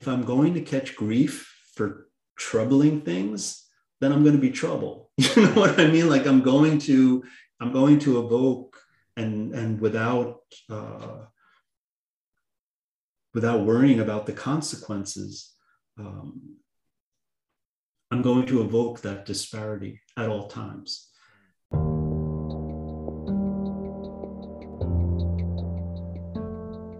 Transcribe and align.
if 0.00 0.08
I'm 0.08 0.24
going 0.24 0.54
to 0.54 0.60
catch 0.60 0.96
grief 0.96 1.52
for 1.74 2.08
troubling 2.36 3.00
things, 3.02 3.64
then 4.00 4.12
I'm 4.12 4.22
going 4.22 4.34
to 4.34 4.40
be 4.40 4.50
trouble. 4.50 5.10
You 5.36 5.42
know 5.42 5.52
what 5.52 5.78
I 5.78 5.86
mean? 5.86 6.08
Like 6.08 6.26
I'm 6.26 6.42
going 6.42 6.78
to, 6.80 7.22
I'm 7.60 7.72
going 7.72 7.98
to 8.00 8.18
evoke 8.18 8.76
and 9.16 9.54
and 9.54 9.80
without 9.80 10.40
uh, 10.68 11.26
without 13.32 13.64
worrying 13.64 14.00
about 14.00 14.26
the 14.26 14.32
consequences, 14.32 15.54
um, 15.98 16.56
I'm 18.10 18.22
going 18.22 18.46
to 18.46 18.62
evoke 18.62 19.00
that 19.02 19.24
disparity 19.26 20.00
at 20.16 20.28
all 20.28 20.48
times. 20.48 21.10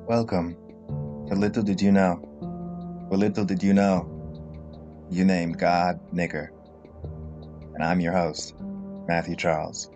Welcome 0.07 0.57
to 1.29 1.35
Little 1.35 1.63
Did 1.63 1.81
You 1.81 1.93
Know. 1.93 2.34
Well, 3.15 3.21
little 3.21 3.45
did 3.45 3.63
you 3.63 3.75
know, 3.75 4.11
you 5.09 5.25
named 5.25 5.57
God 5.57 6.01
nigger. 6.13 6.49
And 7.73 7.85
I'm 7.85 8.01
your 8.01 8.13
host, 8.13 8.57
Matthew 9.07 9.37
Charles. 9.37 9.89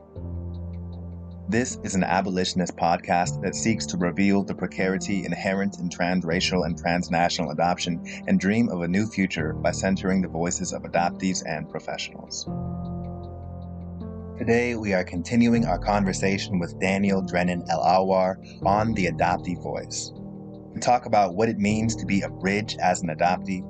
This 1.49 1.81
is 1.83 1.97
an 1.97 2.05
abolitionist 2.05 2.77
podcast 2.77 3.43
that 3.43 3.57
seeks 3.57 3.87
to 3.87 3.97
reveal 3.97 4.45
the 4.45 4.55
precarity 4.55 5.25
inherent 5.25 5.81
in 5.81 5.89
transracial 5.89 6.65
and 6.65 6.79
transnational 6.79 7.51
adoption 7.51 8.01
and 8.29 8.39
dream 8.39 8.69
of 8.69 8.83
a 8.83 8.89
new 8.89 9.09
future 9.09 9.53
by 9.53 9.73
centering 9.73 10.23
the 10.23 10.29
voices 10.29 10.73
of 10.73 10.83
adoptees 10.83 11.43
and 11.45 11.69
professionals. 11.69 12.45
Today, 14.39 14.77
we 14.77 14.95
are 14.95 15.03
continuing 15.03 15.67
our 15.67 15.81
conversation 15.81 16.61
with 16.61 16.79
Daniel 16.79 17.21
Drennan 17.21 17.65
El 17.69 17.81
Awar 17.81 18.37
on 18.65 18.95
the 18.95 19.07
adoptee 19.07 19.61
voice. 19.61 20.13
We 20.79 20.83
talk 20.83 21.07
about 21.07 21.35
what 21.35 21.49
it 21.49 21.59
means 21.59 21.97
to 21.97 22.07
be 22.07 22.21
a 22.21 22.29
bridge 22.29 22.77
as 22.81 23.03
an 23.03 23.09
adoptee, 23.09 23.65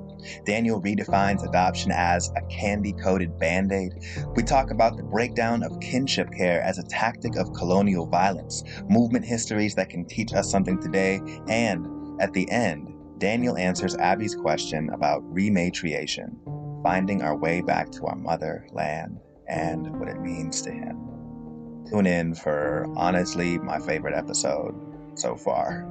Daniel 0.45 0.79
redefines 0.79 1.43
adoption 1.43 1.91
as 1.91 2.31
a 2.35 2.41
candy 2.53 2.93
coated 2.93 3.39
band 3.39 3.71
aid. 3.71 3.93
We 4.35 4.43
talk 4.43 4.69
about 4.69 4.95
the 4.95 5.01
breakdown 5.01 5.63
of 5.63 5.79
kinship 5.79 6.31
care 6.31 6.61
as 6.61 6.77
a 6.77 6.83
tactic 6.83 7.35
of 7.35 7.51
colonial 7.53 8.05
violence, 8.05 8.63
movement 8.89 9.25
histories 9.25 9.73
that 9.73 9.89
can 9.89 10.05
teach 10.05 10.33
us 10.33 10.51
something 10.51 10.79
today, 10.79 11.19
and 11.47 12.21
at 12.21 12.33
the 12.33 12.47
end, 12.51 12.93
Daniel 13.17 13.57
answers 13.57 13.95
Abby's 13.95 14.35
question 14.35 14.91
about 14.91 15.23
rematriation, 15.33 16.37
finding 16.83 17.23
our 17.23 17.35
way 17.35 17.61
back 17.61 17.89
to 17.93 18.05
our 18.05 18.17
motherland 18.17 19.19
and 19.47 19.99
what 19.99 20.09
it 20.09 20.21
means 20.21 20.61
to 20.61 20.69
him. 20.69 21.85
Tune 21.89 22.05
in 22.05 22.35
for 22.35 22.85
honestly 22.95 23.57
my 23.57 23.79
favorite 23.79 24.13
episode 24.15 24.75
so 25.15 25.35
far. 25.35 25.87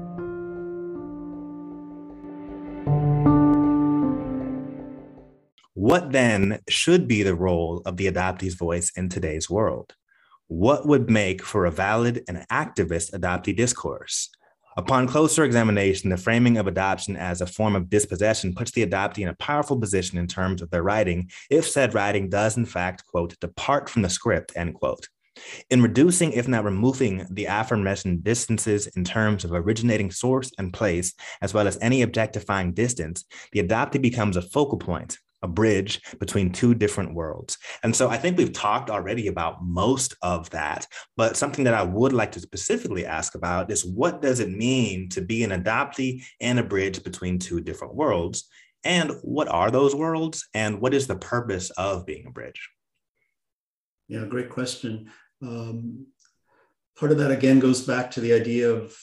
What 5.79 6.11
then 6.11 6.59
should 6.69 7.07
be 7.07 7.23
the 7.23 7.37
role 7.37 7.83
of 7.87 7.97
the 7.97 8.11
adoptee's 8.11 8.55
voice 8.55 8.91
in 8.97 9.09
today's 9.09 9.49
world? 9.49 9.95
What 10.49 10.89
would 10.89 11.09
make 11.09 11.41
for 11.45 11.67
a 11.67 11.71
valid 11.71 12.25
and 12.27 12.45
activist 12.51 13.13
adoptee 13.13 13.57
discourse? 13.57 14.29
Upon 14.77 15.07
closer 15.07 15.45
examination, 15.45 16.11
the 16.11 16.17
framing 16.17 16.59
of 16.59 16.67
adoption 16.67 17.15
as 17.15 17.41
a 17.41 17.47
form 17.47 17.77
of 17.77 17.89
dispossession 17.89 18.57
puts 18.57 18.73
the 18.73 18.85
adoptee 18.85 19.23
in 19.23 19.29
a 19.29 19.37
powerful 19.37 19.79
position 19.79 20.19
in 20.19 20.27
terms 20.27 20.63
of 20.63 20.71
their 20.71 20.83
writing, 20.83 21.31
if 21.49 21.69
said 21.69 21.95
writing 21.95 22.29
does, 22.29 22.57
in 22.57 22.67
fact, 22.67 23.07
quote, 23.07 23.39
depart 23.39 23.89
from 23.89 24.03
the 24.03 24.11
script, 24.11 24.51
end 24.57 24.75
quote. 24.75 25.07
In 25.71 25.81
reducing, 25.81 26.33
if 26.33 26.49
not 26.49 26.65
removing, 26.65 27.25
the 27.31 27.45
aforementioned 27.45 28.25
distances 28.25 28.89
in 28.97 29.05
terms 29.05 29.45
of 29.45 29.53
originating 29.53 30.11
source 30.11 30.51
and 30.59 30.73
place, 30.73 31.15
as 31.41 31.55
well 31.55 31.69
as 31.69 31.79
any 31.81 32.03
objectifying 32.03 32.73
distance, 32.73 33.25
the 33.53 33.63
adoptee 33.63 34.03
becomes 34.03 34.37
a 34.37 34.43
focal 34.43 34.79
point, 34.79 35.19
a 35.43 35.49
bridge 35.49 36.01
between 36.19 36.53
two 36.53 36.75
different 36.75 37.15
worlds. 37.15 37.59
And 37.83 37.95
so 37.95 38.09
I 38.09 38.17
think 38.17 38.37
we've 38.37 38.53
talked 38.53 38.91
already 38.91 39.29
about 39.29 39.65
most 39.65 40.15
of 40.23 40.51
that, 40.51 40.87
but 41.17 41.37
something 41.37 41.65
that 41.65 41.75
I 41.75 41.83
would 41.83 42.13
like 42.13 42.33
to 42.33 42.41
specifically 42.41 43.07
ask 43.07 43.35
about 43.35 43.71
is 43.71 43.85
what 43.85 44.21
does 44.23 44.41
it 44.41 44.51
mean 44.51 45.09
to 45.11 45.21
be 45.21 45.45
an 45.45 45.51
adoptee 45.51 46.25
and 46.41 46.59
a 46.59 46.65
bridge 46.65 47.03
between 47.03 47.39
two 47.39 47.61
different 47.61 47.95
worlds? 47.95 48.49
And 48.85 49.13
what 49.23 49.49
are 49.49 49.71
those 49.71 49.95
worlds? 49.95 50.49
And 50.55 50.81
what 50.81 50.95
is 50.95 51.07
the 51.07 51.17
purpose 51.17 51.71
of 51.71 52.07
being 52.07 52.27
a 52.27 52.31
bridge? 52.31 52.71
Yeah, 54.09 54.25
great 54.25 54.51
question. 54.51 55.11
Um, 55.43 56.07
part 56.97 57.13
of 57.13 57.19
that 57.19 57.31
again 57.31 57.59
goes 57.59 57.83
back 57.83 58.11
to 58.13 58.21
the 58.21 58.33
idea 58.33 58.71
of 58.71 58.97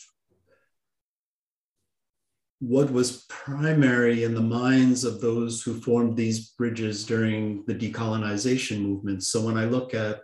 what 2.59 2.91
was 2.91 3.25
primary 3.27 4.23
in 4.23 4.33
the 4.33 4.41
minds 4.41 5.03
of 5.03 5.19
those 5.19 5.61
who 5.61 5.79
formed 5.79 6.15
these 6.15 6.49
bridges 6.51 7.05
during 7.05 7.63
the 7.65 7.75
decolonization 7.75 8.81
movement. 8.81 9.23
So 9.23 9.41
when 9.41 9.57
I 9.57 9.65
look 9.65 9.93
at 9.93 10.21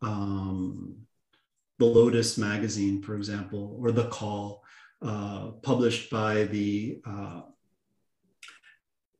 um, 0.00 0.94
the 1.78 1.86
Lotus 1.86 2.38
magazine, 2.38 3.02
for 3.02 3.16
example, 3.16 3.76
or 3.80 3.90
The 3.90 4.08
Call, 4.08 4.62
uh, 5.02 5.48
published 5.62 6.10
by 6.10 6.44
the 6.44 7.00
uh, 7.04 7.42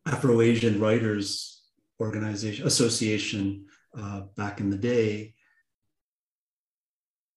Afro 0.06 0.40
Asian 0.40 0.80
Writers 0.80 1.62
Organization 2.00 2.66
Association 2.66 3.66
uh, 3.98 4.22
back 4.36 4.60
in 4.60 4.70
the 4.70 4.78
day, 4.78 5.34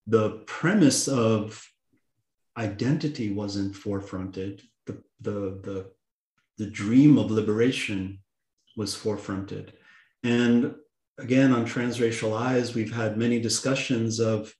the 0.06 0.44
premise 0.46 1.08
of 1.08 1.68
identity 2.56 3.34
wasn't 3.34 3.74
forefronted 3.74 4.62
the, 4.88 5.04
the, 5.22 5.32
the, 5.64 5.92
the 6.58 6.70
dream 6.70 7.18
of 7.18 7.32
liberation 7.32 8.20
was 8.76 8.96
forefronted. 8.96 9.72
And 10.24 10.76
again, 11.18 11.52
on 11.54 11.66
Transracial 11.66 12.38
Eyes, 12.38 12.74
we've 12.74 12.94
had 12.94 13.18
many 13.18 13.40
discussions 13.40 14.20
of 14.20 14.54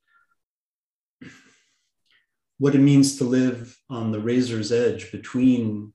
what 2.60 2.76
it 2.76 2.80
means 2.80 3.18
to 3.18 3.24
live 3.24 3.78
on 3.90 4.12
the 4.12 4.20
razor's 4.20 4.72
edge 4.72 5.12
between, 5.12 5.94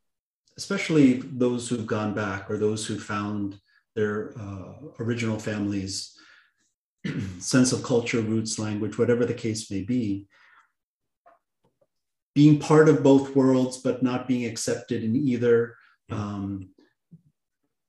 especially 0.57 1.15
those 1.15 1.69
who've 1.69 1.87
gone 1.87 2.15
back 2.15 2.49
or 2.51 2.57
those 2.57 2.87
who 2.87 2.99
found 2.99 3.59
their 3.95 4.33
uh, 4.39 4.75
original 5.01 5.39
families' 5.39 6.17
sense 7.39 7.73
of 7.73 7.83
culture, 7.83 8.21
roots, 8.21 8.59
language, 8.59 8.97
whatever 8.97 9.27
the 9.27 9.35
case 9.35 9.71
may 9.71 9.83
be 9.83 10.27
being 12.35 12.59
part 12.59 12.89
of 12.89 13.03
both 13.03 13.37
worlds, 13.37 13.79
but 13.79 14.03
not 14.03 14.27
being 14.27 14.47
accepted 14.47 15.05
in 15.05 15.15
either, 15.17 15.77
um, 16.11 16.71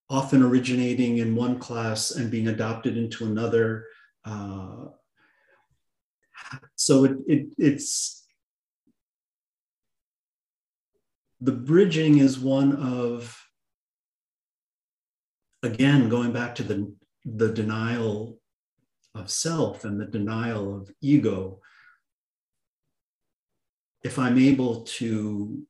often 0.10 0.44
originating 0.44 1.18
in 1.18 1.36
one 1.36 1.58
class 1.58 2.12
and 2.12 2.30
being 2.30 2.50
adopted 2.50 2.98
into 2.98 3.26
another. 3.26 3.86
Uh, 4.26 4.86
so 6.76 7.06
it, 7.06 7.18
it, 7.26 7.48
it's 7.58 8.24
the 11.42 11.52
bridging 11.52 12.20
is 12.20 12.40
one 12.40 12.74
of 12.76 13.38
again 15.62 16.10
going 16.10 16.32
back 16.32 16.56
to 16.56 16.64
the 16.64 16.94
the 17.26 17.50
denial 17.50 18.40
of 19.16 19.30
self 19.30 19.84
and 19.84 20.00
the 20.00 20.06
denial 20.06 20.76
of 20.76 20.92
ego 21.02 21.60
if 24.04 24.20
I'm 24.20 24.38
able 24.38 24.82
to 24.82 25.66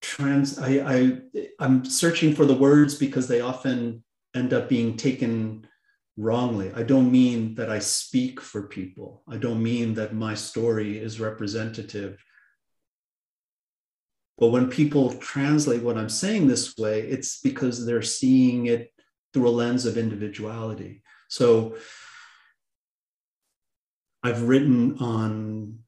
trans, 0.00 0.58
I, 0.58 0.68
I, 0.84 1.18
I'm 1.58 1.84
searching 1.84 2.34
for 2.34 2.44
the 2.44 2.54
words 2.54 2.94
because 2.94 3.28
they 3.28 3.40
often 3.40 4.04
end 4.34 4.52
up 4.52 4.68
being 4.68 4.96
taken 4.96 5.66
wrongly. 6.16 6.72
I 6.74 6.82
don't 6.82 7.10
mean 7.10 7.54
that 7.56 7.70
I 7.70 7.78
speak 7.80 8.40
for 8.40 8.62
people. 8.62 9.22
I 9.28 9.36
don't 9.36 9.62
mean 9.62 9.94
that 9.94 10.14
my 10.14 10.34
story 10.34 10.98
is 10.98 11.20
representative. 11.20 12.22
But 14.38 14.48
when 14.48 14.70
people 14.70 15.14
translate 15.14 15.82
what 15.82 15.98
I'm 15.98 16.08
saying 16.08 16.48
this 16.48 16.76
way, 16.76 17.00
it's 17.00 17.40
because 17.40 17.84
they're 17.84 18.02
seeing 18.02 18.66
it 18.66 18.92
through 19.32 19.48
a 19.48 19.50
lens 19.50 19.86
of 19.86 19.98
individuality. 19.98 21.02
So 21.28 21.76
I've 24.22 24.42
written 24.42 24.98
on 24.98 25.78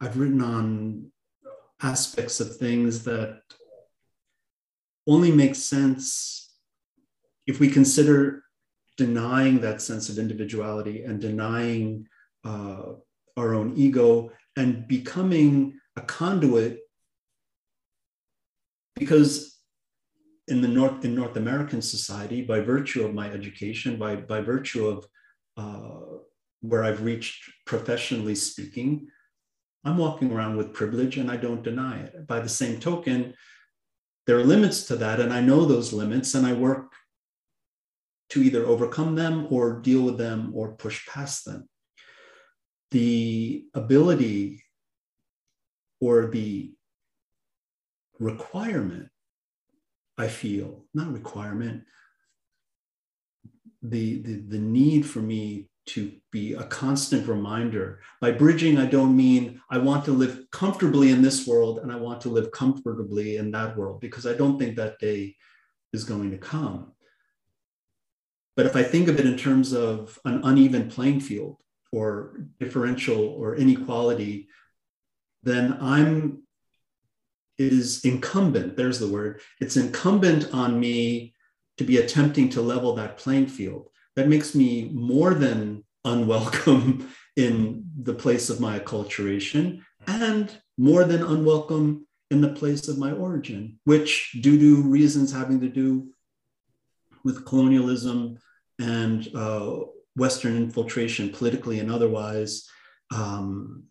I've 0.00 0.18
written 0.18 0.42
on 0.42 1.12
aspects 1.80 2.40
of 2.40 2.56
things 2.56 3.04
that 3.04 3.40
only 5.06 5.30
make 5.30 5.54
sense 5.54 6.54
if 7.46 7.60
we 7.60 7.68
consider 7.68 8.42
denying 8.96 9.60
that 9.60 9.80
sense 9.80 10.08
of 10.08 10.18
individuality 10.18 11.04
and 11.04 11.20
denying 11.20 12.06
uh, 12.44 12.92
our 13.36 13.54
own 13.54 13.72
ego 13.76 14.30
and 14.56 14.86
becoming 14.86 15.78
a 15.96 16.02
conduit 16.02 16.80
because 18.96 19.58
in 20.48 20.60
the 20.60 20.68
north 20.68 21.04
in 21.04 21.14
north 21.14 21.36
american 21.36 21.80
society 21.80 22.42
by 22.42 22.60
virtue 22.60 23.04
of 23.04 23.14
my 23.14 23.30
education 23.30 23.96
by 23.96 24.16
by 24.16 24.40
virtue 24.40 24.86
of 24.86 25.06
uh, 25.56 26.18
where 26.62 26.82
I've 26.82 27.02
reached 27.02 27.50
professionally 27.66 28.34
speaking, 28.34 29.08
I'm 29.84 29.98
walking 29.98 30.32
around 30.32 30.56
with 30.56 30.72
privilege 30.72 31.16
and 31.18 31.30
I 31.30 31.36
don't 31.36 31.62
deny 31.62 31.98
it. 31.98 32.26
By 32.26 32.40
the 32.40 32.48
same 32.48 32.80
token, 32.80 33.34
there 34.26 34.38
are 34.38 34.44
limits 34.44 34.84
to 34.84 34.96
that, 34.96 35.18
and 35.18 35.32
I 35.32 35.40
know 35.40 35.64
those 35.64 35.92
limits, 35.92 36.34
and 36.34 36.46
I 36.46 36.52
work 36.52 36.92
to 38.30 38.42
either 38.42 38.64
overcome 38.64 39.16
them 39.16 39.48
or 39.50 39.80
deal 39.80 40.02
with 40.02 40.16
them 40.16 40.52
or 40.54 40.76
push 40.76 41.06
past 41.08 41.44
them. 41.44 41.68
The 42.92 43.64
ability 43.74 44.62
or 46.00 46.26
the 46.26 46.72
requirement, 48.20 49.08
I 50.16 50.28
feel, 50.28 50.84
not 50.94 51.12
requirement, 51.12 51.84
the, 53.82 54.22
the, 54.22 54.34
the 54.34 54.58
need 54.58 55.04
for 55.04 55.20
me 55.20 55.68
to 55.84 56.12
be 56.30 56.54
a 56.54 56.62
constant 56.64 57.26
reminder. 57.26 58.00
By 58.20 58.30
bridging, 58.30 58.78
I 58.78 58.86
don't 58.86 59.16
mean 59.16 59.60
I 59.70 59.78
want 59.78 60.04
to 60.04 60.12
live 60.12 60.44
comfortably 60.50 61.10
in 61.10 61.22
this 61.22 61.46
world 61.46 61.80
and 61.80 61.90
I 61.90 61.96
want 61.96 62.20
to 62.22 62.28
live 62.28 62.52
comfortably 62.52 63.36
in 63.36 63.50
that 63.50 63.76
world, 63.76 64.00
because 64.00 64.26
I 64.26 64.34
don't 64.34 64.58
think 64.58 64.76
that 64.76 64.98
day 64.98 65.36
is 65.92 66.04
going 66.04 66.30
to 66.30 66.38
come. 66.38 66.92
But 68.56 68.66
if 68.66 68.76
I 68.76 68.82
think 68.82 69.08
of 69.08 69.18
it 69.18 69.26
in 69.26 69.36
terms 69.36 69.72
of 69.72 70.18
an 70.24 70.40
uneven 70.44 70.88
playing 70.88 71.20
field 71.20 71.56
or 71.90 72.46
differential 72.60 73.28
or 73.28 73.56
inequality, 73.56 74.48
then 75.42 75.76
I'm, 75.80 76.42
it 77.58 77.72
is 77.72 78.04
incumbent, 78.04 78.76
there's 78.76 78.98
the 78.98 79.08
word, 79.08 79.40
it's 79.60 79.76
incumbent 79.76 80.52
on 80.52 80.78
me 80.78 81.34
to 81.78 81.84
be 81.84 81.96
attempting 81.96 82.50
to 82.50 82.62
level 82.62 82.94
that 82.94 83.16
playing 83.16 83.48
field. 83.48 83.88
That 84.16 84.28
makes 84.28 84.54
me 84.54 84.90
more 84.92 85.34
than 85.34 85.84
unwelcome 86.04 87.08
in 87.36 87.84
the 88.02 88.14
place 88.14 88.50
of 88.50 88.60
my 88.60 88.78
acculturation 88.78 89.82
and 90.06 90.50
more 90.76 91.04
than 91.04 91.22
unwelcome 91.22 92.06
in 92.30 92.40
the 92.40 92.48
place 92.48 92.88
of 92.88 92.98
my 92.98 93.12
origin, 93.12 93.78
which, 93.84 94.38
due 94.40 94.58
to 94.58 94.82
reasons 94.82 95.32
having 95.32 95.60
to 95.60 95.68
do 95.68 96.12
with 97.24 97.44
colonialism 97.44 98.38
and 98.78 99.28
uh, 99.34 99.76
Western 100.16 100.56
infiltration, 100.56 101.30
politically 101.30 101.78
and 101.78 101.90
otherwise, 101.90 102.68
um, 103.14 103.84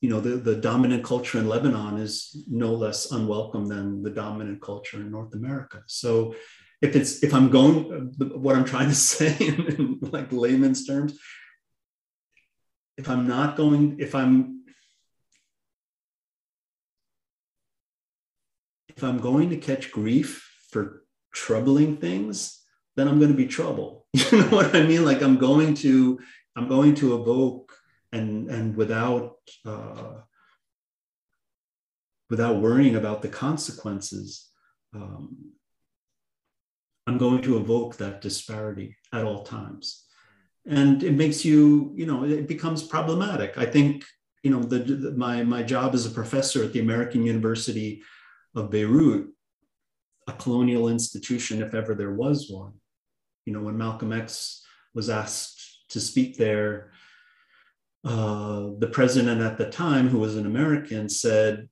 you 0.00 0.08
know, 0.08 0.20
the, 0.20 0.36
the 0.36 0.56
dominant 0.56 1.04
culture 1.04 1.38
in 1.38 1.48
Lebanon 1.48 1.98
is 1.98 2.44
no 2.48 2.72
less 2.72 3.10
unwelcome 3.12 3.66
than 3.66 4.02
the 4.02 4.10
dominant 4.10 4.62
culture 4.62 4.98
in 4.98 5.10
North 5.10 5.34
America. 5.34 5.82
So 5.86 6.34
if 6.80 6.96
it's 6.96 7.22
if 7.22 7.34
I'm 7.34 7.50
going 7.50 8.14
what 8.18 8.56
I'm 8.56 8.64
trying 8.64 8.88
to 8.88 8.94
say 9.12 9.36
in, 9.38 9.98
like 10.00 10.32
layman's 10.32 10.86
terms, 10.86 11.18
if 12.96 13.08
I'm 13.08 13.26
not 13.26 13.56
going, 13.56 13.96
if 13.98 14.14
I'm 14.14 14.64
if 18.88 19.02
I'm 19.02 19.18
going 19.18 19.50
to 19.50 19.56
catch 19.56 19.90
grief 19.90 20.46
for 20.70 21.04
troubling 21.32 21.96
things, 21.96 22.60
then 22.96 23.08
I'm 23.08 23.18
going 23.18 23.30
to 23.30 23.36
be 23.36 23.46
trouble. 23.46 24.06
You 24.32 24.38
know 24.38 24.48
what 24.48 24.74
I 24.74 24.82
mean? 24.82 25.04
Like 25.04 25.22
I'm 25.22 25.38
going 25.38 25.74
to 25.76 26.18
I'm 26.56 26.68
going 26.68 26.94
to 26.96 27.14
evoke 27.14 27.72
and 28.12 28.50
and 28.50 28.76
without 28.76 29.36
uh, 29.64 30.20
without 32.28 32.60
worrying 32.60 32.96
about 32.96 33.22
the 33.22 33.28
consequences. 33.28 34.50
Um, 34.94 35.49
I'm 37.06 37.18
going 37.18 37.42
to 37.42 37.56
evoke 37.56 37.96
that 37.96 38.20
disparity 38.20 38.96
at 39.12 39.24
all 39.24 39.42
times. 39.42 40.04
And 40.66 41.02
it 41.02 41.14
makes 41.14 41.44
you, 41.44 41.92
you 41.96 42.06
know, 42.06 42.24
it 42.24 42.46
becomes 42.46 42.82
problematic. 42.82 43.56
I 43.56 43.66
think, 43.66 44.04
you 44.42 44.50
know, 44.50 44.62
the, 44.62 44.78
the, 44.78 45.12
my, 45.12 45.42
my 45.42 45.62
job 45.62 45.94
as 45.94 46.06
a 46.06 46.10
professor 46.10 46.62
at 46.62 46.72
the 46.72 46.80
American 46.80 47.24
University 47.24 48.02
of 48.54 48.70
Beirut, 48.70 49.28
a 50.28 50.32
colonial 50.32 50.88
institution, 50.88 51.62
if 51.62 51.74
ever 51.74 51.94
there 51.94 52.12
was 52.12 52.50
one, 52.50 52.74
you 53.46 53.52
know, 53.52 53.60
when 53.60 53.78
Malcolm 53.78 54.12
X 54.12 54.64
was 54.94 55.08
asked 55.08 55.90
to 55.90 56.00
speak 56.00 56.36
there, 56.36 56.92
uh, 58.04 58.70
the 58.78 58.90
president 58.92 59.40
at 59.40 59.58
the 59.58 59.68
time, 59.68 60.08
who 60.08 60.18
was 60.18 60.36
an 60.36 60.46
American, 60.46 61.08
said, 61.08 61.68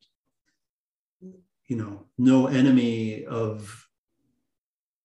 you 1.68 1.76
know, 1.76 2.06
no 2.16 2.46
enemy 2.46 3.24
of 3.24 3.87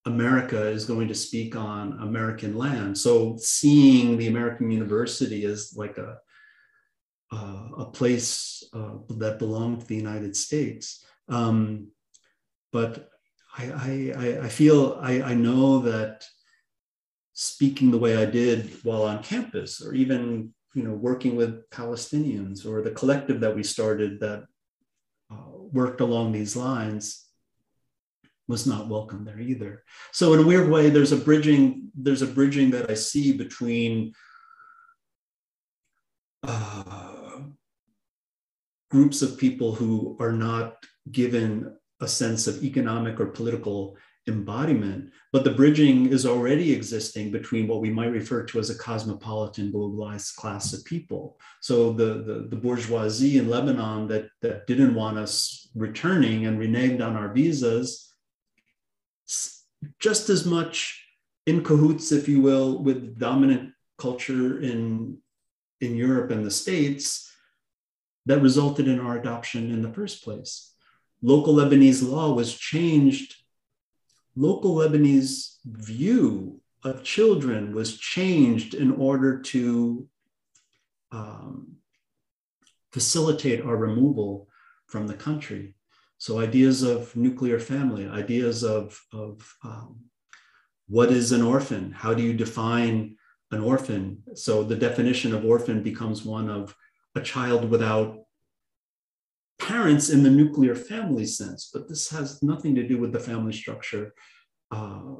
America 0.05 0.67
is 0.67 0.85
going 0.85 1.07
to 1.07 1.15
speak 1.15 1.55
on 1.55 2.00
American 2.01 2.57
land. 2.57 2.97
So 2.97 3.38
seeing 3.39 4.17
the 4.17 4.27
American 4.27 4.69
University 4.69 5.45
as 5.45 5.73
like 5.75 5.97
a 5.97 6.17
uh, 7.31 7.67
a 7.79 7.85
place 7.85 8.63
uh, 8.73 8.95
that 9.09 9.39
belonged 9.39 9.81
to 9.81 9.88
the 9.88 9.95
United 9.95 10.35
States. 10.35 11.03
Um, 11.29 11.88
but 12.71 13.09
I, 13.57 14.13
I, 14.15 14.39
I 14.44 14.50
feel 14.50 15.00
I, 15.01 15.21
I 15.21 15.33
know 15.33 15.79
that 15.79 16.25
speaking 17.33 17.89
the 17.89 17.97
way 17.97 18.17
I 18.17 18.25
did 18.25 18.71
while 18.83 19.03
on 19.03 19.23
campus, 19.23 19.81
or 19.81 19.94
even 19.94 20.53
you 20.75 20.83
know 20.83 20.94
working 20.94 21.35
with 21.35 21.67
Palestinians, 21.71 22.65
or 22.65 22.81
the 22.81 22.91
collective 22.91 23.39
that 23.39 23.55
we 23.55 23.63
started 23.63 24.19
that 24.19 24.44
uh, 25.31 25.50
worked 25.71 26.01
along 26.01 26.31
these 26.31 26.55
lines, 26.55 27.22
was 28.47 28.67
not 28.67 28.89
welcome 28.89 29.23
there 29.23 29.39
either. 29.39 29.83
So 30.11 30.33
in 30.33 30.39
a 30.39 30.47
weird 30.47 30.69
way, 30.69 30.89
there's 30.89 31.11
a 31.11 31.17
bridging, 31.17 31.89
there's 31.95 32.21
a 32.21 32.27
bridging 32.27 32.71
that 32.71 32.89
I 32.89 32.93
see 32.93 33.31
between 33.37 34.13
uh, 36.43 37.39
groups 38.91 39.21
of 39.21 39.37
people 39.37 39.73
who 39.73 40.17
are 40.19 40.33
not 40.33 40.75
given 41.11 41.75
a 42.01 42.07
sense 42.07 42.47
of 42.47 42.63
economic 42.63 43.19
or 43.19 43.27
political 43.27 43.97
embodiment, 44.27 45.11
but 45.33 45.43
the 45.43 45.51
bridging 45.51 46.07
is 46.07 46.25
already 46.25 46.71
existing 46.71 47.31
between 47.31 47.67
what 47.67 47.81
we 47.81 47.89
might 47.89 48.11
refer 48.11 48.43
to 48.43 48.59
as 48.59 48.69
a 48.69 48.77
cosmopolitan 48.77 49.71
globalized 49.71 50.35
class 50.35 50.73
of 50.73 50.83
people. 50.85 51.37
So 51.61 51.91
the, 51.91 52.23
the, 52.23 52.47
the 52.49 52.55
bourgeoisie 52.55 53.37
in 53.37 53.49
Lebanon 53.49 54.07
that, 54.07 54.27
that 54.41 54.67
didn't 54.67 54.95
want 54.95 55.17
us 55.17 55.69
returning 55.75 56.45
and 56.45 56.57
reneged 56.57 57.05
on 57.05 57.15
our 57.15 57.33
visas 57.33 58.12
just 59.99 60.29
as 60.29 60.45
much 60.45 61.03
in 61.45 61.63
cahoots, 61.63 62.11
if 62.11 62.27
you 62.27 62.41
will, 62.41 62.81
with 62.81 63.19
dominant 63.19 63.71
culture 63.97 64.61
in, 64.61 65.17
in 65.81 65.95
Europe 65.95 66.31
and 66.31 66.45
the 66.45 66.51
States 66.51 67.31
that 68.25 68.41
resulted 68.41 68.87
in 68.87 68.99
our 68.99 69.17
adoption 69.17 69.71
in 69.71 69.81
the 69.81 69.91
first 69.91 70.23
place. 70.23 70.73
Local 71.21 71.53
Lebanese 71.55 72.07
law 72.07 72.33
was 72.33 72.57
changed. 72.57 73.36
Local 74.36 74.75
Lebanese 74.75 75.57
view 75.65 76.62
of 76.83 77.03
children 77.03 77.74
was 77.74 77.98
changed 77.98 78.74
in 78.74 78.91
order 78.91 79.39
to 79.39 80.07
um, 81.12 81.77
facilitate 82.91 83.62
our 83.62 83.75
removal 83.75 84.48
from 84.88 85.07
the 85.07 85.13
country. 85.13 85.75
So 86.24 86.39
ideas 86.39 86.84
of 86.84 87.13
nuclear 87.18 87.60
family, 87.60 88.08
ideas 88.08 88.63
of, 88.63 88.98
of 89.12 89.46
um, 89.62 90.06
what 90.88 91.12
is 91.12 91.34
an 91.34 91.42
orphan? 91.42 91.92
How 91.92 92.13
do 92.13 92.24
you 92.24 92.34
define 92.34 93.18
an 93.51 93.60
orphan? 93.60 94.24
So 94.34 94.63
the 94.63 94.77
definition 94.77 95.34
of 95.34 95.44
orphan 95.44 95.84
becomes 95.84 96.24
one 96.24 96.50
of 96.50 96.74
a 97.13 97.20
child 97.20 97.70
without 97.70 98.20
parents 99.60 100.10
in 100.10 100.24
the 100.24 100.30
nuclear 100.30 100.75
family 100.75 101.25
sense, 101.25 101.70
but 101.74 101.89
this 101.89 102.10
has 102.12 102.42
nothing 102.42 102.74
to 102.75 102.88
do 102.88 102.98
with 102.98 103.12
the 103.12 103.20
family 103.20 103.51
structure 103.51 104.13
uh, 104.72 105.15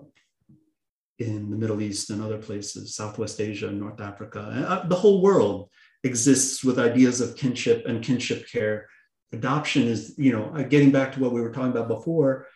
in 1.20 1.50
the 1.50 1.58
Middle 1.58 1.82
East 1.82 2.12
and 2.12 2.22
other 2.22 2.38
places, 2.38 2.96
Southwest 2.96 3.42
Asia, 3.42 3.70
North 3.70 4.00
Africa. 4.00 4.40
Uh, 4.70 4.88
the 4.88 4.96
whole 4.96 5.22
world 5.22 5.70
exists 6.06 6.64
with 6.64 6.80
ideas 6.80 7.20
of 7.20 7.36
kinship 7.36 7.86
and 7.88 8.02
kinship 8.02 8.48
care 8.50 8.88
adoption 9.34 9.84
is, 9.84 10.16
you 10.18 10.32
know, 10.32 10.46
uh, 10.56 10.64
getting 10.64 10.92
back 10.92 11.12
to 11.14 11.20
what 11.20 11.32
we 11.32 11.42
were 11.42 11.52
talking 11.52 11.72
about 11.72 11.88
before, 11.88 12.48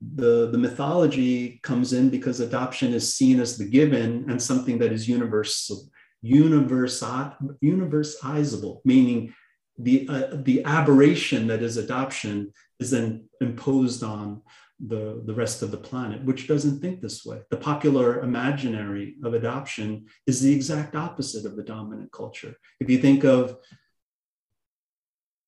the, 0.00 0.48
the 0.50 0.58
mythology 0.58 1.60
comes 1.62 1.92
in 1.92 2.08
because 2.08 2.40
adoption 2.40 2.92
is 2.92 3.14
seen 3.14 3.40
as 3.40 3.58
the 3.58 3.68
given 3.68 4.30
and 4.30 4.40
something 4.40 4.78
that 4.78 4.92
is 4.92 5.08
universal, 5.08 5.88
universal 6.22 7.32
universalizable, 7.62 8.80
meaning 8.84 9.34
the, 9.78 10.08
uh, 10.08 10.28
the 10.32 10.64
aberration 10.64 11.46
that 11.48 11.62
is 11.62 11.76
adoption 11.76 12.52
is 12.80 12.90
then 12.90 13.28
imposed 13.40 14.02
on 14.02 14.42
the, 14.80 15.22
the 15.26 15.34
rest 15.34 15.62
of 15.62 15.72
the 15.72 15.76
planet, 15.76 16.22
which 16.24 16.46
doesn't 16.46 16.80
think 16.80 17.00
this 17.00 17.24
way. 17.24 17.40
The 17.50 17.56
popular 17.56 18.20
imaginary 18.20 19.16
of 19.24 19.34
adoption 19.34 20.06
is 20.26 20.40
the 20.40 20.54
exact 20.54 20.94
opposite 20.94 21.44
of 21.44 21.56
the 21.56 21.64
dominant 21.64 22.12
culture. 22.12 22.54
If 22.78 22.88
you 22.88 22.98
think 22.98 23.24
of 23.24 23.56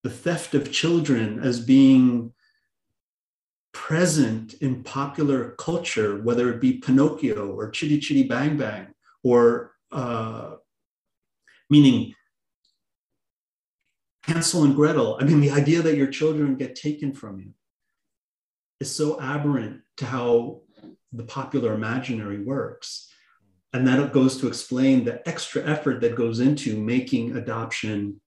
the 0.03 0.11
theft 0.11 0.55
of 0.55 0.73
children 0.73 1.41
as 1.41 1.61
being 1.61 2.33
present 3.73 4.55
in 4.55 4.83
popular 4.83 5.51
culture, 5.53 6.21
whether 6.23 6.53
it 6.53 6.61
be 6.61 6.75
Pinocchio 6.75 7.53
or 7.55 7.71
Chitty 7.71 8.01
Chitty 8.01 8.25
Bang 8.25 8.57
Bang, 8.57 8.89
or 9.23 9.73
uh, 9.93 10.57
meaning 11.69 12.15
Hansel 14.25 14.65
and 14.65 14.75
Gretel. 14.75 15.19
I 15.21 15.25
mean, 15.25 15.41
the 15.41 15.51
idea 15.51 15.83
that 15.83 15.97
your 15.97 16.09
children 16.09 16.57
get 16.57 16.75
taken 16.75 17.13
from 17.13 17.41
you 17.41 17.53
is 18.81 18.95
so 18.95 19.21
aberrant 19.21 19.83
to 19.99 20.07
how 20.07 20.61
the 21.13 21.25
popular 21.25 21.75
imaginary 21.75 22.43
works. 22.43 23.09
And 23.73 23.87
that 23.87 24.13
goes 24.13 24.39
to 24.39 24.49
explain 24.49 25.05
the 25.05 25.27
extra 25.29 25.65
effort 25.65 26.01
that 26.01 26.17
goes 26.17 26.41
into 26.41 26.77
making 26.77 27.37
adoption 27.37 28.20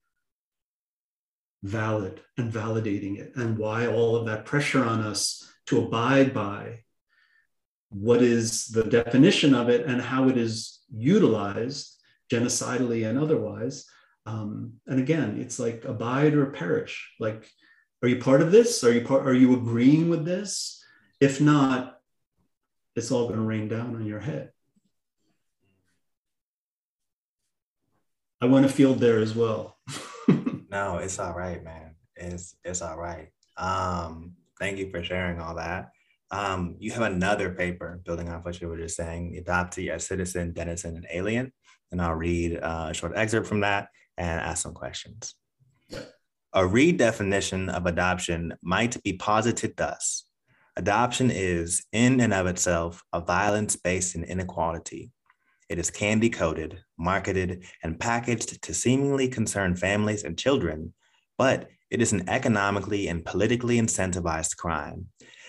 valid 1.64 2.20
and 2.36 2.52
validating 2.52 3.18
it, 3.18 3.32
and 3.36 3.58
why 3.58 3.86
all 3.86 4.14
of 4.14 4.26
that 4.26 4.44
pressure 4.44 4.84
on 4.84 5.00
us 5.00 5.50
to 5.66 5.82
abide 5.82 6.34
by 6.34 6.80
what 7.88 8.22
is 8.22 8.66
the 8.66 8.84
definition 8.84 9.54
of 9.54 9.68
it 9.70 9.86
and 9.86 10.00
how 10.00 10.28
it 10.28 10.36
is 10.36 10.80
utilized 10.92 11.94
genocidally 12.30 13.08
and 13.08 13.18
otherwise. 13.18 13.86
Um, 14.26 14.74
and 14.86 15.00
again, 15.00 15.38
it's 15.40 15.58
like 15.58 15.84
abide 15.84 16.34
or 16.34 16.46
perish. 16.46 17.14
Like, 17.18 17.48
are 18.02 18.08
you 18.08 18.16
part 18.16 18.42
of 18.42 18.52
this? 18.52 18.84
Are 18.84 18.92
you 18.92 19.02
part? 19.02 19.26
Are 19.26 19.34
you 19.34 19.54
agreeing 19.54 20.10
with 20.10 20.24
this? 20.24 20.82
If 21.20 21.40
not, 21.40 21.98
it's 22.94 23.10
all 23.10 23.28
going 23.28 23.40
to 23.40 23.46
rain 23.46 23.68
down 23.68 23.96
on 23.96 24.04
your 24.04 24.20
head. 24.20 24.50
I 28.40 28.46
want 28.46 28.66
to 28.66 28.72
field 28.72 28.98
there 28.98 29.20
as 29.20 29.34
well. 29.34 29.78
no, 30.74 30.98
it's 30.98 31.18
all 31.20 31.34
right, 31.34 31.62
man. 31.62 31.94
It's 32.16 32.56
it's 32.64 32.82
all 32.82 32.98
right. 32.98 33.28
Um, 33.56 34.32
thank 34.58 34.78
you 34.78 34.90
for 34.90 35.02
sharing 35.02 35.40
all 35.40 35.54
that. 35.54 35.90
Um, 36.30 36.74
you 36.80 36.90
have 36.90 37.02
another 37.02 37.50
paper 37.50 38.00
building 38.04 38.28
off 38.28 38.44
what 38.44 38.60
you 38.60 38.68
were 38.68 38.76
just 38.76 38.96
saying, 38.96 39.40
adoptee 39.40 39.90
as 39.90 40.04
citizen, 40.06 40.52
denizen, 40.52 40.96
and 40.96 41.06
alien. 41.12 41.52
And 41.92 42.02
I'll 42.02 42.14
read 42.14 42.58
uh, 42.58 42.88
a 42.90 42.94
short 42.94 43.12
excerpt 43.14 43.46
from 43.46 43.60
that 43.60 43.88
and 44.16 44.40
ask 44.40 44.62
some 44.62 44.74
questions. 44.74 45.34
A 46.52 46.62
redefinition 46.62 47.72
of 47.72 47.86
adoption 47.86 48.54
might 48.62 49.00
be 49.04 49.12
posited 49.12 49.76
thus 49.76 50.24
Adoption 50.76 51.30
is, 51.30 51.84
in 51.92 52.20
and 52.20 52.34
of 52.34 52.48
itself, 52.48 53.00
a 53.12 53.20
violence 53.20 53.76
based 53.76 54.16
in 54.16 54.24
inequality. 54.24 55.12
It 55.68 55.78
is 55.78 55.90
candy 55.90 56.30
coated, 56.30 56.80
marketed, 56.98 57.64
and 57.82 57.98
packaged 57.98 58.62
to 58.62 58.74
seemingly 58.74 59.28
concern 59.28 59.76
families 59.76 60.24
and 60.24 60.38
children, 60.38 60.92
but 61.38 61.68
it 61.90 62.02
is 62.02 62.12
an 62.12 62.28
economically 62.28 63.08
and 63.08 63.24
politically 63.24 63.78
incentivized 63.78 64.56
crime. 64.56 65.06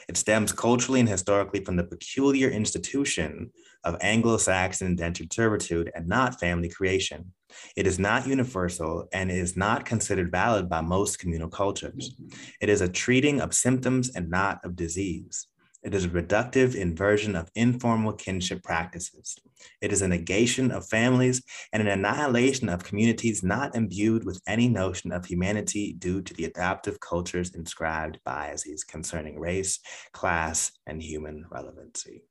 It 0.07 0.17
stems 0.17 0.51
culturally 0.51 1.00
and 1.00 1.10
historically 1.10 1.63
from 1.65 1.75
the 1.75 1.84
peculiar 1.84 2.50
institution 2.50 3.51
of 3.84 3.98
Anglo 4.01 4.38
Saxon 4.38 4.88
indentured 4.88 5.34
servitude 5.34 5.91
and 5.95 6.07
not 6.07 6.39
family 6.39 6.69
creation. 6.69 7.34
It 7.75 7.88
is 7.88 7.98
not 7.98 8.27
universal 8.27 9.07
and 9.13 9.31
is 9.31 9.57
not 9.57 9.86
considered 9.86 10.31
valid 10.31 10.69
by 10.69 10.81
most 10.81 11.19
communal 11.19 11.50
cultures. 11.50 12.15
It 12.62 12.69
is 12.69 12.81
a 12.81 12.89
treating 12.89 13.41
of 13.41 13.53
symptoms 13.53 14.15
and 14.15 14.29
not 14.29 14.63
of 14.63 14.75
disease. 14.75 15.48
It 15.84 15.93
is 15.93 16.05
a 16.05 16.10
reductive 16.10 16.75
inversion 16.75 17.36
of 17.36 17.50
informal 17.55 18.13
kinship 18.13 18.63
practices. 18.63 19.38
It 19.81 19.91
is 19.91 20.01
a 20.01 20.07
negation 20.07 20.72
of 20.72 20.88
families 20.88 21.41
and 21.74 21.81
an 21.81 21.88
annihilation 21.88 22.69
of 22.69 22.84
communities 22.84 23.43
not 23.43 23.75
imbued 23.75 24.25
with 24.25 24.41
any 24.48 24.67
notion 24.67 25.12
of 25.12 25.25
humanity 25.25 25.93
due 25.98 26.22
to 26.22 26.34
the 26.34 26.45
adaptive 26.45 27.00
culture's 27.00 27.55
inscribed 27.55 28.19
biases 28.25 28.84
concerning 28.84 29.39
race, 29.39 29.79
class, 30.13 30.72
and 30.88 31.01
human 31.01 31.45
relevancy. 31.50 32.24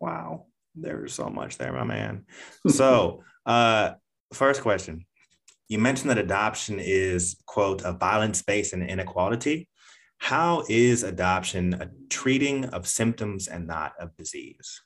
Wow, 0.00 0.46
there's 0.74 1.14
so 1.14 1.28
much 1.28 1.58
there, 1.58 1.72
my 1.72 1.84
man. 1.84 2.26
So, 2.68 3.22
uh, 3.46 3.92
first 4.32 4.62
question 4.62 5.06
you 5.68 5.78
mentioned 5.78 6.10
that 6.10 6.18
adoption 6.18 6.78
is 6.78 7.36
quote 7.46 7.82
a 7.82 7.92
violence 7.92 8.42
based 8.42 8.72
and 8.72 8.88
inequality 8.88 9.68
how 10.18 10.64
is 10.68 11.02
adoption 11.02 11.74
a 11.74 11.90
treating 12.08 12.66
of 12.66 12.86
symptoms 12.86 13.48
and 13.48 13.66
not 13.66 13.92
of 13.98 14.16
disease 14.16 14.82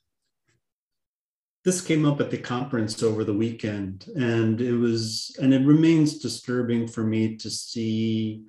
this 1.65 1.81
came 1.81 2.07
up 2.07 2.21
at 2.21 2.31
the 2.31 2.39
conference 2.39 3.03
over 3.03 3.25
the 3.25 3.35
weekend 3.35 4.07
and 4.17 4.61
it 4.61 4.75
was 4.75 5.37
and 5.41 5.53
it 5.53 5.67
remains 5.67 6.19
disturbing 6.19 6.87
for 6.87 7.03
me 7.03 7.37
to 7.37 7.51
see 7.51 8.45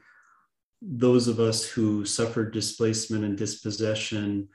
those 0.81 1.27
of 1.27 1.39
us 1.39 1.65
who 1.65 2.05
suffered 2.05 2.53
displacement 2.53 3.25
and 3.25 3.37
dispossession 3.37 4.47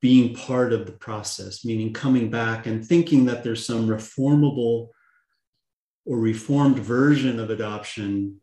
being 0.00 0.34
part 0.34 0.72
of 0.72 0.86
the 0.86 0.92
process 0.92 1.64
meaning 1.64 1.92
coming 1.92 2.30
back 2.30 2.66
and 2.66 2.86
thinking 2.86 3.24
that 3.24 3.42
there's 3.42 3.66
some 3.66 3.88
reformable 3.88 4.88
or 6.04 6.18
reformed 6.18 6.78
version 6.78 7.38
of 7.38 7.50
adoption 7.50 8.40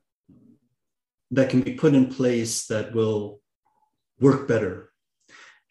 that 1.32 1.50
can 1.50 1.62
be 1.62 1.74
put 1.74 1.94
in 1.94 2.08
place 2.08 2.68
that 2.68 2.94
will 2.94 3.40
work 4.20 4.48
better. 4.48 4.92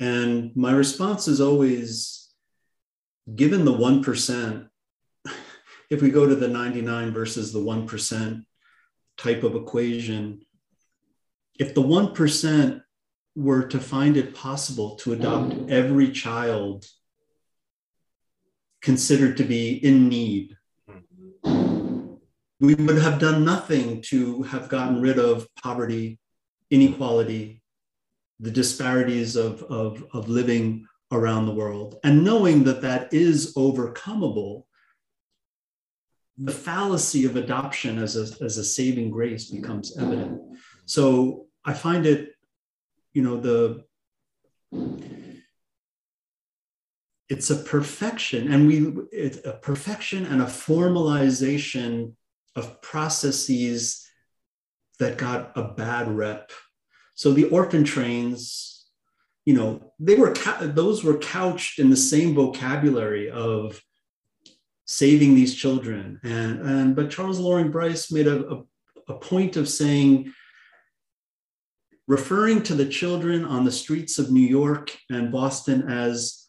And 0.01 0.55
my 0.55 0.73
response 0.73 1.27
is 1.27 1.41
always 1.41 2.28
given 3.35 3.65
the 3.65 3.73
1%, 3.73 4.69
if 5.91 6.03
we 6.03 6.11
go 6.11 6.27
to 6.27 6.35
the 6.35 6.49
99 6.49 7.13
versus 7.13 7.53
the 7.53 7.59
1% 7.59 8.45
type 9.17 9.43
of 9.43 9.55
equation, 9.55 10.43
if 11.59 11.75
the 11.75 11.83
1% 11.83 12.83
were 13.37 13.67
to 13.69 13.79
find 13.79 14.17
it 14.17 14.35
possible 14.35 14.97
to 14.97 15.13
adopt 15.13 15.71
every 15.71 16.11
child 16.11 16.87
considered 18.81 19.37
to 19.37 19.45
be 19.45 19.73
in 19.85 20.09
need 20.09 20.57
we 22.61 22.75
would 22.75 22.99
have 22.99 23.21
done 23.21 23.45
nothing 23.45 24.03
to 24.03 24.43
have 24.43 24.69
gotten 24.69 25.01
rid 25.01 25.19
of 25.19 25.47
poverty, 25.63 26.19
inequality, 26.71 27.63
the 28.41 28.51
disparities 28.51 29.37
of, 29.37 29.63
of, 29.65 30.05
of 30.13 30.29
living 30.29 30.87
around 31.11 31.47
the 31.47 31.55
world. 31.55 31.97
And 32.05 32.25
knowing 32.25 32.65
that 32.65 32.83
that 32.83 33.13
is 33.13 33.55
overcomable, 33.55 34.65
the 36.37 36.53
fallacy 36.53 37.25
of 37.25 37.37
adoption 37.37 37.99
as 37.99 38.17
a, 38.17 38.45
as 38.45 38.59
a 38.59 38.65
saving 38.65 39.11
grace 39.11 39.51
becomes 39.51 39.97
evident. 39.99 40.41
So 40.87 41.47
I 41.65 41.73
find 41.73 42.07
it, 42.07 42.33
you 43.13 43.23
know, 43.23 43.41
the 43.41 43.85
it's 47.29 47.51
a 47.51 47.57
perfection 47.57 48.53
and 48.53 48.67
we 48.67 48.95
it's 49.13 49.45
a 49.45 49.53
perfection 49.53 50.25
and 50.27 50.41
a 50.41 50.47
formalization 50.47 52.15
of 52.57 52.81
processes 52.81 54.07
that 54.99 55.19
got 55.19 55.53
a 55.57 55.63
bad 55.63 56.09
rep. 56.09 56.51
So 57.15 57.33
the 57.33 57.45
orphan 57.51 57.85
trains, 57.85 58.78
you 59.49 59.55
know, 59.55 59.81
they 59.99 60.15
were 60.15 60.35
those 60.61 61.03
were 61.03 61.17
couched 61.17 61.79
in 61.79 61.89
the 61.89 61.97
same 61.97 62.35
vocabulary 62.35 63.31
of 63.31 63.81
saving 64.85 65.35
these 65.35 65.55
children. 65.55 66.21
And, 66.23 66.61
and 66.61 66.95
but 66.95 67.11
Charles 67.11 67.39
Loring 67.39 67.71
Brace 67.71 68.13
made 68.13 68.27
a, 68.27 68.47
a, 68.47 68.63
a 69.09 69.15
point 69.15 69.57
of 69.57 69.67
saying, 69.67 70.35
referring 72.07 72.63
to 72.65 72.75
the 72.75 72.85
children 72.85 73.47
on 73.47 73.65
the 73.65 73.73
streets 73.73 74.19
of 74.19 74.31
New 74.31 74.47
York 74.47 74.95
and 75.09 75.33
Boston 75.33 75.89
as 75.89 76.49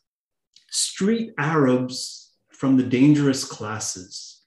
street 0.70 1.32
Arabs 1.38 2.34
from 2.52 2.76
the 2.76 2.84
dangerous 2.84 3.46
classes. 3.46 4.42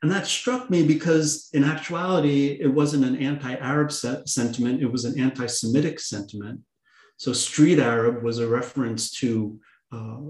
And 0.00 0.10
that 0.10 0.26
struck 0.26 0.70
me 0.70 0.86
because, 0.86 1.50
in 1.52 1.64
actuality, 1.64 2.56
it 2.62 2.72
wasn't 2.72 3.04
an 3.04 3.16
anti 3.16 3.56
Arab 3.56 3.92
sentiment, 3.92 4.80
it 4.80 4.90
was 4.90 5.04
an 5.04 5.20
anti 5.20 5.44
Semitic 5.44 6.00
sentiment. 6.00 6.62
So, 7.20 7.34
street 7.34 7.78
Arab 7.78 8.22
was 8.22 8.38
a 8.38 8.48
reference 8.48 9.10
to 9.18 9.60
uh, 9.92 10.20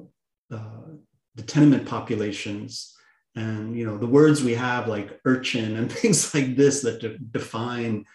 uh, 0.50 0.88
the 1.36 1.42
tenement 1.42 1.86
populations. 1.86 2.96
And 3.36 3.78
you 3.78 3.86
know 3.86 3.96
the 3.96 4.08
words 4.08 4.42
we 4.42 4.54
have 4.54 4.88
like 4.88 5.20
urchin 5.24 5.76
and 5.76 5.92
things 6.00 6.34
like 6.34 6.56
this 6.56 6.82
that 6.82 7.00
de- 7.00 7.16
define 7.16 8.06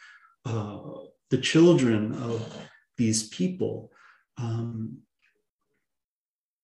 uh, 0.45 0.79
the 1.29 1.37
children 1.37 2.15
of 2.15 2.53
these 2.97 3.29
people. 3.29 3.93
Um, 4.37 4.97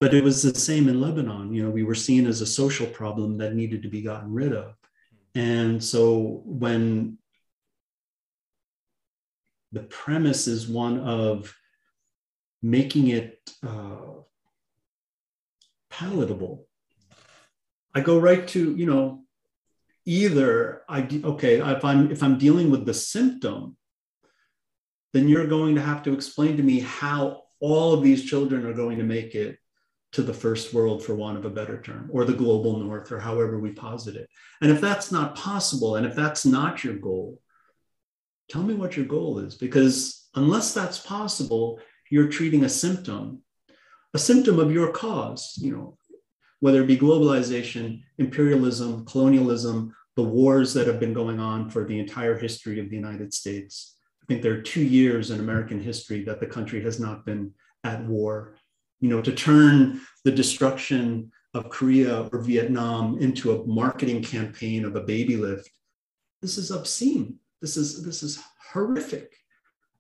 but 0.01 0.13
it 0.13 0.22
was 0.22 0.41
the 0.41 0.53
same 0.53 0.89
in 0.89 1.00
lebanon. 1.00 1.53
You 1.53 1.63
know 1.63 1.70
we 1.70 1.84
were 1.84 1.96
seen 1.96 2.27
as 2.27 2.41
a 2.41 2.46
social 2.46 2.88
problem 2.88 3.38
that 3.38 3.56
needed 3.56 3.84
to 3.84 3.89
be 3.89 4.01
gotten 4.01 4.34
rid 4.34 4.51
of. 4.51 4.75
And 5.34 5.82
so 5.82 6.41
when 6.44 7.20
the 9.72 9.84
premise 9.84 10.48
is 10.48 10.68
one 10.68 11.00
of 11.00 11.56
making 12.62 13.08
it 13.08 13.39
uh, 13.65 14.22
palatable, 15.89 16.68
I 17.94 18.01
go 18.01 18.20
right 18.20 18.48
to, 18.50 18.75
you 18.75 18.86
know, 18.86 19.24
either 20.06 20.82
I, 20.88 21.08
okay, 21.24 21.60
if 21.60 21.86
I'm, 21.86 22.12
if 22.12 22.24
I'm 22.24 22.38
dealing 22.38 22.72
with 22.72 22.86
the 22.86 22.94
symptom, 22.94 23.77
then 25.13 25.27
you're 25.27 25.48
going 25.48 25.75
to 25.75 25.82
have 25.82 26.03
to 26.03 26.13
explain 26.13 26.58
to 26.58 26.63
me 26.63 26.80
how 26.80 27.44
all 27.60 27.94
of 27.94 28.01
these 28.01 28.24
children 28.24 28.65
are 28.65 28.74
going 28.74 28.98
to 28.98 29.03
make 29.03 29.36
it 29.36 29.58
to 30.13 30.22
the 30.22 30.34
first 30.34 30.74
world, 30.74 31.03
for 31.03 31.15
want 31.15 31.38
of 31.38 31.46
a 31.46 31.50
better 31.50 31.82
term, 31.82 32.10
or 32.12 32.25
the 32.25 32.34
global 32.34 32.77
north, 32.80 33.12
or 33.12 33.20
however 33.20 33.60
we 33.60 33.72
posit 33.72 34.15
it. 34.15 34.27
And 34.62 34.70
if 34.70 34.82
that's 34.82 35.12
not 35.12 35.36
possible, 35.36 35.96
and 35.96 36.06
if 36.06 36.15
that's 36.15 36.46
not 36.46 36.84
your 36.84 36.96
goal, 36.96 37.39
tell 38.50 38.63
me 38.63 38.74
what 38.74 38.98
your 38.98 39.06
goal 39.06 39.39
is, 39.39 39.56
because 39.56 40.30
unless 40.36 40.74
that's 40.74 41.00
possible, 41.00 41.80
you're 42.12 42.27
treating 42.27 42.65
a 42.65 42.70
symptom, 42.70 43.41
a 44.13 44.20
symptom 44.20 44.60
of 44.60 44.72
your 44.72 44.91
cause, 44.91 45.58
you 45.60 45.75
know, 45.75 45.98
whether 46.60 46.84
it 46.84 46.88
be 46.88 46.98
globalization, 46.98 48.03
imperialism, 48.20 49.06
colonialism, 49.06 49.96
the 50.18 50.24
wars 50.24 50.74
that 50.74 50.88
have 50.88 51.00
been 51.00 51.13
going 51.13 51.39
on 51.39 51.70
for 51.70 51.86
the 51.86 51.98
entire 51.98 52.38
history 52.38 52.80
of 52.80 52.89
the 52.89 52.96
United 52.96 53.34
States. 53.34 53.96
I 54.22 54.25
think 54.27 54.41
there 54.41 54.53
are 54.53 54.62
two 54.62 54.84
years 54.84 55.32
in 55.32 55.39
American 55.39 55.80
history 55.80 56.24
that 56.25 56.39
the 56.39 56.46
country 56.46 56.84
has 56.84 57.00
not 57.00 57.25
been 57.25 57.53
at 57.86 58.06
war. 58.06 58.56
You 59.00 59.10
know, 59.10 59.22
to 59.22 59.32
turn 59.32 60.01
the 60.25 60.32
destruction 60.32 61.32
of 61.53 61.70
Korea 61.70 62.30
or 62.32 62.41
Vietnam 62.41 63.18
into 63.20 63.53
a 63.53 63.65
marketing 63.65 64.22
campaign 64.22 64.86
of 64.86 64.96
a 64.96 65.01
baby 65.01 65.38
lift, 65.38 65.70
this 66.41 66.58
is 66.58 66.72
obscene. 66.72 67.39
This 67.62 67.77
is 67.77 68.03
this 68.03 68.22
is 68.22 68.44
horrific. 68.72 69.34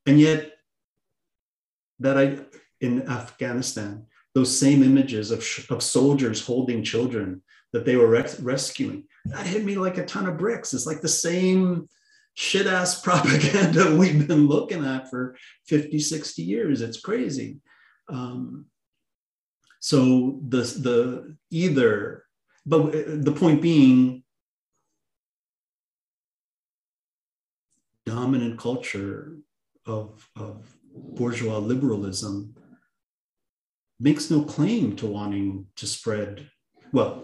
And 0.05 0.19
yet, 0.19 0.51
that 2.01 2.17
I 2.17 2.39
in 2.81 3.07
Afghanistan, 3.07 4.05
those 4.33 4.57
same 4.57 4.83
images 4.83 5.31
of, 5.31 5.45
of 5.69 5.83
soldiers 5.83 6.45
holding 6.45 6.83
children 6.83 7.41
that 7.73 7.85
they 7.85 7.95
were 7.95 8.07
res- 8.07 8.39
rescuing, 8.39 9.05
that 9.25 9.45
hit 9.45 9.63
me 9.63 9.75
like 9.75 9.97
a 9.97 10.05
ton 10.05 10.27
of 10.27 10.37
bricks. 10.37 10.73
It's 10.73 10.87
like 10.87 11.01
the 11.01 11.07
same 11.07 11.87
shit 12.33 12.65
ass 12.65 13.01
propaganda 13.03 13.95
we've 13.95 14.27
been 14.27 14.47
looking 14.47 14.85
at 14.85 15.09
for 15.09 15.35
50, 15.67 15.99
60 15.99 16.41
years. 16.41 16.81
It's 16.81 16.99
crazy. 16.99 17.59
Um, 18.09 18.65
so 19.79 20.39
the, 20.47 20.61
the 20.61 21.37
either, 21.49 22.25
but 22.65 22.91
the 22.91 23.31
point 23.31 23.61
being, 23.61 24.23
dominant 28.05 28.59
culture 28.59 29.37
of, 29.85 30.27
of 30.35 30.75
bourgeois 30.93 31.57
liberalism 31.57 32.55
makes 33.99 34.31
no 34.31 34.43
claim 34.43 34.95
to 34.95 35.05
wanting 35.05 35.67
to 35.75 35.85
spread, 35.85 36.49
well, 36.91 37.23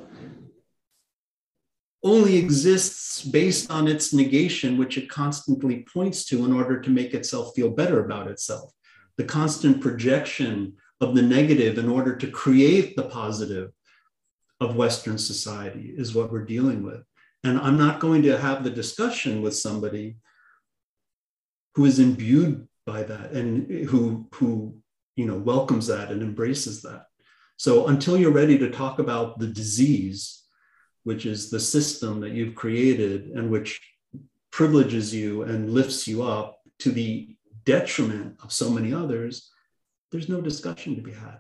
only 2.04 2.38
exists 2.38 3.24
based 3.24 3.72
on 3.72 3.88
its 3.88 4.14
negation, 4.14 4.78
which 4.78 4.98
it 4.98 5.10
constantly 5.10 5.86
points 5.92 6.26
to 6.26 6.46
in 6.46 6.54
order 6.54 6.80
to 6.80 6.90
make 6.90 7.14
itself 7.14 7.54
feel 7.56 7.70
better 7.70 8.06
about 8.06 8.28
itself. 8.28 8.72
The 9.18 9.24
constant 9.24 9.82
projection 9.82 10.74
of 11.02 11.16
the 11.16 11.22
negative 11.22 11.78
in 11.78 11.90
order 11.90 12.16
to 12.16 12.28
create 12.28 12.96
the 12.96 13.04
positive 13.04 13.72
of 14.60 14.76
Western 14.76 15.18
society 15.18 15.94
is 15.98 16.16
what 16.16 16.32
we're 16.32 16.46
dealing 16.46 16.84
with. 16.84 17.04
And 17.44 17.60
I'm 17.60 17.78
not 17.78 18.00
going 18.00 18.24
to 18.24 18.38
have 18.38 18.64
the 18.64 18.70
discussion 18.70 19.42
with 19.42 19.56
somebody 19.56 20.18
who 21.76 21.86
is 21.86 22.00
imbued 22.00 22.68
by 22.88 23.04
that 23.04 23.34
and 23.34 23.70
who, 23.88 24.28
who 24.34 24.76
you 25.16 25.26
know, 25.26 25.38
welcomes 25.38 25.86
that 25.88 26.10
and 26.10 26.24
embraces 26.24 26.82
that. 26.82 27.08
So 27.58 27.88
until 27.88 28.18
you're 28.18 28.32
ready 28.32 28.58
to 28.60 28.72
talk 28.72 28.98
about 29.00 29.38
the 29.38 29.48
disease, 29.48 30.44
which 31.04 31.26
is 31.26 31.50
the 31.50 31.60
system 31.60 32.22
that 32.22 32.32
you've 32.32 32.56
created 32.56 33.28
and 33.28 33.52
which 33.52 33.82
privileges 34.52 35.14
you 35.14 35.44
and 35.44 35.72
lifts 35.72 36.08
you 36.08 36.24
up 36.24 36.60
to 36.80 36.92
the 36.92 37.36
detriment 37.66 38.38
of 38.42 38.54
so 38.54 38.70
many 38.70 38.94
others, 38.94 39.52
there's 40.12 40.30
no 40.30 40.40
discussion 40.40 40.96
to 40.96 41.02
be 41.02 41.12
had. 41.12 41.40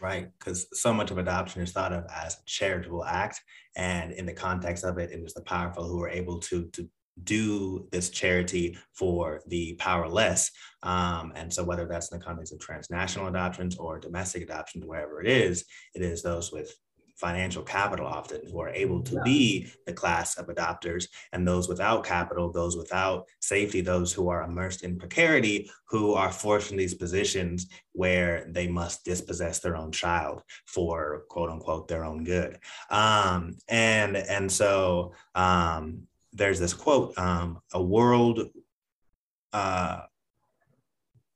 Right, 0.00 0.28
because 0.38 0.66
so 0.78 0.92
much 0.92 1.10
of 1.10 1.18
adoption 1.18 1.62
is 1.62 1.72
thought 1.72 1.92
of 1.92 2.04
as 2.14 2.34
a 2.34 2.44
charitable 2.44 3.04
act, 3.04 3.40
and 3.74 4.12
in 4.12 4.26
the 4.26 4.34
context 4.34 4.84
of 4.84 4.98
it, 4.98 5.10
it 5.10 5.20
is 5.20 5.32
the 5.32 5.40
powerful 5.40 5.88
who 5.88 6.02
are 6.02 6.10
able 6.10 6.40
to 6.40 6.66
to 6.72 6.90
do 7.22 7.86
this 7.92 8.10
charity 8.10 8.76
for 8.92 9.40
the 9.46 9.74
powerless. 9.74 10.50
Um, 10.82 11.32
and 11.36 11.52
so, 11.52 11.64
whether 11.64 11.86
that's 11.86 12.10
in 12.10 12.18
the 12.18 12.24
context 12.24 12.52
of 12.52 12.60
transnational 12.60 13.28
adoptions 13.28 13.76
or 13.76 13.98
domestic 13.98 14.42
adoptions, 14.42 14.84
wherever 14.84 15.20
it 15.20 15.28
is, 15.28 15.64
it 15.94 16.02
is 16.02 16.22
those 16.22 16.52
with 16.52 16.74
financial 17.16 17.62
capital 17.62 18.06
often 18.06 18.40
who 18.50 18.60
are 18.60 18.70
able 18.70 19.00
to 19.00 19.20
be 19.22 19.68
the 19.86 19.92
class 19.92 20.36
of 20.36 20.48
adopters 20.48 21.06
and 21.32 21.46
those 21.46 21.68
without 21.68 22.04
capital 22.04 22.50
those 22.50 22.76
without 22.76 23.28
safety 23.40 23.80
those 23.80 24.12
who 24.12 24.28
are 24.28 24.42
immersed 24.42 24.82
in 24.82 24.98
precarity 24.98 25.70
who 25.88 26.14
are 26.14 26.32
forced 26.32 26.72
in 26.72 26.76
these 26.76 26.94
positions 26.94 27.68
where 27.92 28.48
they 28.50 28.66
must 28.66 29.04
dispossess 29.04 29.60
their 29.60 29.76
own 29.76 29.92
child 29.92 30.42
for 30.66 31.22
quote 31.28 31.50
unquote 31.50 31.86
their 31.86 32.04
own 32.04 32.24
good 32.24 32.58
um, 32.90 33.56
and 33.68 34.16
and 34.16 34.50
so 34.50 35.12
um, 35.36 36.02
there's 36.34 36.58
this 36.58 36.74
quote 36.74 37.16
um, 37.16 37.60
a 37.72 37.82
world 37.82 38.40
uh, 39.52 40.00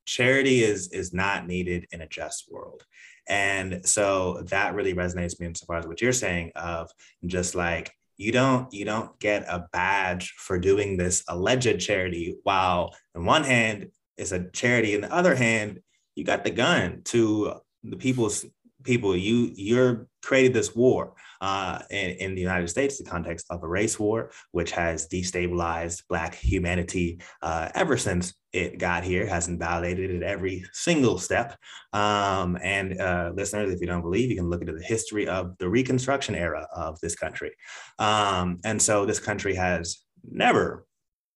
charity 0.05 0.65
is 0.65 0.89
is 0.89 1.15
not 1.15 1.47
needed 1.47 1.87
in 1.93 2.01
a 2.01 2.09
just 2.09 2.51
world. 2.51 2.85
And 3.29 3.87
so 3.87 4.43
that 4.49 4.75
really 4.75 4.95
resonates 4.95 5.39
me 5.39 5.47
insofar 5.47 5.77
as 5.77 5.87
what 5.87 6.01
you're 6.01 6.13
saying 6.13 6.53
of 6.57 6.91
just 7.27 7.55
like 7.55 7.93
you 8.17 8.33
don't 8.33 8.73
you 8.73 8.85
don't 8.85 9.19
get 9.21 9.43
a 9.43 9.69
badge 9.73 10.35
for 10.39 10.59
doing 10.59 10.97
this 10.97 11.23
alleged 11.29 11.79
charity 11.81 12.37
while 12.43 12.95
on 13.15 13.25
one 13.25 13.45
hand 13.45 13.91
it's 14.17 14.33
a 14.33 14.51
charity 14.51 14.95
in 14.95 15.03
the 15.03 15.15
other 15.15 15.35
hand 15.35 15.81
you 16.17 16.25
got 16.25 16.43
the 16.43 16.51
gun 16.51 17.03
to 17.05 17.55
the 17.85 17.97
people's 17.97 18.45
people 18.83 19.17
you 19.17 19.53
you're 19.55 20.09
created 20.23 20.53
this 20.53 20.75
war 20.75 21.15
uh, 21.41 21.81
in, 21.91 22.11
in, 22.11 22.35
the 22.35 22.41
United 22.41 22.69
States, 22.69 22.99
the 22.99 23.05
context 23.05 23.47
of 23.51 23.63
a 23.63 23.69
race 23.69 23.99
war, 23.99 24.31
which 24.53 24.73
has 24.73 25.09
destabilized 25.09 26.03
Black 26.09 26.35
humanity 26.35 27.21
uh, 27.43 27.69
ever 27.75 27.97
since 27.97 28.35
it 28.53 28.79
got 28.79 29.05
here, 29.05 29.27
has 29.27 29.49
invalidated 29.49 30.11
it 30.11 30.23
every 30.23 30.65
single 30.73 31.19
step. 31.19 31.57
Um, 31.93 32.59
and 32.63 33.01
uh, 33.01 33.33
listeners, 33.35 33.73
if 33.73 33.81
you 33.81 33.87
don't 33.87 34.03
believe, 34.03 34.31
you 34.31 34.37
can 34.37 34.51
look 34.51 34.61
into 34.61 34.73
the 34.73 34.83
history 34.83 35.29
of 35.29 35.57
the 35.59 35.69
Reconstruction 35.69 36.35
era 36.35 36.67
of 36.75 36.99
this 37.01 37.15
country. 37.15 37.53
Um, 37.99 38.61
and 38.65 38.81
so 38.81 39.07
this 39.07 39.21
country 39.21 39.55
has 39.55 39.99
never 40.25 40.87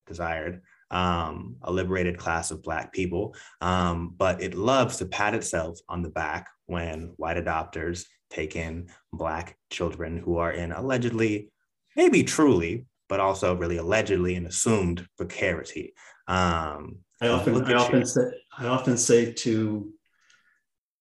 desired 0.07 0.62
um, 0.91 1.57
a 1.62 1.73
liberated 1.73 2.19
class 2.19 2.51
of 2.51 2.62
Black 2.62 2.93
people, 2.93 3.35
um, 3.61 4.15
but 4.17 4.43
it 4.43 4.55
loves 4.55 4.99
to 4.99 5.07
pat 5.07 5.35
itself 5.35 5.79
on 5.88 6.03
the 6.03 6.11
back 6.11 6.49
when 6.67 7.15
white 7.17 7.38
adopters 7.38 8.05
take 8.33 8.57
in 8.57 8.88
Black 9.12 9.57
children 9.71 10.18
who 10.18 10.37
are 10.38 10.53
in 10.53 10.73
allegedly, 10.73 11.51
maybe 11.97 12.25
truly, 12.25 12.87
but 13.09 13.21
also 13.21 13.55
really 13.55 13.77
allegedly 13.77 14.35
and 14.37 14.47
assumed 14.47 15.07
precarity. 15.18 15.92
Um, 16.27 16.99
I 17.21 17.29
often, 17.29 17.64
I 17.64 17.75
often 17.75 18.05
say, 18.05 18.23
I 18.59 18.66
often 18.66 18.97
say 18.97 19.33
to, 19.45 19.92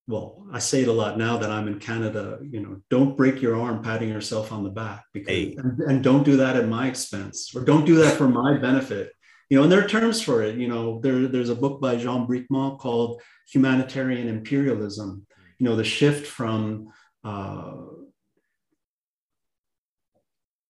well, 0.06 0.44
I 0.52 0.58
say 0.58 0.82
it 0.82 0.88
a 0.88 0.92
lot 0.92 1.16
now 1.16 1.38
that 1.38 1.50
I'm 1.50 1.68
in 1.68 1.78
Canada. 1.78 2.38
You 2.42 2.60
know, 2.60 2.76
don't 2.90 3.16
break 3.16 3.40
your 3.40 3.58
arm 3.58 3.82
patting 3.82 4.08
yourself 4.08 4.52
on 4.52 4.62
the 4.62 4.70
back 4.70 5.04
because, 5.12 5.34
hey. 5.34 5.54
and, 5.56 5.80
and 5.80 6.04
don't 6.04 6.24
do 6.24 6.36
that 6.36 6.56
at 6.56 6.68
my 6.68 6.86
expense, 6.88 7.52
or 7.54 7.64
don't 7.64 7.86
do 7.86 7.96
that 7.96 8.16
for 8.16 8.28
my 8.28 8.58
benefit. 8.58 9.12
You 9.48 9.56
know, 9.56 9.64
and 9.64 9.72
there 9.72 9.84
are 9.84 9.88
terms 9.88 10.20
for 10.20 10.42
it. 10.42 10.56
You 10.56 10.68
know, 10.68 11.00
there, 11.00 11.28
there's 11.28 11.50
a 11.50 11.62
book 11.64 11.80
by 11.80 11.96
Jean 11.96 12.26
Bricmont 12.26 12.78
called 12.78 13.20
Humanitarian 13.52 14.28
Imperialism. 14.28 15.26
You 15.58 15.64
know, 15.66 15.76
the 15.76 15.84
shift 15.84 16.26
from 16.26 16.88
uh, 17.24 17.72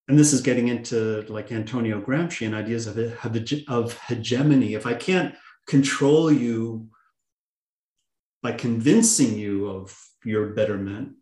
and 0.09 0.19
this 0.19 0.33
is 0.33 0.41
getting 0.41 0.69
into 0.69 1.23
like 1.29 1.53
Antonio 1.53 2.01
Gramsci 2.01 2.45
and 2.45 2.55
ideas 2.55 2.87
of, 2.87 2.99
of 3.69 3.99
hegemony. 4.01 4.75
If 4.75 4.87
I 4.87 4.95
can't 4.95 5.35
control 5.67 6.31
you 6.31 6.89
by 8.43 8.53
convincing 8.53 9.39
you 9.39 9.69
of 9.69 9.97
your 10.25 10.49
betterment, 10.49 11.15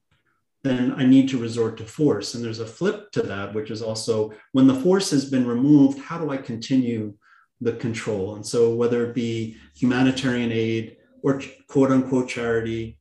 then 0.63 0.93
I 0.97 1.05
need 1.05 1.29
to 1.31 1.39
resort 1.39 1.77
to 1.79 1.85
force. 1.85 2.35
And 2.35 2.45
there's 2.45 2.59
a 2.59 2.67
flip 2.67 3.13
to 3.13 3.23
that, 3.23 3.55
which 3.55 3.71
is 3.71 3.83
also 3.83 4.33
when 4.53 4.67
the 4.67 4.75
force 4.75 5.11
has 5.11 5.31
been 5.31 5.47
removed, 5.47 5.99
how 5.99 6.19
do 6.19 6.31
I 6.31 6.37
continue 6.37 7.15
the 7.61 7.73
control? 7.75 8.35
And 8.35 8.45
so, 8.45 8.75
whether 8.75 9.07
it 9.07 9.15
be 9.15 9.57
humanitarian 9.75 10.53
aid 10.53 10.97
or 11.23 11.41
quote 11.69 11.91
unquote 11.91 12.29
charity, 12.29 12.99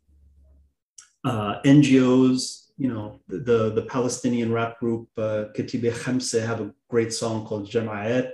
uh, 1.23 1.61
NGOs, 1.65 2.67
you 2.77 2.87
know, 2.87 3.19
the, 3.27 3.71
the 3.71 3.85
Palestinian 3.89 4.51
rap 4.53 4.79
group 4.79 5.09
uh, 5.17 5.45
Katibe 5.55 5.91
Khamse 5.91 6.45
have 6.45 6.61
a 6.61 6.71
great 6.89 7.13
song 7.13 7.45
called 7.45 7.69
Jama'at, 7.69 8.31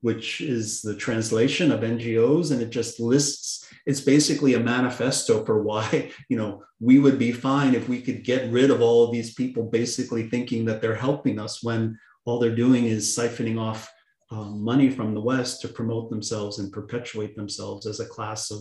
which 0.00 0.40
is 0.40 0.82
the 0.82 0.96
translation 0.96 1.70
of 1.70 1.80
NGOs, 1.80 2.50
and 2.50 2.60
it 2.60 2.70
just 2.70 3.00
lists. 3.00 3.68
It's 3.86 4.00
basically 4.00 4.54
a 4.54 4.60
manifesto 4.60 5.44
for 5.44 5.62
why 5.62 6.10
you 6.28 6.36
know 6.36 6.62
we 6.80 6.98
would 6.98 7.18
be 7.18 7.32
fine 7.32 7.74
if 7.74 7.88
we 7.88 8.00
could 8.00 8.24
get 8.24 8.50
rid 8.50 8.70
of 8.70 8.80
all 8.80 9.04
of 9.04 9.12
these 9.12 9.34
people, 9.34 9.64
basically 9.64 10.28
thinking 10.28 10.64
that 10.64 10.80
they're 10.80 10.94
helping 10.94 11.38
us 11.38 11.62
when 11.62 11.98
all 12.24 12.38
they're 12.38 12.54
doing 12.54 12.86
is 12.86 13.16
siphoning 13.16 13.60
off 13.60 13.90
um, 14.30 14.62
money 14.62 14.90
from 14.90 15.14
the 15.14 15.20
West 15.20 15.60
to 15.60 15.68
promote 15.68 16.08
themselves 16.08 16.58
and 16.58 16.72
perpetuate 16.72 17.36
themselves 17.36 17.86
as 17.86 18.00
a 18.00 18.06
class 18.06 18.50
of 18.50 18.60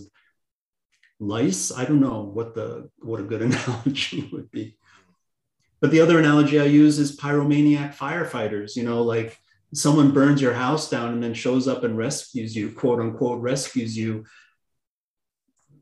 lice. 1.21 1.71
I 1.71 1.85
don't 1.85 2.01
know 2.01 2.23
what 2.23 2.53
the 2.55 2.89
what 2.99 3.19
a 3.19 3.23
good 3.23 3.41
analogy 3.49 4.29
would 4.33 4.51
be. 4.51 4.75
But 5.79 5.91
the 5.91 6.01
other 6.01 6.19
analogy 6.19 6.59
I 6.59 6.65
use 6.65 6.99
is 6.99 7.17
pyromaniac 7.17 7.95
firefighters. 7.95 8.75
You 8.75 8.83
know, 8.83 9.01
like 9.03 9.39
someone 9.73 10.11
burns 10.11 10.41
your 10.41 10.53
house 10.53 10.89
down 10.89 11.13
and 11.13 11.23
then 11.23 11.33
shows 11.33 11.67
up 11.67 11.83
and 11.83 11.97
rescues 11.97 12.55
you, 12.55 12.71
quote 12.71 12.99
unquote, 12.99 13.41
rescues 13.41 13.97
you. 13.97 14.25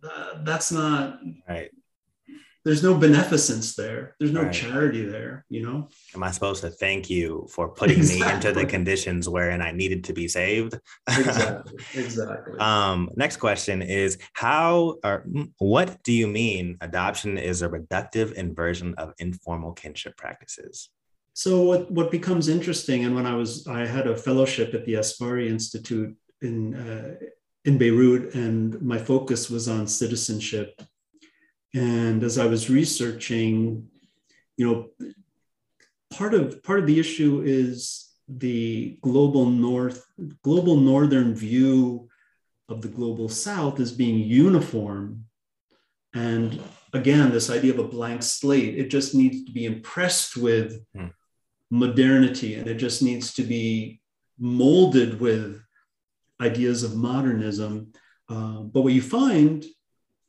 Uh, 0.03 0.43
that's 0.43 0.71
not 0.71 1.19
right 1.47 1.71
there's 2.65 2.83
no 2.83 2.93
beneficence 2.95 3.75
there. 3.75 4.15
There's 4.19 4.31
no 4.33 4.43
Right. 4.43 4.53
charity 4.53 5.05
there 5.05 5.45
you 5.49 5.63
know? 5.65 5.89
Am 6.15 6.23
i 6.23 6.31
supposed 6.31 6.61
to 6.61 6.69
thank 6.69 7.09
you 7.09 7.47
for 7.49 7.69
putting 7.69 7.99
me 7.99 8.21
into 8.33 8.51
the 8.51 8.65
conditions 8.65 9.27
wherein 9.27 9.61
i 9.61 9.71
needed 9.71 10.03
to 10.05 10.13
be 10.13 10.27
saved? 10.27 10.79
Exactly 11.07 11.73
exactly. 11.95 12.57
Um 12.59 13.09
next 13.15 13.37
question 13.37 13.81
is 13.81 14.17
how 14.33 14.95
or 15.03 15.25
mm, 15.27 15.51
what 15.57 16.03
do 16.03 16.13
you 16.13 16.27
mean 16.27 16.77
adoption 16.81 17.37
is 17.37 17.61
a 17.61 17.69
reductive 17.69 18.33
inversion 18.33 18.93
of 18.97 19.13
informal 19.19 19.73
kinship 19.73 20.15
practices? 20.17 20.89
So 21.33 21.63
what 21.63 21.89
what 21.91 22.11
becomes 22.11 22.47
interesting 22.47 23.05
and 23.05 23.15
when 23.15 23.25
i 23.25 23.35
was 23.35 23.51
i 23.67 23.85
had 23.85 24.05
a 24.07 24.15
fellowship 24.15 24.73
at 24.73 24.83
the 24.85 24.95
asfari 25.01 25.47
institute 25.49 26.15
in 26.41 26.75
uh, 26.75 27.15
in 27.65 27.77
beirut 27.77 28.33
and 28.35 28.81
my 28.81 28.97
focus 28.97 29.49
was 29.49 29.67
on 29.67 29.87
citizenship 29.87 30.81
and 31.73 32.23
as 32.23 32.37
i 32.37 32.45
was 32.45 32.69
researching 32.69 33.87
you 34.57 34.65
know 34.65 34.89
part 36.11 36.33
of 36.33 36.61
part 36.63 36.79
of 36.79 36.87
the 36.87 36.99
issue 36.99 37.41
is 37.45 38.09
the 38.27 38.97
global 39.01 39.45
north 39.45 40.05
global 40.43 40.77
northern 40.77 41.33
view 41.35 42.07
of 42.69 42.81
the 42.81 42.87
global 42.87 43.29
south 43.29 43.79
as 43.79 43.91
being 43.91 44.19
uniform 44.19 45.25
and 46.13 46.59
again 46.93 47.31
this 47.31 47.49
idea 47.49 47.73
of 47.73 47.79
a 47.79 47.87
blank 47.87 48.21
slate 48.23 48.77
it 48.77 48.89
just 48.89 49.13
needs 49.13 49.45
to 49.45 49.51
be 49.51 49.65
impressed 49.65 50.35
with 50.37 50.83
Hmm. 50.95 51.07
modernity 51.69 52.55
and 52.55 52.67
it 52.67 52.75
just 52.77 53.01
needs 53.03 53.33
to 53.33 53.43
be 53.43 54.01
molded 54.39 55.19
with 55.19 55.61
ideas 56.41 56.83
of 56.83 56.95
modernism 56.95 57.91
Uh, 58.29 58.61
but 58.73 58.81
what 58.83 58.93
you 58.93 59.01
find 59.01 59.65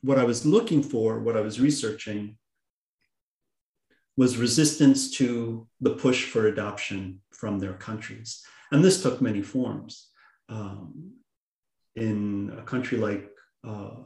what 0.02 0.18
i 0.18 0.24
was 0.24 0.46
looking 0.46 0.82
for 0.82 1.18
what 1.18 1.36
i 1.36 1.40
was 1.40 1.60
researching 1.60 2.36
was 4.20 4.36
resistance 4.36 5.10
to 5.10 5.66
the 5.80 5.94
push 5.94 6.26
for 6.26 6.46
adoption 6.46 7.20
from 7.30 7.58
their 7.58 7.72
countries. 7.72 8.44
And 8.70 8.84
this 8.84 9.02
took 9.02 9.22
many 9.22 9.40
forms. 9.40 10.08
Um, 10.50 11.12
in 11.96 12.54
a 12.58 12.62
country 12.62 12.98
like 12.98 13.30
uh, 13.66 13.96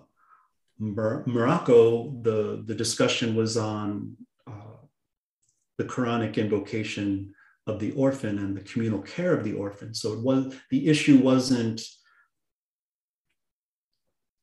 Mor- 0.79 1.25
Morocco, 1.27 2.17
the, 2.23 2.63
the 2.65 2.77
discussion 2.77 3.35
was 3.35 3.57
on 3.57 4.17
uh, 4.47 4.79
the 5.79 5.85
Quranic 5.85 6.37
invocation 6.37 7.35
of 7.67 7.81
the 7.81 7.91
orphan 7.93 8.39
and 8.39 8.57
the 8.57 8.61
communal 8.61 9.01
care 9.03 9.33
of 9.37 9.43
the 9.43 9.55
orphan. 9.55 9.95
So 9.95 10.13
it 10.13 10.21
was 10.21 10.55
the 10.71 10.89
issue 10.89 11.19
wasn't 11.19 11.83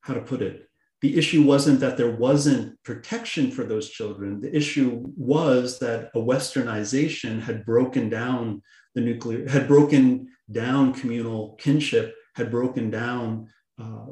how 0.01 0.15
to 0.15 0.21
put 0.21 0.41
it 0.41 0.67
the 1.01 1.17
issue 1.17 1.43
wasn't 1.43 1.79
that 1.79 1.97
there 1.97 2.11
wasn't 2.11 2.81
protection 2.83 3.49
for 3.51 3.63
those 3.63 3.89
children. 3.89 4.39
The 4.39 4.55
issue 4.55 5.03
was 5.17 5.79
that 5.79 6.11
a 6.13 6.19
westernization 6.19 7.41
had 7.41 7.65
broken 7.65 8.07
down 8.07 8.61
the 8.93 9.01
nuclear, 9.01 9.49
had 9.49 9.67
broken 9.67 10.29
down 10.51 10.93
communal 10.93 11.55
kinship, 11.55 12.15
had 12.35 12.51
broken 12.51 12.91
down 12.91 13.49
uh, 13.79 14.05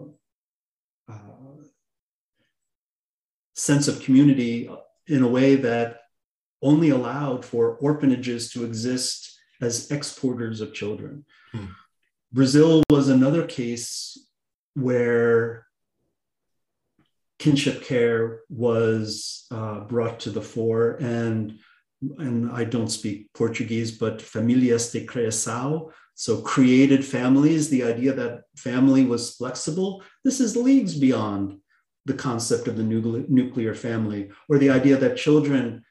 uh, 1.08 1.14
sense 3.56 3.88
of 3.88 4.02
community 4.02 4.68
in 5.08 5.22
a 5.22 5.28
way 5.28 5.56
that 5.56 6.00
only 6.64 6.90
allowed 6.90 7.46
for 7.46 7.76
orphanages 7.76 8.52
to 8.52 8.66
exist 8.66 9.38
as 9.62 9.92
exporters 9.92 10.60
of 10.60 10.74
children. 10.74 11.24
Hmm. 11.52 11.66
Brazil 12.32 12.84
was 12.90 13.10
another 13.10 13.46
case 13.46 14.18
where 14.74 15.66
kinship 17.40 17.84
care 17.84 18.42
was 18.50 19.46
uh, 19.52 19.80
brought 19.82 20.20
to 20.22 20.30
the 20.30 20.42
fore 20.42 20.98
and 21.00 21.60
and 22.18 22.50
I 22.52 22.64
don't 22.64 22.88
speak 22.88 23.28
Portuguese, 23.34 23.92
but 23.92 24.20
familias 24.22 24.92
de 24.92 25.06
criação, 25.06 25.92
so 26.16 26.42
created 26.42 27.04
families, 27.04 27.70
the 27.70 27.84
idea 27.84 28.14
that 28.14 28.44
family 28.56 29.04
was 29.04 29.36
flexible, 29.36 30.04
this 30.24 30.40
is 30.40 30.56
leagues 30.56 30.96
beyond 30.96 31.60
the 32.06 32.14
concept 32.14 32.68
of 32.68 32.78
the 32.78 32.84
nuclear 32.84 33.76
family, 33.76 34.30
or 34.48 34.58
the 34.58 34.70
idea 34.70 34.96
that 34.98 35.18
children 35.18 35.84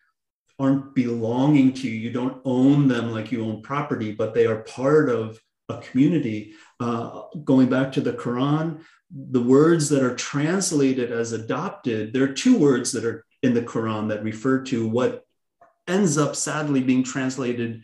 aren't 0.58 0.94
belonging 0.94 1.72
to 1.72 1.88
you, 1.88 1.94
you 1.94 2.10
don't 2.10 2.40
own 2.44 2.88
them 2.88 3.12
like 3.12 3.30
you 3.30 3.44
own 3.44 3.62
property, 3.62 4.12
but 4.12 4.34
they 4.34 4.46
are 4.46 4.62
part 4.62 5.08
of 5.08 5.38
a 5.68 5.78
community. 5.78 6.54
Uh, 6.80 7.22
going 7.44 7.68
back 7.68 7.92
to 7.92 8.00
the 8.00 8.12
Quran, 8.12 8.82
the 9.10 9.42
words 9.42 9.88
that 9.88 10.02
are 10.02 10.14
translated 10.14 11.10
as 11.10 11.32
adopted, 11.32 12.12
there 12.12 12.24
are 12.24 12.32
two 12.32 12.58
words 12.58 12.92
that 12.92 13.04
are 13.04 13.24
in 13.42 13.54
the 13.54 13.62
Quran 13.62 14.08
that 14.08 14.22
refer 14.22 14.62
to 14.64 14.86
what 14.86 15.24
ends 15.86 16.18
up 16.18 16.36
sadly 16.36 16.82
being 16.82 17.02
translated 17.02 17.82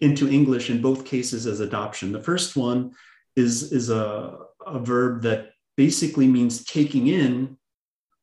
into 0.00 0.28
English 0.28 0.68
in 0.68 0.82
both 0.82 1.04
cases 1.04 1.46
as 1.46 1.60
adoption. 1.60 2.12
The 2.12 2.22
first 2.22 2.56
one 2.56 2.92
is, 3.36 3.72
is 3.72 3.90
a, 3.90 4.38
a 4.66 4.78
verb 4.78 5.22
that 5.22 5.52
basically 5.76 6.26
means 6.26 6.64
taking 6.64 7.06
in, 7.06 7.56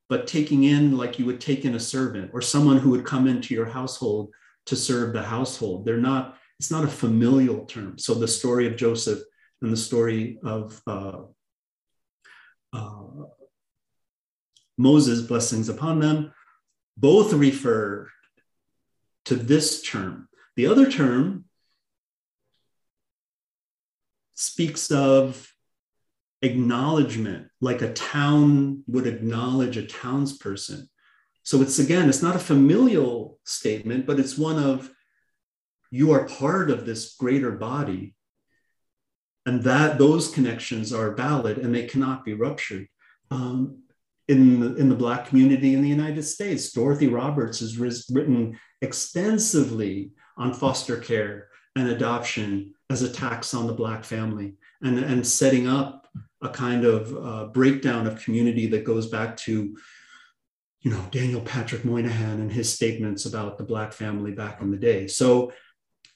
but 0.09 0.27
taking 0.27 0.65
in 0.65 0.97
like 0.97 1.17
you 1.17 1.25
would 1.25 1.39
take 1.39 1.65
in 1.65 1.75
a 1.75 1.79
servant 1.79 2.31
or 2.33 2.41
someone 2.41 2.77
who 2.77 2.89
would 2.89 3.05
come 3.05 3.27
into 3.27 3.53
your 3.53 3.65
household 3.65 4.31
to 4.65 4.75
serve 4.75 5.13
the 5.13 5.23
household. 5.23 5.85
They're 5.85 5.97
not, 5.97 6.37
it's 6.59 6.71
not 6.71 6.83
a 6.83 6.87
familial 6.87 7.65
term. 7.65 7.97
So 7.97 8.13
the 8.13 8.27
story 8.27 8.67
of 8.67 8.75
Joseph 8.75 9.21
and 9.61 9.71
the 9.71 9.77
story 9.77 10.39
of 10.43 10.81
uh, 10.85 11.21
uh, 12.73 13.03
Moses, 14.77 15.21
blessings 15.21 15.69
upon 15.69 15.99
them, 15.99 16.33
both 16.97 17.33
refer 17.33 18.09
to 19.25 19.35
this 19.35 19.81
term. 19.81 20.27
The 20.55 20.67
other 20.67 20.89
term 20.91 21.45
speaks 24.33 24.91
of 24.91 25.51
acknowledgement, 26.41 27.47
like 27.61 27.81
a 27.81 27.93
town 27.93 28.83
would 28.87 29.07
acknowledge 29.07 29.77
a 29.77 29.83
townsperson. 29.83 30.87
So 31.43 31.61
it's 31.61 31.79
again, 31.79 32.09
it's 32.09 32.21
not 32.21 32.35
a 32.35 32.39
familial 32.39 33.39
statement, 33.45 34.05
but 34.05 34.19
it's 34.19 34.37
one 34.37 34.61
of 34.61 34.91
you 35.91 36.11
are 36.11 36.27
part 36.27 36.69
of 36.71 36.85
this 36.85 37.15
greater 37.15 37.51
body. 37.51 38.15
And 39.45 39.61
that 39.63 39.97
those 39.97 40.31
connections 40.31 40.93
are 40.93 41.15
valid 41.15 41.57
and 41.57 41.73
they 41.75 41.85
cannot 41.85 42.23
be 42.23 42.33
ruptured. 42.33 42.87
Um, 43.29 43.79
in 44.29 44.59
the, 44.61 44.75
in 44.75 44.87
the 44.87 44.95
Black 44.95 45.27
community 45.27 45.73
in 45.73 45.81
the 45.81 45.89
United 45.89 46.23
States, 46.23 46.71
Dorothy 46.71 47.07
Roberts 47.07 47.59
has 47.59 47.77
ris- 47.77 48.09
written 48.09 48.57
extensively 48.81 50.11
on 50.37 50.53
foster 50.53 50.97
care 50.97 51.49
and 51.75 51.89
adoption 51.89 52.73
as 52.89 53.01
a 53.01 53.11
tax 53.11 53.53
on 53.53 53.67
the 53.67 53.73
Black 53.73 54.03
family 54.03 54.55
and, 54.81 54.97
and 54.99 55.25
setting 55.27 55.67
up 55.67 56.07
a 56.41 56.49
kind 56.49 56.85
of 56.85 57.17
uh, 57.17 57.45
breakdown 57.47 58.07
of 58.07 58.21
community 58.23 58.67
that 58.67 58.83
goes 58.83 59.07
back 59.07 59.35
to 59.37 59.75
you 60.81 60.91
know 60.91 61.01
Daniel 61.11 61.41
Patrick 61.41 61.85
Moynihan 61.85 62.41
and 62.41 62.51
his 62.51 62.71
statements 62.71 63.25
about 63.25 63.57
the 63.57 63.63
Black 63.63 63.93
family 63.93 64.31
back 64.31 64.61
in 64.61 64.69
the 64.69 64.77
day. 64.77 65.07
So 65.07 65.53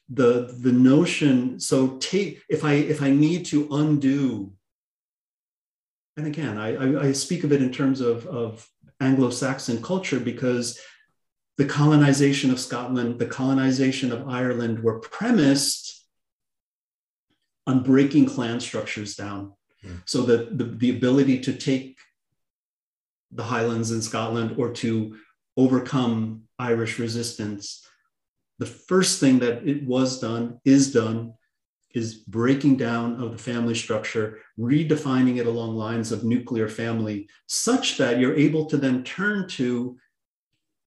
the 0.09 0.55
the 0.59 0.71
notion 0.71 1.59
so 1.59 1.97
take 1.97 2.41
if 2.49 2.63
I 2.63 2.73
if 2.73 3.01
I 3.01 3.11
need 3.11 3.45
to 3.47 3.67
undo 3.71 4.53
and 6.15 6.27
again 6.27 6.57
I, 6.57 7.07
I, 7.07 7.11
speak 7.11 7.43
of 7.43 7.51
it 7.51 7.61
in 7.61 7.73
terms 7.73 7.99
of, 7.99 8.25
of 8.25 8.67
Anglo-Saxon 9.01 9.83
culture 9.83 10.19
because 10.19 10.79
the 11.57 11.65
colonization 11.65 12.51
of 12.51 12.59
Scotland, 12.59 13.19
the 13.19 13.25
colonization 13.25 14.11
of 14.11 14.27
Ireland 14.29 14.81
were 14.83 14.99
premised 14.99 16.05
on 17.65 17.83
breaking 17.83 18.27
clan 18.27 18.59
structures 18.59 19.15
down. 19.15 19.53
Hmm. 19.83 19.95
So 20.05 20.21
that 20.23 20.57
the, 20.57 20.65
the 20.65 20.89
ability 20.91 21.39
to 21.41 21.53
take 21.53 21.97
the 23.31 23.43
Highlands 23.43 23.91
in 23.91 24.01
Scotland 24.01 24.55
or 24.57 24.71
to 24.73 25.17
overcome 25.57 26.43
Irish 26.59 26.99
resistance, 26.99 27.86
the 28.59 28.65
first 28.65 29.19
thing 29.19 29.39
that 29.39 29.67
it 29.67 29.83
was 29.83 30.19
done, 30.19 30.59
is 30.65 30.91
done, 30.91 31.33
is 31.93 32.15
breaking 32.15 32.77
down 32.77 33.21
of 33.21 33.31
the 33.31 33.37
family 33.37 33.75
structure, 33.75 34.39
redefining 34.59 35.37
it 35.37 35.47
along 35.47 35.75
lines 35.75 36.11
of 36.11 36.23
nuclear 36.23 36.67
family, 36.67 37.27
such 37.47 37.97
that 37.97 38.19
you're 38.19 38.35
able 38.35 38.65
to 38.65 38.77
then 38.77 39.03
turn 39.03 39.47
to 39.47 39.97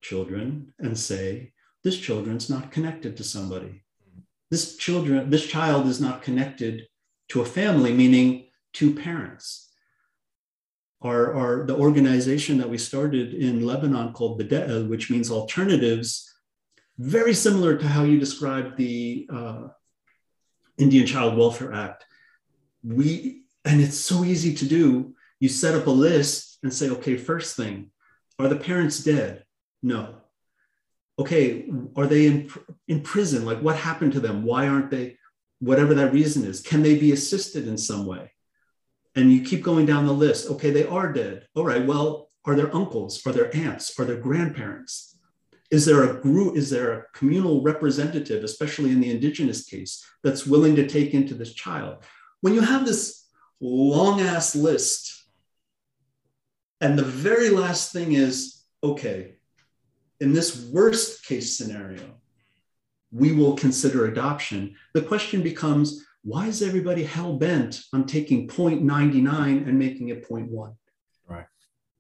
children 0.03 0.73
and 0.79 0.99
say, 0.99 1.53
this 1.83 1.99
children's 1.99 2.51
not 2.51 2.71
connected 2.71 3.17
to 3.17 3.25
somebody. 3.25 3.83
This 4.51 4.77
children, 4.77 5.31
this 5.31 5.47
child 5.47 5.87
is 5.87 6.01
not 6.01 6.23
connected 6.23 6.87
to 7.29 7.41
a 7.41 7.47
family, 7.47 7.93
meaning 7.93 8.49
two 8.73 8.95
parents. 8.95 9.71
our, 11.03 11.35
our 11.35 11.67
the 11.67 11.77
organization 11.77 12.59
that 12.59 12.69
we 12.69 12.79
started 12.79 13.35
in 13.35 13.67
Lebanon 13.67 14.13
called 14.13 14.41
Beda'el, 14.41 14.89
which 14.89 15.11
means 15.11 15.31
alternatives, 15.31 16.30
very 17.01 17.33
similar 17.33 17.77
to 17.79 17.89
how 17.89 18.05
you 18.05 18.21
described 18.21 18.77
the 18.77 19.27
uh, 19.33 19.69
Indian 20.77 21.07
Child 21.07 21.39
Welfare 21.39 21.73
Act. 21.73 22.05
We 22.85 23.45
and 23.65 23.81
it's 23.81 23.97
so 23.97 24.23
easy 24.23 24.55
to 24.55 24.67
do. 24.67 25.15
You 25.39 25.49
set 25.49 25.75
up 25.75 25.87
a 25.87 25.91
list 25.91 26.59
and 26.63 26.73
say, 26.73 26.91
okay, 26.91 27.17
first 27.17 27.57
thing, 27.57 27.91
are 28.39 28.49
the 28.49 28.57
parents 28.57 29.03
dead? 29.03 29.45
No. 29.83 30.17
Okay, 31.19 31.71
are 31.97 32.07
they 32.07 32.27
in, 32.27 32.51
in 32.87 33.01
prison? 33.01 33.47
Like 33.47 33.61
what 33.61 33.77
happened 33.77 34.13
to 34.13 34.21
them? 34.21 34.43
Why 34.43 34.69
aren't 34.69 34.91
they? 34.91 35.17
Whatever 35.59 35.95
that 35.95 36.13
reason 36.13 36.45
is, 36.45 36.61
can 36.61 36.83
they 36.83 36.99
be 36.99 37.13
assisted 37.13 37.67
in 37.67 37.77
some 37.79 38.07
way? 38.07 38.33
And 39.15 39.33
you 39.33 39.43
keep 39.43 39.63
going 39.63 39.87
down 39.87 40.07
the 40.07 40.13
list. 40.13 40.51
Okay, 40.51 40.71
they 40.71 40.87
are 40.87 41.13
dead. 41.13 41.47
All 41.55 41.65
right, 41.65 41.85
well, 41.85 42.31
are 42.45 42.55
their 42.55 42.75
uncles? 42.75 43.27
Are 43.27 43.33
their 43.33 43.55
aunts? 43.55 43.99
Are 43.99 44.05
their 44.05 44.17
grandparents? 44.17 45.11
Is 45.71 45.85
there 45.85 46.03
a 46.03 46.21
group, 46.21 46.57
is 46.57 46.69
there 46.69 46.93
a 46.93 47.05
communal 47.15 47.63
representative, 47.63 48.43
especially 48.43 48.91
in 48.91 49.01
the 49.01 49.11
indigenous 49.11 49.65
case, 49.65 50.05
that's 50.25 50.47
willing 50.47 50.75
to 50.77 50.87
take 50.87 51.15
into 51.15 51.35
this 51.35 51.55
child? 51.55 51.99
When 52.41 52.55
you 52.55 52.61
have 52.61 52.85
this 52.85 53.27
long 53.61 54.21
ass 54.21 54.57
list, 54.57 55.25
and 56.81 56.99
the 56.99 57.05
very 57.05 57.51
last 57.51 57.93
thing 57.93 58.13
is 58.13 58.63
okay, 58.83 59.35
in 60.21 60.33
this 60.33 60.67
worst 60.67 61.25
case 61.25 61.57
scenario, 61.57 62.03
we 63.13 63.33
will 63.33 63.57
consider 63.57 64.07
adoption. 64.07 64.75
The 64.95 65.03
question 65.03 65.43
becomes 65.43 66.05
why 66.23 66.47
is 66.47 66.63
everybody 66.63 67.03
hell 67.05 67.37
bent 67.37 67.83
on 67.93 68.07
taking 68.07 68.47
0.99 68.47 69.67
and 69.67 69.79
making 69.79 70.09
it 70.09 70.29
0.1? 70.29 70.75
Right. 71.27 71.47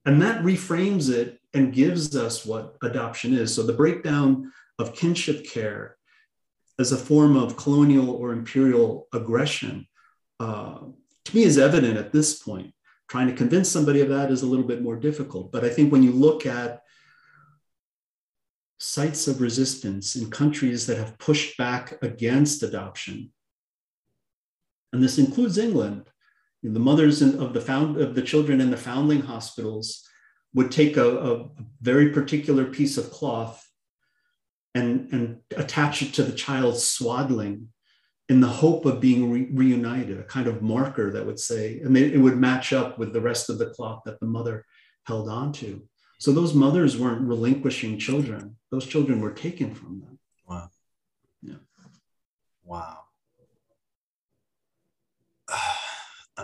And 0.05 0.21
that 0.23 0.43
reframes 0.43 1.11
it 1.11 1.40
and 1.55 1.73
gives 1.73 2.17
us 2.17 2.47
what 2.47 2.77
adoption 2.83 3.35
is. 3.35 3.55
So 3.55 3.63
the 3.63 3.73
breakdown 3.73 4.53
of 4.79 4.95
kinship 4.95 5.47
care 5.47 5.97
as 6.79 6.93
a 6.93 6.97
form 6.97 7.37
of 7.37 7.57
colonial 7.57 8.11
or 8.11 8.33
imperial 8.33 9.09
aggression, 9.13 9.87
uh, 10.39 10.79
to 11.25 11.37
me, 11.37 11.43
is 11.43 11.59
evident 11.59 11.99
at 11.99 12.13
this 12.13 12.43
point. 12.43 12.73
Trying 13.09 13.27
to 13.27 13.35
convince 13.35 13.69
somebody 13.69 14.01
of 14.01 14.09
that 14.09 14.31
is 14.31 14.43
a 14.43 14.47
little 14.47 14.65
bit 14.65 14.83
more 14.83 14.97
difficult. 14.97 15.51
But 15.53 15.65
I 15.65 15.69
think 15.69 15.93
when 15.93 16.03
you 16.03 16.13
look 16.13 16.47
at 16.47 16.83
sites 18.79 19.29
of 19.29 19.41
resistance 19.41 20.17
in 20.17 20.31
countries 20.31 20.87
that 20.87 20.97
have 20.97 21.19
pushed 21.19 21.59
back 21.59 21.99
against 22.03 22.63
adoption, 22.63 23.33
and 24.93 25.03
this 25.03 25.19
includes 25.19 25.59
England, 25.59 26.09
the 26.63 26.79
mothers 26.79 27.21
of 27.21 27.53
the 27.53 27.61
found 27.61 28.01
of 28.01 28.15
the 28.15 28.23
children 28.23 28.61
in 28.61 28.71
the 28.71 28.77
foundling 28.77 29.23
hospitals 29.23 30.07
would 30.55 30.71
take 30.71 30.97
a, 30.97 31.33
a 31.33 31.49
very 31.81 32.11
particular 32.11 32.65
piece 32.65 32.99
of 32.99 33.11
cloth 33.11 33.67
and, 34.75 35.13
and 35.13 35.41
attach 35.57 36.03
it 36.03 36.15
to 36.15 36.23
the 36.23 36.33
child's 36.33 36.83
swaddling 36.83 37.69
in 38.29 38.41
the 38.41 38.47
hope 38.47 38.85
of 38.85 39.01
being 39.01 39.31
re- 39.31 39.49
reunited, 39.53 40.19
a 40.21 40.25
kind 40.25 40.47
of 40.47 40.63
marker 40.63 41.11
that 41.11 41.27
would 41.27 41.41
say, 41.41 41.81
and 41.81 41.97
it 41.97 42.19
would 42.19 42.37
match 42.37 42.73
up 42.73 42.97
with 42.97 43.13
the 43.13 43.21
rest 43.21 43.51
of 43.51 43.59
the 43.59 43.71
cloth 43.71 44.03
that 44.05 44.21
the 44.21 44.27
mother 44.27 44.65
held 45.05 45.29
on 45.29 45.53
to. 45.53 45.83
So 46.21 46.31
those 46.33 46.55
mothers 46.55 46.97
weren't 46.97 47.27
relinquishing 47.27 47.99
children; 47.99 48.57
those 48.71 48.87
children 48.87 49.21
were 49.21 49.33
taken 49.33 49.75
from 49.75 50.01
them. 50.01 50.19
Wow. 50.47 50.71
Yeah. 51.43 51.55
Wow. 52.63 53.00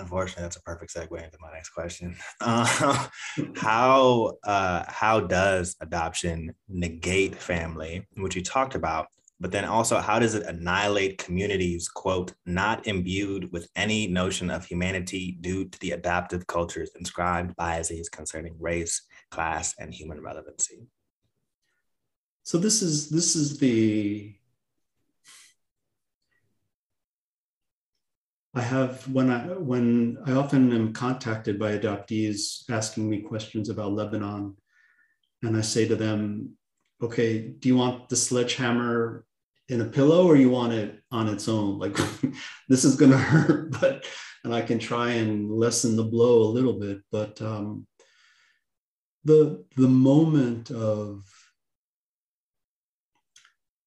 Unfortunately, 0.01 0.43
that's 0.43 0.57
a 0.57 0.63
perfect 0.63 0.95
segue 0.95 1.25
into 1.25 1.39
my 1.41 1.53
next 1.53 1.71
question. 1.71 2.17
Uh, 2.41 3.09
how 3.57 4.33
uh, 4.45 4.85
how 4.89 5.21
does 5.21 5.77
adoption 5.81 6.55
negate 6.69 7.35
family, 7.35 8.07
which 8.17 8.37
you 8.37 8.43
talked 8.43 8.75
about, 8.75 9.09
but 9.41 9.51
then 9.51 9.65
also 9.65 9.99
how 9.99 10.19
does 10.19 10.35
it 10.35 10.47
annihilate 10.47 11.19
communities, 11.19 11.89
quote, 11.89 12.33
not 12.47 12.87
imbued 12.87 13.51
with 13.53 13.69
any 13.77 14.07
notion 14.07 14.51
of 14.51 14.65
humanity 14.65 15.39
due 15.41 15.65
to 15.67 15.79
the 15.81 15.91
adaptive 15.91 16.47
culture's 16.47 16.91
inscribed 16.99 17.55
biases 17.57 18.09
concerning 18.09 18.55
race, 18.59 19.03
class, 19.31 19.75
and 19.79 19.93
human 19.93 20.21
relevancy? 20.21 20.87
So 22.43 22.59
this 22.59 22.81
is 22.81 23.11
this 23.11 23.35
is 23.35 23.59
the 23.59 24.37
I 28.57 28.63
have 28.63 29.07
when 29.07 29.29
I 29.31 29.41
when 29.49 30.17
I 30.25 30.33
often 30.33 30.73
am 30.73 30.95
contacted 30.95 31.59
by 31.59 31.77
adoptees 31.77 32.69
asking 32.71 33.09
me 33.09 33.21
questions 33.21 33.69
about 33.69 33.93
Lebanon, 33.93 34.57
and 35.43 35.57
I 35.57 35.61
say 35.61 35.87
to 35.87 35.95
them, 35.95 36.57
"Okay, 37.03 37.49
do 37.49 37.69
you 37.69 37.77
want 37.77 38.09
the 38.09 38.17
sledgehammer 38.17 39.27
in 39.69 39.83
a 39.83 39.85
pillow 39.85 40.27
or 40.27 40.37
you 40.37 40.49
want 40.49 40.73
it 40.73 41.03
on 41.13 41.29
its 41.29 41.49
own? 41.49 41.79
Like 41.85 41.99
this 42.67 42.85
is 42.85 42.97
going 42.97 43.11
to 43.11 43.19
hurt, 43.19 43.73
but 43.81 44.07
and 44.43 44.55
I 44.55 44.63
can 44.63 44.79
try 44.79 45.11
and 45.11 45.51
lessen 45.51 45.95
the 45.95 46.05
blow 46.05 46.45
a 46.45 46.55
little 46.57 46.81
bit, 46.81 47.03
but 47.13 47.43
um, 47.43 47.87
the 49.25 49.67
the 49.77 49.89
moment 49.89 50.71
of 50.71 51.25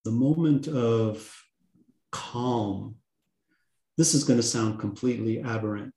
the 0.05 0.12
moment 0.12 0.67
of 0.67 1.27
calm 2.12 2.99
this 4.00 4.14
is 4.14 4.24
going 4.24 4.40
to 4.40 4.44
sound 4.44 4.80
completely 4.80 5.42
aberrant. 5.42 5.94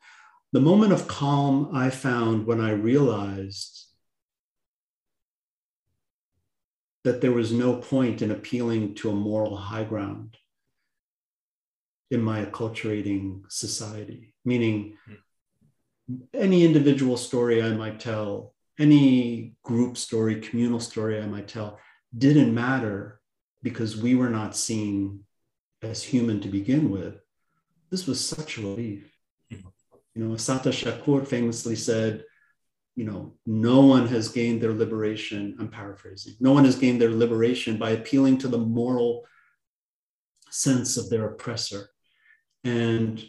The 0.50 0.60
moment 0.60 0.92
of 0.92 1.06
calm 1.06 1.70
I 1.72 1.88
found 1.88 2.48
when 2.48 2.60
I 2.60 2.72
realized 2.72 3.86
that 7.04 7.20
there 7.20 7.30
was 7.30 7.52
no 7.52 7.76
point 7.76 8.20
in 8.20 8.32
appealing 8.32 8.96
to 8.96 9.10
a 9.10 9.14
moral 9.14 9.56
high 9.56 9.84
ground 9.84 10.36
in 12.10 12.20
my 12.20 12.44
acculturating 12.44 13.42
society, 13.48 14.34
meaning 14.44 14.96
any 16.34 16.64
individual 16.64 17.16
story 17.16 17.62
I 17.62 17.70
might 17.70 18.00
tell, 18.00 18.52
any 18.80 19.54
group 19.62 19.96
story, 19.96 20.40
communal 20.40 20.80
story 20.80 21.22
I 21.22 21.26
might 21.26 21.46
tell, 21.46 21.78
didn't 22.18 22.52
matter 22.52 23.20
because 23.62 23.96
we 23.96 24.16
were 24.16 24.30
not 24.30 24.56
seen 24.56 25.20
as 25.82 26.02
human 26.02 26.40
to 26.40 26.48
begin 26.48 26.90
with 26.90 27.21
this 27.92 28.06
was 28.06 28.26
such 28.26 28.56
a 28.56 28.62
relief. 28.62 29.14
You 29.50 30.24
know, 30.24 30.34
Assata 30.34 30.70
Shakur 30.70 31.28
famously 31.28 31.76
said, 31.76 32.24
you 32.96 33.04
know, 33.04 33.34
no 33.46 33.82
one 33.82 34.06
has 34.08 34.28
gained 34.30 34.62
their 34.62 34.72
liberation. 34.72 35.56
I'm 35.60 35.68
paraphrasing. 35.68 36.34
No 36.40 36.52
one 36.52 36.64
has 36.64 36.76
gained 36.76 37.00
their 37.00 37.10
liberation 37.10 37.76
by 37.76 37.90
appealing 37.90 38.38
to 38.38 38.48
the 38.48 38.58
moral 38.58 39.24
sense 40.50 40.96
of 40.96 41.10
their 41.10 41.26
oppressor. 41.26 41.90
And, 42.64 43.22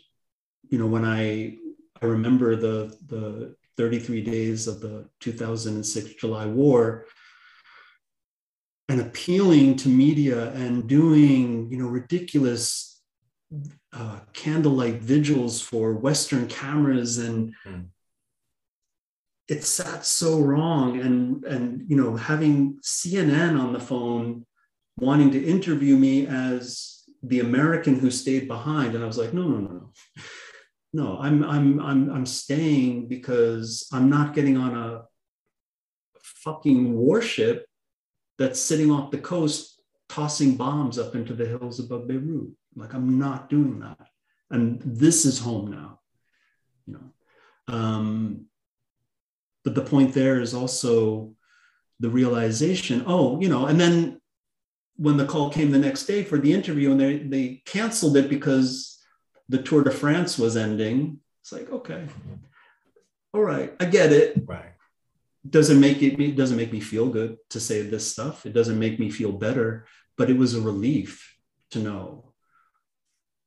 you 0.69 0.77
know, 0.77 0.87
when 0.87 1.05
I 1.05 1.57
I 2.01 2.05
remember 2.05 2.55
the 2.55 2.97
the 3.07 3.55
33 3.77 4.21
days 4.21 4.67
of 4.67 4.79
the 4.79 5.09
2006 5.19 6.13
July 6.15 6.45
war 6.45 7.05
and 8.87 9.01
appealing 9.01 9.75
to 9.77 9.89
media 9.89 10.51
and 10.53 10.87
doing, 10.87 11.69
you 11.71 11.77
know, 11.77 11.87
ridiculous 11.87 13.01
uh, 13.93 14.19
candlelight 14.33 15.01
vigils 15.01 15.61
for 15.61 15.93
Western 15.93 16.47
cameras, 16.47 17.17
and 17.17 17.53
mm. 17.65 17.85
it 19.47 19.63
sat 19.63 20.05
so 20.05 20.39
wrong. 20.39 20.99
And 20.99 21.43
and 21.45 21.89
you 21.89 21.95
know, 21.95 22.15
having 22.15 22.79
CNN 22.81 23.59
on 23.59 23.73
the 23.73 23.79
phone 23.79 24.45
wanting 24.97 25.31
to 25.31 25.43
interview 25.43 25.97
me 25.97 26.27
as 26.27 27.03
the 27.23 27.39
American 27.39 27.99
who 27.99 28.11
stayed 28.11 28.47
behind, 28.47 28.95
and 28.95 29.03
I 29.03 29.07
was 29.07 29.17
like, 29.17 29.33
no, 29.33 29.43
no, 29.43 29.57
no, 29.57 29.69
no. 29.69 29.89
No, 30.95 31.17
I'm 31.19 31.43
I'm 31.43 31.79
I'm 31.79 32.11
I'm 32.11 32.25
staying 32.25 33.07
because 33.07 33.89
I'm 33.91 34.09
not 34.11 34.35
getting 34.35 34.57
on 34.57 34.77
a 34.77 35.05
fucking 36.21 36.95
warship 36.95 37.65
that's 38.37 38.59
sitting 38.59 38.91
off 38.91 39.09
the 39.09 39.17
coast 39.17 39.81
tossing 40.09 40.55
bombs 40.55 40.99
up 40.99 41.15
into 41.15 41.33
the 41.33 41.47
hills 41.47 41.79
above 41.79 42.07
Beirut. 42.07 42.51
Like 42.75 42.93
I'm 42.93 43.19
not 43.19 43.49
doing 43.49 43.79
that. 43.79 44.07
And 44.49 44.81
this 44.83 45.25
is 45.25 45.39
home 45.39 45.71
now, 45.71 45.99
you 46.85 46.93
know. 46.93 47.73
Um, 47.73 48.45
but 49.63 49.75
the 49.75 49.81
point 49.81 50.13
there 50.13 50.41
is 50.41 50.53
also 50.53 51.33
the 51.99 52.09
realization, 52.09 53.03
oh, 53.07 53.39
you 53.39 53.49
know, 53.49 53.65
and 53.65 53.79
then 53.79 54.19
when 54.97 55.17
the 55.17 55.25
call 55.25 55.49
came 55.49 55.71
the 55.71 55.79
next 55.79 56.05
day 56.05 56.23
for 56.23 56.37
the 56.37 56.53
interview 56.53 56.91
and 56.91 56.99
they, 56.99 57.17
they 57.17 57.61
canceled 57.65 58.17
it 58.17 58.29
because 58.29 58.99
the 59.49 59.61
Tour 59.61 59.83
de 59.83 59.91
France 59.91 60.37
was 60.37 60.57
ending, 60.57 61.19
it's 61.41 61.51
like, 61.51 61.71
okay, 61.71 62.05
all 63.33 63.41
right, 63.41 63.73
I 63.79 63.85
get 63.85 64.11
it. 64.11 64.43
Right. 64.45 64.73
Doesn't 65.49 65.79
make 65.79 66.01
it, 66.01 66.19
it 66.19 66.35
doesn't 66.35 66.57
make 66.57 66.71
me 66.71 66.79
feel 66.79 67.09
good 67.09 67.37
to 67.49 67.59
say 67.59 67.81
this 67.81 68.09
stuff. 68.09 68.45
It 68.45 68.53
doesn't 68.53 68.79
make 68.79 68.99
me 68.99 69.09
feel 69.09 69.31
better, 69.31 69.87
but 70.17 70.29
it 70.29 70.37
was 70.37 70.55
a 70.55 70.61
relief 70.61 71.35
to 71.71 71.79
know 71.79 72.32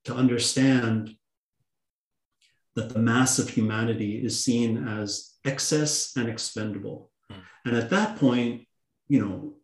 to 0.07 0.15
understand 0.15 1.15
that 2.77 2.91
the 2.91 2.99
mass 2.99 3.39
of 3.39 3.49
humanity 3.49 4.25
is 4.25 4.43
seen 4.43 4.87
as 4.87 5.35
excess 5.45 6.13
and 6.17 6.29
expendable. 6.29 7.11
Mm. 7.31 7.37
And 7.65 7.77
at 7.77 7.91
that 7.91 8.17
point, 8.17 8.69
you 9.09 9.25
know, 9.25 9.55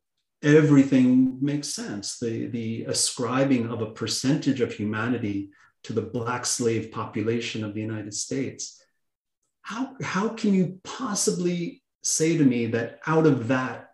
everything 0.42 1.38
makes 1.40 1.68
sense. 1.68 2.18
The, 2.18 2.46
the 2.46 2.84
ascribing 2.84 3.68
of 3.68 3.82
a 3.82 3.92
percentage 3.92 4.60
of 4.60 4.72
humanity 4.72 5.50
to 5.84 5.92
the 5.92 6.02
black 6.02 6.44
slave 6.44 6.90
population 6.90 7.62
of 7.62 7.74
the 7.74 7.80
United 7.80 8.14
States. 8.14 8.82
How, 9.62 9.94
how 10.02 10.30
can 10.30 10.54
you 10.54 10.80
possibly 10.82 11.82
say 12.02 12.36
to 12.36 12.44
me 12.44 12.66
that 12.66 12.98
out 13.06 13.26
of 13.26 13.46
that 13.48 13.90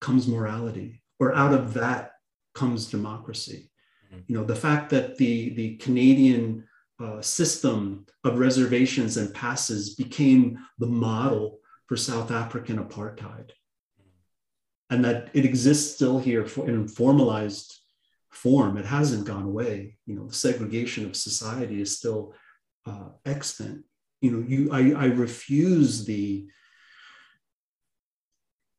comes 0.00 0.26
morality 0.26 1.02
or 1.20 1.32
out 1.32 1.52
of 1.52 1.74
that 1.74 2.12
comes 2.54 2.86
democracy? 2.86 3.69
Mm-hmm. 4.12 4.20
You 4.26 4.38
know, 4.38 4.44
the 4.44 4.56
fact 4.56 4.90
that 4.90 5.16
the, 5.16 5.50
the 5.50 5.76
Canadian 5.76 6.64
uh, 7.00 7.20
system 7.20 8.06
of 8.24 8.38
reservations 8.38 9.16
and 9.16 9.34
passes 9.34 9.94
became 9.94 10.58
the 10.78 10.86
model 10.86 11.60
for 11.86 11.96
South 11.96 12.30
African 12.30 12.78
apartheid. 12.78 13.50
And 14.90 15.04
that 15.04 15.30
it 15.34 15.44
exists 15.44 15.94
still 15.94 16.18
here 16.18 16.44
for, 16.44 16.68
in 16.68 16.88
formalized 16.88 17.80
form. 18.30 18.76
It 18.76 18.86
hasn't 18.86 19.26
gone 19.26 19.44
away. 19.44 19.96
You 20.06 20.16
know, 20.16 20.26
the 20.26 20.34
segregation 20.34 21.06
of 21.06 21.16
society 21.16 21.80
is 21.80 21.96
still 21.96 22.34
uh, 22.86 23.10
extant. 23.24 23.84
You 24.20 24.30
know, 24.32 24.44
you 24.46 24.70
I, 24.72 25.04
I 25.04 25.06
refuse 25.06 26.04
the 26.04 26.46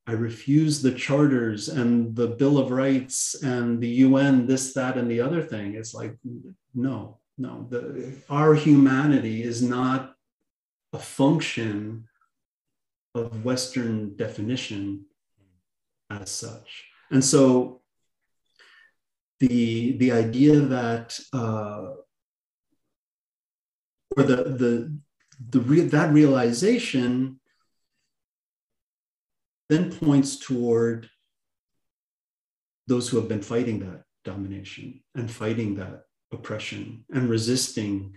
I 0.08 0.14
refuse 0.14 0.82
the 0.82 0.94
charters 0.94 1.70
and 1.70 2.16
the 2.16 2.28
Bill 2.28 2.58
of 2.58 2.72
Rights 2.72 3.36
and 3.44 3.80
the 3.80 3.90
UN, 4.06 4.48
this, 4.48 4.74
that, 4.74 4.98
and 4.98 5.10
the 5.10 5.22
other 5.22 5.44
thing. 5.44 5.76
It's 5.76 5.94
like, 5.94 6.18
no, 6.74 7.20
no. 7.38 7.68
The, 7.70 8.14
our 8.30 8.56
humanity 8.56 9.44
is 9.44 9.62
not 9.62 10.16
a 10.94 11.00
function 11.00 12.08
of 13.14 13.46
Western 13.46 14.16
definition 14.16 15.06
as 16.10 16.32
such. 16.32 16.86
And 17.12 17.24
so 17.24 17.82
the, 19.40 19.98
the 19.98 20.12
idea 20.12 20.60
that, 20.60 21.20
uh, 21.32 21.92
or 24.18 24.24
the, 24.24 24.36
the, 24.36 24.98
the 25.50 25.60
re- 25.60 25.82
that 25.82 26.14
realization 26.14 27.40
then 29.72 29.90
points 29.90 30.36
toward 30.38 31.10
those 32.88 33.08
who 33.08 33.16
have 33.16 33.30
been 33.30 33.42
fighting 33.42 33.80
that 33.80 34.04
domination 34.26 35.02
and 35.16 35.32
fighting 35.32 35.76
that 35.76 36.04
oppression 36.34 37.06
and 37.14 37.30
resisting 37.30 38.14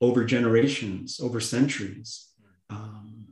over 0.00 0.24
generations, 0.24 1.20
over 1.20 1.38
centuries. 1.38 2.30
Um, 2.70 3.26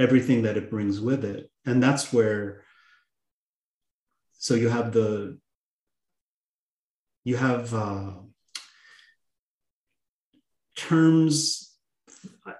everything 0.00 0.42
that 0.42 0.56
it 0.56 0.70
brings 0.70 0.98
with 0.98 1.26
it. 1.26 1.50
And 1.66 1.82
that's 1.82 2.10
where, 2.10 2.64
so 4.38 4.54
you 4.54 4.70
have 4.70 4.94
the, 4.94 5.38
you 7.22 7.36
have 7.36 7.74
uh, 7.74 8.12
terms, 10.74 11.71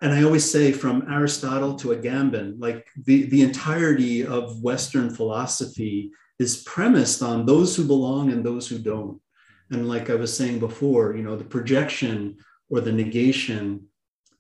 and 0.01 0.13
I 0.13 0.23
always 0.23 0.49
say 0.51 0.73
from 0.73 1.11
Aristotle 1.11 1.75
to 1.77 1.89
Agamben, 1.89 2.55
like 2.59 2.87
the, 3.05 3.25
the 3.25 3.43
entirety 3.43 4.25
of 4.25 4.63
Western 4.63 5.11
philosophy 5.11 6.13
is 6.39 6.63
premised 6.63 7.23
on 7.23 7.47
those 7.47 7.75
who 7.75 7.85
belong 7.85 8.31
and 8.31 8.45
those 8.45 8.69
who 8.69 8.79
don't. 8.79 9.21
And 9.71 9.89
like 9.89 10.11
I 10.11 10.15
was 10.15 10.37
saying 10.37 10.61
before, 10.61 11.17
you 11.17 11.23
know, 11.23 11.37
the 11.37 11.45
projection 11.45 12.37
or 12.71 12.81
the 12.81 12.93
negation 12.93 13.87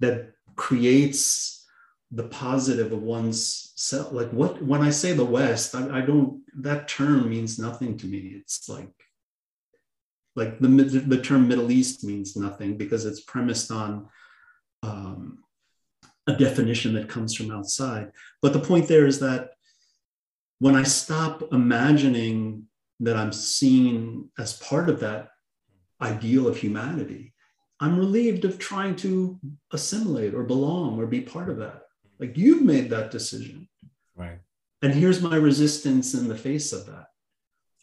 that 0.00 0.32
creates 0.56 1.66
the 2.10 2.24
positive 2.24 2.92
of 2.92 3.02
one's 3.02 3.72
self 3.74 4.12
like 4.12 4.30
what 4.30 4.62
when 4.62 4.82
i 4.82 4.90
say 4.90 5.12
the 5.12 5.24
west 5.24 5.74
I, 5.74 5.98
I, 5.98 6.00
don't 6.02 6.42
that 6.60 6.86
term 6.86 7.30
means 7.30 7.58
nothing 7.58 7.96
to 7.98 8.06
me 8.06 8.34
it's 8.36 8.68
like 8.68 8.92
like 10.36 10.58
the, 10.60 10.68
the 10.68 11.22
term 11.22 11.48
middle 11.48 11.70
east 11.70 12.04
means 12.04 12.36
nothing 12.36 12.76
because 12.76 13.06
it's 13.06 13.22
premised 13.22 13.70
on 13.70 14.08
um, 14.82 15.38
a 16.26 16.34
definition 16.34 16.94
that 16.94 17.08
comes 17.08 17.34
from 17.34 17.50
outside 17.50 18.12
but 18.40 18.52
the 18.52 18.60
point 18.60 18.88
there 18.88 19.06
is 19.06 19.20
that 19.20 19.52
when 20.58 20.76
i 20.76 20.82
stop 20.82 21.42
imagining 21.52 22.64
that 23.00 23.16
i'm 23.16 23.32
seen 23.32 24.28
as 24.38 24.54
part 24.58 24.88
of 24.88 25.00
that 25.00 25.28
ideal 26.00 26.46
of 26.46 26.56
humanity 26.56 27.32
i'm 27.80 27.98
relieved 27.98 28.44
of 28.44 28.58
trying 28.58 28.94
to 28.94 29.38
assimilate 29.72 30.34
or 30.34 30.42
belong 30.42 30.98
or 30.98 31.06
be 31.06 31.20
part 31.20 31.48
of 31.48 31.56
that 31.56 31.82
like 32.22 32.38
you've 32.38 32.62
made 32.62 32.88
that 32.90 33.10
decision. 33.10 33.68
Right. 34.14 34.38
And 34.80 34.94
here's 34.94 35.20
my 35.20 35.34
resistance 35.34 36.14
in 36.14 36.28
the 36.28 36.36
face 36.36 36.72
of 36.72 36.86
that. 36.86 37.06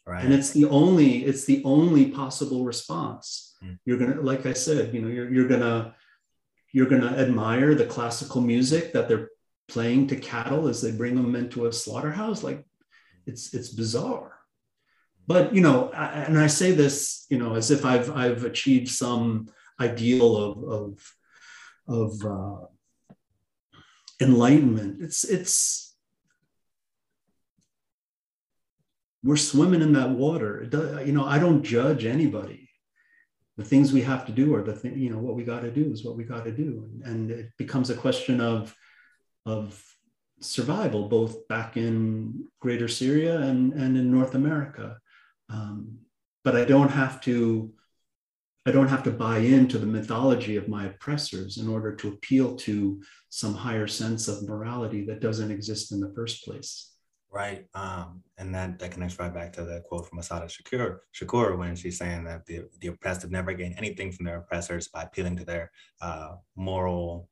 Right. 0.08 0.24
And 0.24 0.34
it's 0.34 0.52
the 0.52 0.64
only, 0.66 1.26
it's 1.26 1.44
the 1.44 1.62
only 1.66 2.06
possible 2.12 2.64
response. 2.64 3.58
Mm. 3.62 3.78
You're 3.84 3.98
gonna, 3.98 4.22
like 4.22 4.46
I 4.46 4.54
said, 4.54 4.94
you 4.94 5.02
know, 5.02 5.10
you're 5.10 5.30
you're 5.30 5.48
gonna 5.50 5.94
you're 6.72 6.88
gonna 6.88 7.16
admire 7.18 7.76
the 7.76 7.86
classical 7.86 8.42
music 8.42 8.94
that 8.94 9.08
they're 9.08 9.30
playing 9.68 10.08
to 10.08 10.16
cattle 10.16 10.68
as 10.68 10.82
they 10.82 10.92
bring 10.92 11.16
them 11.16 11.36
into 11.36 11.66
a 11.66 11.74
slaughterhouse. 11.74 12.44
Like 12.44 12.66
it's 13.26 13.54
it's 13.54 13.70
bizarre. 13.70 14.40
But 15.28 15.54
you 15.54 15.62
know, 15.62 15.90
I, 15.92 16.06
and 16.22 16.40
I 16.40 16.48
say 16.48 16.72
this, 16.72 17.28
you 17.30 17.38
know, 17.38 17.56
as 17.56 17.70
if 17.70 17.86
I've 17.86 18.10
I've 18.16 18.44
achieved 18.44 18.90
some 18.90 19.48
ideal 19.80 20.36
of 20.36 20.64
of 20.64 21.16
of 21.88 22.26
uh, 22.26 22.66
enlightenment. 24.20 25.04
It's 25.04 25.24
it's 25.24 25.96
we're 29.24 29.38
swimming 29.38 29.82
in 29.82 29.94
that 29.94 30.10
water. 30.10 30.62
it 30.62 30.72
Does, 30.72 31.06
you 31.06 31.14
know, 31.14 31.26
I 31.26 31.40
don't 31.40 31.64
judge 31.64 32.06
anybody. 32.06 32.59
The 33.60 33.66
things 33.66 33.92
we 33.92 34.02
have 34.04 34.26
to 34.26 34.32
do 34.32 34.56
are 34.56 34.64
the 34.64 34.72
thing, 34.72 34.98
you 34.98 35.10
know, 35.10 35.20
what 35.20 35.36
we 35.36 35.44
got 35.44 35.64
to 35.64 35.70
do 35.70 35.92
is 35.92 36.06
what 36.06 36.16
we 36.16 36.24
got 36.24 36.46
to 36.46 36.52
do. 36.52 36.90
And, 37.04 37.30
it 37.30 37.50
becomes 37.58 37.90
a 37.90 38.02
question 38.06 38.40
of, 38.40 38.74
of 39.46 39.84
survival, 40.40 41.10
both 41.10 41.46
back 41.50 41.76
in 41.76 42.48
greater 42.62 42.88
Syria 42.88 43.42
and, 43.42 43.74
and 43.74 43.98
in 43.98 44.10
North 44.10 44.34
America. 44.34 44.98
Um, 45.50 45.98
but 46.46 46.56
I 46.56 46.64
don't 46.64 46.92
have 46.92 47.20
to 47.24 47.74
I 48.66 48.72
don't 48.72 48.88
have 48.88 49.04
to 49.04 49.12
buy 49.12 49.40
into 49.40 49.78
the 49.78 49.94
mythology 49.98 50.56
of 50.56 50.68
my 50.68 50.86
oppressors 50.86 51.58
in 51.58 51.68
order 51.68 51.96
to 51.96 52.10
appeal 52.10 52.56
to 52.58 53.02
some 53.30 53.56
higher 53.56 53.88
sense 53.88 54.28
of 54.28 54.48
morality 54.48 55.04
that 55.06 55.22
doesn't 55.22 55.52
exist 55.52 55.92
in 55.92 56.00
the 56.00 56.14
first 56.16 56.46
place. 56.46 56.94
Right. 57.32 57.68
Um, 57.76 58.24
and 58.40 58.56
that, 58.56 58.80
that 58.80 58.92
connects 58.92 59.20
right 59.20 59.34
back 59.34 59.54
to 59.54 59.64
the 59.64 59.84
quote 59.88 60.10
from 60.10 60.18
Assata 60.18 60.48
Shakur, 60.48 60.98
Shakur 61.14 61.58
when 61.60 61.76
she's 61.76 62.00
saying 62.00 62.24
that 62.24 62.46
the, 62.48 62.64
the 62.82 62.88
oppressed 62.88 63.22
have 63.22 63.30
never 63.30 63.54
gained 63.54 63.76
anything 63.78 64.12
from 64.12 64.26
their 64.26 64.38
oppressors 64.38 64.88
by 64.88 65.04
appealing 65.04 65.38
to 65.38 65.46
their 65.46 65.72
uh, 66.02 66.38
moral 66.56 67.30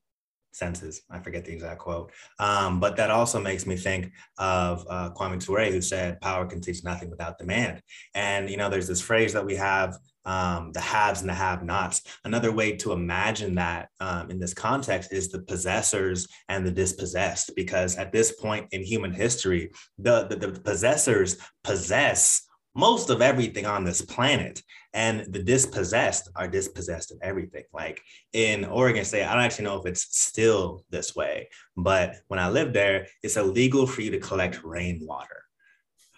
senses. 0.52 1.02
I 1.10 1.20
forget 1.20 1.46
the 1.46 1.54
exact 1.54 1.80
quote. 1.80 2.12
Um, 2.40 2.80
but 2.80 2.96
that 2.98 3.10
also 3.10 3.40
makes 3.40 3.66
me 3.66 3.76
think 3.76 4.12
of 4.38 4.86
uh, 4.90 5.10
Kwame 5.16 5.44
Ture, 5.44 5.72
who 5.72 5.82
said, 5.82 6.22
power 6.22 6.46
can 6.46 6.62
teach 6.62 6.84
nothing 6.84 7.10
without 7.10 7.38
demand. 7.40 7.82
And, 8.14 8.50
you 8.50 8.58
know, 8.58 8.70
there's 8.70 8.88
this 8.88 9.02
phrase 9.02 9.34
that 9.34 9.46
we 9.46 9.56
have 9.56 9.98
um, 10.28 10.72
the 10.74 10.82
haves 10.82 11.22
and 11.22 11.30
the 11.30 11.34
have 11.34 11.64
nots. 11.64 12.02
Another 12.26 12.52
way 12.52 12.76
to 12.78 12.92
imagine 12.92 13.56
that 13.56 13.90
um, 14.00 14.30
in 14.30 14.40
this 14.40 14.54
context 14.54 15.14
is 15.14 15.30
the 15.30 15.42
possessors 15.42 16.28
and 16.50 16.68
the 16.68 16.72
dispossessed, 16.72 17.56
because 17.56 17.96
at 17.96 18.12
this 18.12 18.34
point 18.34 18.68
in 18.72 18.84
human 18.84 19.14
history, 19.14 19.72
the, 19.98 20.28
the, 20.28 20.36
the 20.36 20.60
possessors 20.60 21.38
possess 21.64 22.44
most 22.76 23.10
of 23.10 23.22
everything 23.24 23.66
on 23.66 23.84
this 23.84 24.02
planet 24.02 24.62
and 24.94 25.22
the 25.34 25.42
dispossessed 25.42 26.30
are 26.36 26.48
dispossessed 26.48 27.12
of 27.12 27.18
everything. 27.24 27.64
Like 27.74 28.02
in 28.34 28.66
oregon 28.66 29.06
state 29.06 29.24
i 29.24 29.34
don't 29.34 29.44
actually 29.44 29.66
know 29.66 29.80
if 29.80 29.86
it's 29.86 30.16
still 30.16 30.84
this 30.90 31.16
way 31.16 31.50
but 31.76 32.18
when 32.28 32.40
i 32.40 32.50
lived 32.50 32.74
there 32.74 33.08
it's 33.24 33.38
illegal 33.38 33.88
for 33.88 34.02
you 34.02 34.12
to 34.12 34.20
collect 34.20 34.64
rainwater. 34.64 35.44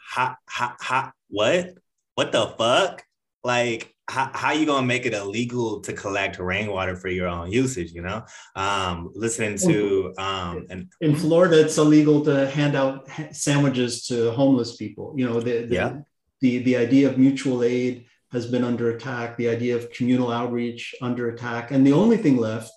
Ha 0.09 0.35
ha 0.49 0.75
ha 0.79 1.11
what? 1.29 1.77
What 2.15 2.31
the 2.31 2.47
fuck 2.57 3.03
like 3.43 3.95
how, 4.09 4.31
how 4.33 4.51
you 4.51 4.65
gonna 4.65 4.85
make 4.85 5.05
it 5.05 5.13
illegal 5.13 5.79
to 5.81 5.93
collect 5.93 6.39
rainwater 6.39 6.95
for 6.95 7.09
your 7.09 7.27
own 7.27 7.51
usage 7.51 7.91
you 7.91 8.01
know 8.01 8.23
um 8.55 9.11
listening 9.13 9.57
to 9.57 10.13
um 10.17 10.65
and 10.69 10.91
in 11.01 11.15
florida 11.15 11.61
it's 11.61 11.77
illegal 11.77 12.23
to 12.23 12.49
hand 12.49 12.75
out 12.75 13.07
sandwiches 13.31 14.05
to 14.07 14.31
homeless 14.31 14.75
people 14.75 15.13
you 15.15 15.27
know 15.27 15.39
the, 15.39 15.65
the 15.65 15.75
yeah. 15.75 15.97
the 16.41 16.59
the 16.59 16.75
idea 16.75 17.07
of 17.07 17.17
mutual 17.17 17.63
aid 17.63 18.05
has 18.31 18.45
been 18.47 18.63
under 18.63 18.91
attack 18.91 19.37
the 19.37 19.47
idea 19.47 19.75
of 19.75 19.91
communal 19.91 20.31
outreach 20.31 20.95
under 21.01 21.29
attack 21.29 21.71
and 21.71 21.85
the 21.85 21.93
only 21.93 22.17
thing 22.17 22.37
left 22.37 22.73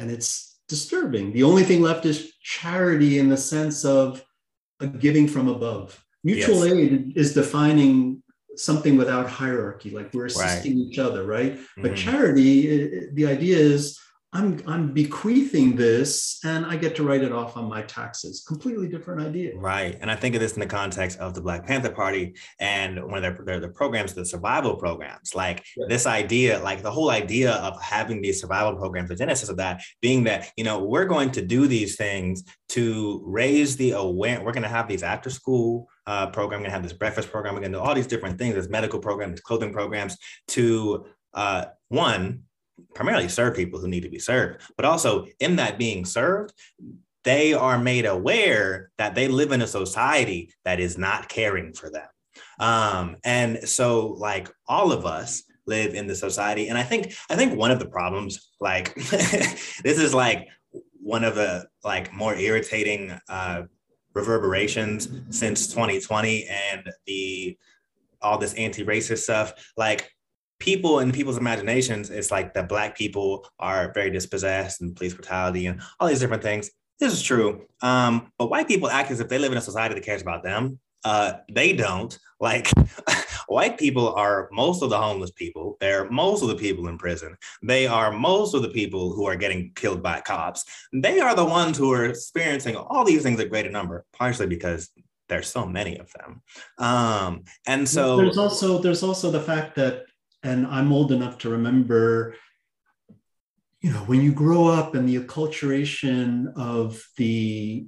and 0.00 0.10
it's 0.10 0.58
disturbing 0.68 1.32
the 1.32 1.42
only 1.42 1.62
thing 1.62 1.82
left 1.82 2.06
is 2.06 2.32
charity 2.42 3.18
in 3.18 3.28
the 3.28 3.36
sense 3.36 3.84
of 3.84 4.24
a 4.80 4.86
giving 4.86 5.28
from 5.28 5.48
above 5.48 6.02
mutual 6.24 6.66
yes. 6.66 6.74
aid 6.74 7.12
is 7.16 7.34
defining 7.34 8.21
something 8.56 8.96
without 8.96 9.28
hierarchy, 9.28 9.90
like 9.90 10.12
we're 10.12 10.26
assisting 10.26 10.78
right. 10.78 10.88
each 10.88 10.98
other, 10.98 11.24
right? 11.24 11.54
Mm-hmm. 11.54 11.82
But 11.82 11.96
charity, 11.96 13.08
the 13.12 13.26
idea 13.26 13.56
is 13.56 13.98
I'm, 14.34 14.62
I'm 14.66 14.92
bequeathing 14.94 15.76
this 15.76 16.38
and 16.42 16.64
I 16.64 16.76
get 16.76 16.96
to 16.96 17.02
write 17.02 17.22
it 17.22 17.32
off 17.32 17.56
on 17.58 17.68
my 17.68 17.82
taxes. 17.82 18.42
Completely 18.46 18.88
different 18.88 19.20
idea. 19.20 19.54
Right. 19.56 19.98
And 20.00 20.10
I 20.10 20.16
think 20.16 20.34
of 20.34 20.40
this 20.40 20.54
in 20.54 20.60
the 20.60 20.66
context 20.66 21.18
of 21.18 21.34
the 21.34 21.42
Black 21.42 21.66
Panther 21.66 21.90
Party 21.90 22.34
and 22.58 23.02
one 23.04 23.22
of 23.22 23.36
their, 23.44 23.60
their, 23.60 23.68
programs, 23.72 24.14
the 24.14 24.24
survival 24.24 24.76
programs. 24.76 25.34
Like 25.34 25.64
yeah. 25.76 25.84
this 25.86 26.06
idea, 26.06 26.60
like 26.60 26.82
the 26.82 26.90
whole 26.90 27.10
idea 27.10 27.52
of 27.52 27.80
having 27.82 28.22
these 28.22 28.40
survival 28.40 28.74
programs, 28.76 29.10
the 29.10 29.16
genesis 29.16 29.50
of 29.50 29.58
that 29.58 29.82
being 30.00 30.24
that, 30.24 30.50
you 30.56 30.64
know, 30.64 30.82
we're 30.82 31.04
going 31.04 31.30
to 31.32 31.42
do 31.42 31.66
these 31.66 31.96
things 31.96 32.42
to 32.70 33.22
raise 33.26 33.76
the 33.76 33.90
awareness. 33.90 34.46
We're 34.46 34.52
going 34.52 34.62
to 34.62 34.68
have 34.70 34.88
these 34.88 35.02
after 35.02 35.28
school 35.28 35.88
uh, 36.06 36.28
program, 36.28 36.60
we're 36.60 36.64
going 36.64 36.70
to 36.70 36.76
have 36.76 36.82
this 36.82 36.94
breakfast 36.94 37.30
program, 37.30 37.54
we're 37.54 37.60
going 37.60 37.72
to 37.72 37.78
do 37.78 37.84
all 37.84 37.94
these 37.94 38.06
different 38.06 38.38
things, 38.38 38.54
this 38.54 38.68
medical 38.68 38.98
programs, 38.98 39.40
clothing 39.40 39.72
programs 39.72 40.16
to 40.48 41.04
uh, 41.34 41.66
one, 41.88 42.44
primarily 42.94 43.28
serve 43.28 43.56
people 43.56 43.80
who 43.80 43.88
need 43.88 44.02
to 44.02 44.08
be 44.08 44.18
served, 44.18 44.62
but 44.76 44.84
also 44.84 45.26
in 45.40 45.56
that 45.56 45.78
being 45.78 46.04
served, 46.04 46.52
they 47.24 47.52
are 47.52 47.78
made 47.78 48.06
aware 48.06 48.90
that 48.98 49.14
they 49.14 49.28
live 49.28 49.52
in 49.52 49.62
a 49.62 49.66
society 49.66 50.52
that 50.64 50.80
is 50.80 50.98
not 50.98 51.28
caring 51.28 51.72
for 51.72 51.90
them. 51.90 52.06
Um, 52.58 53.16
and 53.24 53.68
so, 53.68 54.08
like 54.18 54.50
all 54.66 54.92
of 54.92 55.06
us 55.06 55.44
live 55.66 55.94
in 55.94 56.06
the 56.06 56.14
society, 56.14 56.68
and 56.68 56.76
I 56.76 56.82
think 56.82 57.14
I 57.30 57.36
think 57.36 57.56
one 57.56 57.70
of 57.70 57.78
the 57.78 57.88
problems, 57.88 58.50
like 58.60 58.94
this, 58.94 59.84
is 59.84 60.14
like 60.14 60.48
one 61.00 61.24
of 61.24 61.34
the 61.34 61.66
like 61.84 62.12
more 62.12 62.34
irritating 62.34 63.18
uh, 63.28 63.62
reverberations 64.14 65.08
since 65.30 65.68
2020 65.68 66.46
and 66.46 66.90
the 67.06 67.56
all 68.20 68.38
this 68.38 68.54
anti-racist 68.54 69.18
stuff. 69.18 69.52
Like 69.76 70.10
people 70.62 71.00
in 71.00 71.10
people's 71.10 71.38
imaginations, 71.38 72.08
it's 72.08 72.30
like 72.30 72.54
that 72.54 72.68
black 72.68 72.96
people 72.96 73.44
are 73.58 73.92
very 73.92 74.10
dispossessed 74.10 74.80
and 74.80 74.94
police 74.94 75.12
brutality 75.12 75.66
and 75.66 75.82
all 75.98 76.06
these 76.06 76.20
different 76.20 76.42
things. 76.42 76.70
This 77.00 77.12
is 77.12 77.20
true. 77.20 77.66
Um, 77.80 78.30
but 78.38 78.48
white 78.48 78.68
people 78.68 78.88
act 78.88 79.10
as 79.10 79.18
if 79.18 79.28
they 79.28 79.38
live 79.38 79.50
in 79.50 79.58
a 79.58 79.62
society 79.62 79.96
that 79.96 80.04
cares 80.04 80.22
about 80.22 80.44
them. 80.44 80.78
Uh, 81.04 81.32
they 81.50 81.72
don't. 81.72 82.16
Like 82.38 82.70
white 83.48 83.76
people 83.76 84.14
are 84.14 84.48
most 84.52 84.84
of 84.84 84.90
the 84.90 84.98
homeless 84.98 85.32
people. 85.32 85.76
They're 85.80 86.08
most 86.10 86.42
of 86.42 86.48
the 86.48 86.54
people 86.54 86.86
in 86.86 86.96
prison. 86.96 87.36
They 87.60 87.88
are 87.88 88.12
most 88.12 88.54
of 88.54 88.62
the 88.62 88.68
people 88.68 89.12
who 89.12 89.26
are 89.26 89.34
getting 89.34 89.72
killed 89.74 90.00
by 90.00 90.20
cops. 90.20 90.64
They 90.92 91.18
are 91.18 91.34
the 91.34 91.44
ones 91.44 91.76
who 91.76 91.92
are 91.92 92.04
experiencing 92.04 92.76
all 92.76 93.04
these 93.04 93.24
things 93.24 93.40
at 93.40 93.50
greater 93.50 93.70
number, 93.70 94.04
partially 94.12 94.46
because 94.46 94.90
there's 95.28 95.48
so 95.48 95.66
many 95.66 95.98
of 95.98 96.12
them. 96.12 96.42
Um, 96.78 97.44
and 97.66 97.88
so 97.88 98.18
there's 98.18 98.38
also 98.38 98.78
there's 98.78 99.02
also 99.02 99.32
the 99.32 99.40
fact 99.40 99.74
that 99.74 100.04
and 100.42 100.66
I'm 100.66 100.92
old 100.92 101.12
enough 101.12 101.38
to 101.38 101.50
remember, 101.50 102.34
you 103.80 103.92
know, 103.92 104.00
when 104.00 104.22
you 104.22 104.32
grow 104.32 104.66
up 104.66 104.94
and 104.94 105.08
the 105.08 105.18
acculturation 105.18 106.52
of 106.56 107.02
the 107.16 107.86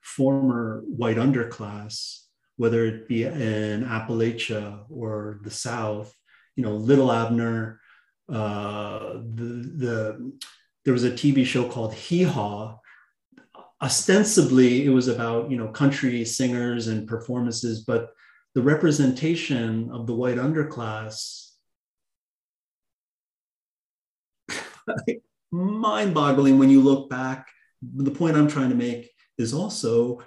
former 0.00 0.82
white 0.86 1.16
underclass, 1.16 2.20
whether 2.56 2.84
it 2.84 3.08
be 3.08 3.24
in 3.24 3.84
Appalachia 3.84 4.84
or 4.90 5.40
the 5.42 5.50
South, 5.50 6.14
you 6.56 6.62
know, 6.62 6.74
Little 6.74 7.10
Abner, 7.10 7.80
uh, 8.28 9.14
the, 9.14 9.72
the 9.76 10.32
there 10.84 10.92
was 10.92 11.04
a 11.04 11.10
TV 11.10 11.44
show 11.44 11.68
called 11.68 11.94
Hee 11.94 12.22
Haw. 12.22 12.78
Ostensibly, 13.82 14.86
it 14.86 14.90
was 14.90 15.08
about 15.08 15.50
you 15.50 15.56
know 15.56 15.68
country 15.68 16.24
singers 16.24 16.86
and 16.86 17.08
performances, 17.08 17.80
but 17.80 18.10
the 18.54 18.62
representation 18.62 19.90
of 19.92 20.06
the 20.06 20.14
white 20.14 20.36
underclass 20.36 21.50
mind-boggling 25.50 26.58
when 26.58 26.70
you 26.70 26.80
look 26.80 27.08
back 27.10 27.48
the 27.96 28.10
point 28.10 28.36
i'm 28.36 28.48
trying 28.48 28.70
to 28.70 28.74
make 28.74 29.10
is 29.38 29.52
also 29.54 30.22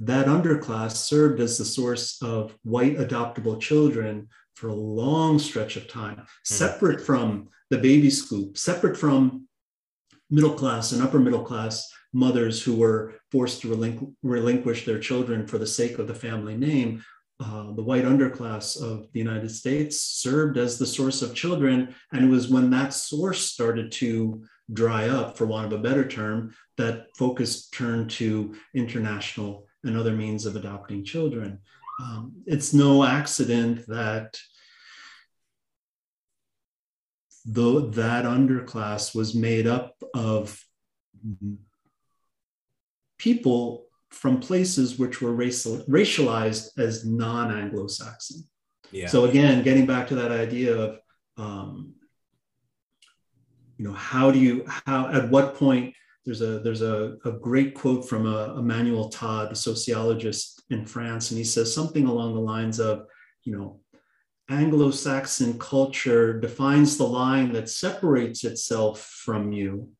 that 0.00 0.26
underclass 0.26 0.92
served 0.92 1.40
as 1.40 1.58
the 1.58 1.64
source 1.64 2.22
of 2.22 2.56
white 2.62 2.96
adoptable 2.98 3.60
children 3.60 4.28
for 4.54 4.68
a 4.68 4.74
long 4.74 5.38
stretch 5.38 5.76
of 5.76 5.88
time 5.88 6.16
mm-hmm. 6.16 6.54
separate 6.54 7.00
from 7.00 7.48
the 7.70 7.78
baby 7.78 8.10
scoop 8.10 8.56
separate 8.56 8.96
from 8.96 9.46
middle 10.30 10.52
class 10.54 10.92
and 10.92 11.02
upper 11.02 11.18
middle 11.18 11.44
class 11.44 11.90
mothers 12.12 12.62
who 12.62 12.76
were 12.76 13.14
forced 13.30 13.60
to 13.60 13.68
relinqu- 13.68 14.14
relinquish 14.22 14.84
their 14.86 14.98
children 14.98 15.46
for 15.46 15.58
the 15.58 15.66
sake 15.66 15.98
of 15.98 16.06
the 16.06 16.14
family 16.14 16.56
name 16.56 17.02
uh, 17.40 17.72
the 17.72 17.82
white 17.82 18.04
underclass 18.04 18.80
of 18.82 19.10
the 19.12 19.18
United 19.20 19.50
States 19.50 20.00
served 20.00 20.58
as 20.58 20.76
the 20.76 20.86
source 20.86 21.22
of 21.22 21.34
children. 21.34 21.94
And 22.12 22.24
it 22.24 22.28
was 22.28 22.48
when 22.48 22.70
that 22.70 22.92
source 22.92 23.42
started 23.42 23.92
to 23.92 24.44
dry 24.72 25.08
up, 25.08 25.36
for 25.38 25.46
want 25.46 25.66
of 25.66 25.78
a 25.78 25.82
better 25.82 26.06
term, 26.06 26.54
that 26.76 27.06
focus 27.16 27.68
turned 27.68 28.10
to 28.10 28.56
international 28.74 29.66
and 29.84 29.96
other 29.96 30.12
means 30.12 30.46
of 30.46 30.56
adopting 30.56 31.04
children. 31.04 31.60
Um, 32.02 32.32
it's 32.46 32.74
no 32.74 33.04
accident 33.04 33.86
that 33.86 34.38
the, 37.44 37.88
that 37.90 38.24
underclass 38.24 39.14
was 39.14 39.34
made 39.34 39.66
up 39.66 39.96
of 40.12 40.60
people 43.18 43.87
from 44.10 44.40
places 44.40 44.98
which 44.98 45.20
were 45.20 45.32
racial, 45.32 45.78
racialized 45.88 46.78
as 46.78 47.04
non-Anglo-Saxon. 47.04 48.42
Yeah. 48.90 49.06
So 49.08 49.26
again, 49.26 49.62
getting 49.62 49.86
back 49.86 50.08
to 50.08 50.14
that 50.16 50.32
idea 50.32 50.76
of, 50.76 50.98
um, 51.36 51.94
you 53.76 53.84
know, 53.84 53.92
how 53.92 54.30
do 54.30 54.38
you, 54.38 54.64
how, 54.66 55.08
at 55.08 55.28
what 55.28 55.54
point, 55.54 55.94
there's 56.24 56.40
a, 56.40 56.58
there's 56.60 56.82
a, 56.82 57.16
a 57.24 57.32
great 57.32 57.74
quote 57.74 58.08
from 58.08 58.26
a, 58.26 58.58
Emmanuel 58.58 59.08
Todd, 59.08 59.52
a 59.52 59.54
sociologist 59.54 60.62
in 60.70 60.84
France, 60.84 61.30
and 61.30 61.38
he 61.38 61.44
says 61.44 61.72
something 61.72 62.06
along 62.06 62.34
the 62.34 62.40
lines 62.40 62.80
of, 62.80 63.06
you 63.44 63.56
know, 63.56 63.80
Anglo-Saxon 64.50 65.58
culture 65.58 66.40
defines 66.40 66.96
the 66.96 67.06
line 67.06 67.52
that 67.52 67.68
separates 67.68 68.44
itself 68.44 69.02
from 69.02 69.52
you, 69.52 69.90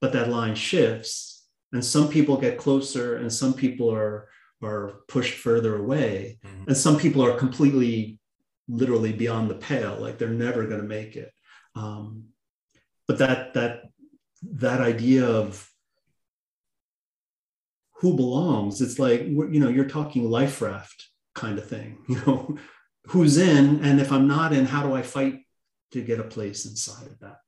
but 0.00 0.12
that 0.12 0.28
line 0.28 0.54
shifts 0.54 1.33
and 1.74 1.84
some 1.84 2.08
people 2.08 2.36
get 2.36 2.56
closer 2.56 3.16
and 3.16 3.30
some 3.30 3.52
people 3.52 3.92
are 3.92 4.28
are 4.62 5.02
pushed 5.08 5.34
further 5.34 5.76
away. 5.76 6.38
Mm-hmm. 6.46 6.68
and 6.68 6.76
some 6.76 6.96
people 6.96 7.22
are 7.22 7.36
completely 7.36 8.18
literally 8.66 9.12
beyond 9.12 9.50
the 9.50 9.56
pale 9.56 9.96
like 10.00 10.16
they're 10.16 10.28
never 10.30 10.64
going 10.66 10.80
to 10.80 10.86
make 10.86 11.16
it. 11.16 11.30
Um, 11.74 12.28
but 13.06 13.18
that 13.18 13.52
that 13.54 13.82
that 14.42 14.80
idea 14.80 15.26
of 15.26 15.68
who 17.96 18.14
belongs 18.14 18.80
it's 18.80 18.98
like 18.98 19.22
you 19.22 19.60
know 19.60 19.68
you're 19.68 19.88
talking 19.88 20.30
life 20.30 20.60
raft 20.60 21.08
kind 21.34 21.58
of 21.58 21.66
thing 21.66 21.98
you 22.08 22.16
know? 22.26 22.56
Who's 23.08 23.36
in 23.36 23.84
and 23.84 24.00
if 24.00 24.12
i'm 24.12 24.26
not 24.26 24.52
in 24.52 24.64
how 24.64 24.82
do 24.82 24.94
i 24.94 25.02
fight 25.02 25.40
to 25.92 26.02
get 26.02 26.20
a 26.20 26.24
place 26.24 26.66
inside 26.66 27.06
of 27.06 27.18
that? 27.20 27.38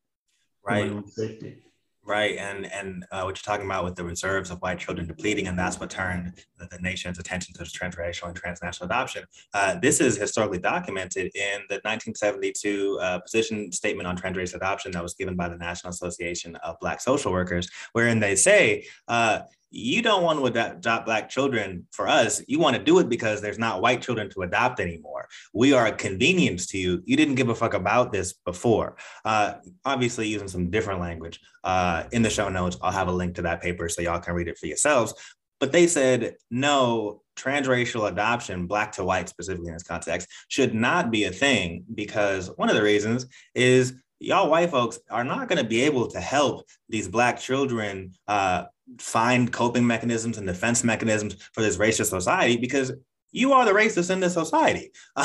Right. 0.62 0.92
safety 1.08 1.62
Right, 2.06 2.36
and 2.38 2.72
and 2.72 3.04
uh, 3.10 3.22
what 3.22 3.36
you're 3.36 3.52
talking 3.52 3.66
about 3.66 3.84
with 3.84 3.96
the 3.96 4.04
reserves 4.04 4.52
of 4.52 4.60
white 4.60 4.78
children 4.78 5.08
depleting, 5.08 5.48
and 5.48 5.58
that's 5.58 5.80
what 5.80 5.90
turned 5.90 6.34
the, 6.56 6.68
the 6.70 6.78
nation's 6.78 7.18
attention 7.18 7.52
to 7.54 7.64
transracial 7.64 8.28
and 8.28 8.36
transnational 8.36 8.86
adoption. 8.86 9.24
Uh, 9.52 9.76
this 9.80 10.00
is 10.00 10.16
historically 10.16 10.60
documented 10.60 11.32
in 11.34 11.62
the 11.68 11.80
1972 11.82 12.98
uh, 13.02 13.18
position 13.18 13.72
statement 13.72 14.06
on 14.06 14.16
transracial 14.16 14.54
adoption 14.54 14.92
that 14.92 15.02
was 15.02 15.14
given 15.14 15.34
by 15.34 15.48
the 15.48 15.56
National 15.56 15.90
Association 15.90 16.54
of 16.56 16.78
Black 16.78 17.00
Social 17.00 17.32
Workers, 17.32 17.68
wherein 17.90 18.20
they 18.20 18.36
say 18.36 18.86
uh, 19.08 19.40
you 19.70 20.02
don't 20.02 20.22
want 20.22 20.38
to 20.38 20.46
adopt 20.46 21.06
black 21.06 21.28
children 21.28 21.86
for 21.90 22.08
us. 22.08 22.42
You 22.46 22.58
want 22.58 22.76
to 22.76 22.82
do 22.82 22.98
it 22.98 23.08
because 23.08 23.40
there's 23.40 23.58
not 23.58 23.82
white 23.82 24.02
children 24.02 24.30
to 24.30 24.42
adopt 24.42 24.80
anymore. 24.80 25.28
We 25.52 25.72
are 25.72 25.86
a 25.86 25.92
convenience 25.92 26.66
to 26.68 26.78
you. 26.78 27.02
You 27.04 27.16
didn't 27.16 27.34
give 27.34 27.48
a 27.48 27.54
fuck 27.54 27.74
about 27.74 28.12
this 28.12 28.32
before. 28.32 28.96
Uh, 29.24 29.54
obviously, 29.84 30.28
using 30.28 30.48
some 30.48 30.70
different 30.70 31.00
language. 31.00 31.40
Uh, 31.64 32.04
in 32.12 32.22
the 32.22 32.30
show 32.30 32.48
notes, 32.48 32.76
I'll 32.80 32.92
have 32.92 33.08
a 33.08 33.12
link 33.12 33.34
to 33.36 33.42
that 33.42 33.60
paper 33.60 33.88
so 33.88 34.02
y'all 34.02 34.20
can 34.20 34.34
read 34.34 34.48
it 34.48 34.58
for 34.58 34.66
yourselves. 34.66 35.14
But 35.58 35.72
they 35.72 35.86
said, 35.86 36.36
no, 36.50 37.22
transracial 37.36 38.10
adoption, 38.10 38.66
black 38.66 38.92
to 38.92 39.04
white 39.04 39.28
specifically 39.28 39.68
in 39.68 39.74
this 39.74 39.82
context, 39.82 40.28
should 40.48 40.74
not 40.74 41.10
be 41.10 41.24
a 41.24 41.32
thing 41.32 41.84
because 41.94 42.50
one 42.56 42.68
of 42.68 42.76
the 42.76 42.82
reasons 42.82 43.26
is 43.54 43.94
y'all 44.18 44.50
white 44.50 44.70
folks 44.70 44.98
are 45.10 45.24
not 45.24 45.48
going 45.48 45.62
to 45.62 45.68
be 45.68 45.82
able 45.82 46.08
to 46.08 46.20
help 46.20 46.66
these 46.88 47.08
black 47.08 47.38
children 47.38 48.12
uh, 48.28 48.64
find 48.98 49.52
coping 49.52 49.86
mechanisms 49.86 50.38
and 50.38 50.46
defense 50.46 50.84
mechanisms 50.84 51.36
for 51.52 51.60
this 51.60 51.76
racist 51.76 52.10
society 52.10 52.56
because 52.56 52.92
you 53.32 53.52
are 53.52 53.64
the 53.64 53.72
racist 53.72 54.10
in 54.10 54.20
this 54.20 54.32
society. 54.32 54.90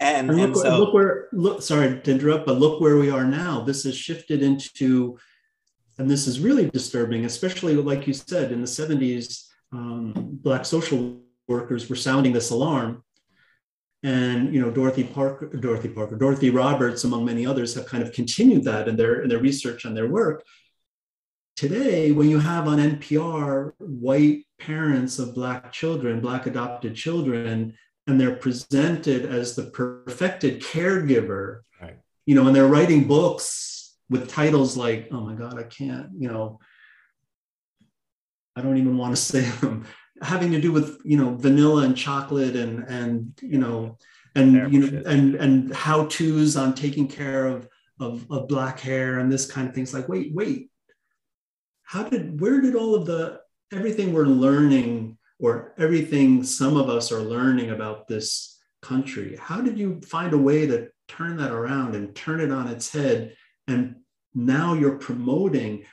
and, 0.00 0.30
and, 0.30 0.54
look, 0.54 0.56
so 0.56 0.78
look 0.78 0.94
where 0.94 1.28
look 1.32 1.62
sorry 1.62 2.00
to 2.00 2.10
interrupt, 2.10 2.46
but 2.46 2.58
look 2.58 2.80
where 2.80 2.96
we 2.96 3.10
are 3.10 3.24
now. 3.24 3.62
This 3.62 3.84
has 3.84 3.96
shifted 3.96 4.42
into, 4.42 5.18
and 5.98 6.10
this 6.10 6.26
is 6.26 6.40
really 6.40 6.70
disturbing, 6.70 7.26
especially 7.26 7.74
like 7.74 8.06
you 8.06 8.14
said, 8.14 8.50
in 8.50 8.60
the 8.60 8.66
70s, 8.66 9.48
um, 9.72 10.14
black 10.16 10.64
social 10.64 11.20
workers 11.46 11.88
were 11.90 11.96
sounding 11.96 12.32
this 12.32 12.50
alarm. 12.50 13.03
And 14.04 14.54
you 14.54 14.60
know 14.60 14.70
Dorothy 14.70 15.02
Parker, 15.02 15.46
Dorothy 15.46 15.88
Parker, 15.88 16.14
Dorothy 16.14 16.50
Roberts, 16.50 17.04
among 17.04 17.24
many 17.24 17.46
others, 17.46 17.74
have 17.74 17.86
kind 17.86 18.02
of 18.02 18.12
continued 18.12 18.62
that 18.64 18.86
in 18.86 18.96
their 18.96 19.22
in 19.22 19.28
their 19.28 19.40
research 19.40 19.84
and 19.84 19.96
their 19.96 20.08
work. 20.08 20.44
Today, 21.56 22.12
when 22.12 22.28
you 22.28 22.38
have 22.38 22.68
on 22.68 22.78
NPR 22.78 23.72
white 23.78 24.44
parents 24.58 25.18
of 25.18 25.34
black 25.34 25.72
children, 25.72 26.20
black 26.20 26.46
adopted 26.46 26.94
children, 26.94 27.74
and 28.06 28.20
they're 28.20 28.36
presented 28.36 29.24
as 29.24 29.56
the 29.56 29.64
perfected 29.64 30.60
caregiver, 30.60 31.60
right. 31.80 31.96
you 32.26 32.34
know, 32.34 32.46
and 32.46 32.54
they're 32.54 32.68
writing 32.68 33.08
books 33.08 33.96
with 34.10 34.28
titles 34.28 34.76
like, 34.76 35.08
"Oh 35.12 35.20
my 35.20 35.34
God, 35.34 35.58
I 35.58 35.62
can't," 35.62 36.08
you 36.18 36.28
know, 36.28 36.60
I 38.54 38.60
don't 38.60 38.76
even 38.76 38.98
want 38.98 39.16
to 39.16 39.22
say 39.32 39.40
them 39.40 39.86
having 40.24 40.50
to 40.52 40.60
do 40.60 40.72
with 40.72 41.00
you 41.04 41.16
know 41.16 41.36
vanilla 41.36 41.84
and 41.84 41.96
chocolate 41.96 42.56
and 42.56 42.84
and 42.88 43.32
you 43.42 43.58
know 43.58 43.98
and 44.34 44.72
you 44.72 44.80
know 44.80 45.02
and 45.06 45.34
and 45.36 45.74
how 45.74 46.06
to's 46.06 46.56
on 46.56 46.74
taking 46.74 47.06
care 47.06 47.46
of, 47.46 47.68
of 48.00 48.30
of 48.30 48.48
black 48.48 48.80
hair 48.80 49.18
and 49.18 49.30
this 49.30 49.50
kind 49.50 49.68
of 49.68 49.74
things. 49.74 49.94
Like 49.94 50.08
wait 50.08 50.34
wait. 50.34 50.70
How 51.84 52.04
did 52.04 52.40
where 52.40 52.60
did 52.60 52.74
all 52.74 52.94
of 52.94 53.06
the 53.06 53.40
everything 53.72 54.12
we're 54.12 54.24
learning 54.24 55.18
or 55.38 55.74
everything 55.78 56.42
some 56.42 56.76
of 56.76 56.88
us 56.88 57.12
are 57.12 57.20
learning 57.20 57.70
about 57.70 58.06
this 58.06 58.50
country 58.82 59.34
how 59.40 59.62
did 59.62 59.78
you 59.78 59.98
find 60.02 60.34
a 60.34 60.38
way 60.38 60.66
to 60.66 60.88
turn 61.08 61.36
that 61.36 61.52
around 61.52 61.94
and 61.94 62.14
turn 62.14 62.40
it 62.40 62.50
on 62.50 62.68
its 62.68 62.92
head? 62.92 63.36
And 63.66 63.96
now 64.34 64.74
you're 64.74 64.98
promoting 64.98 65.84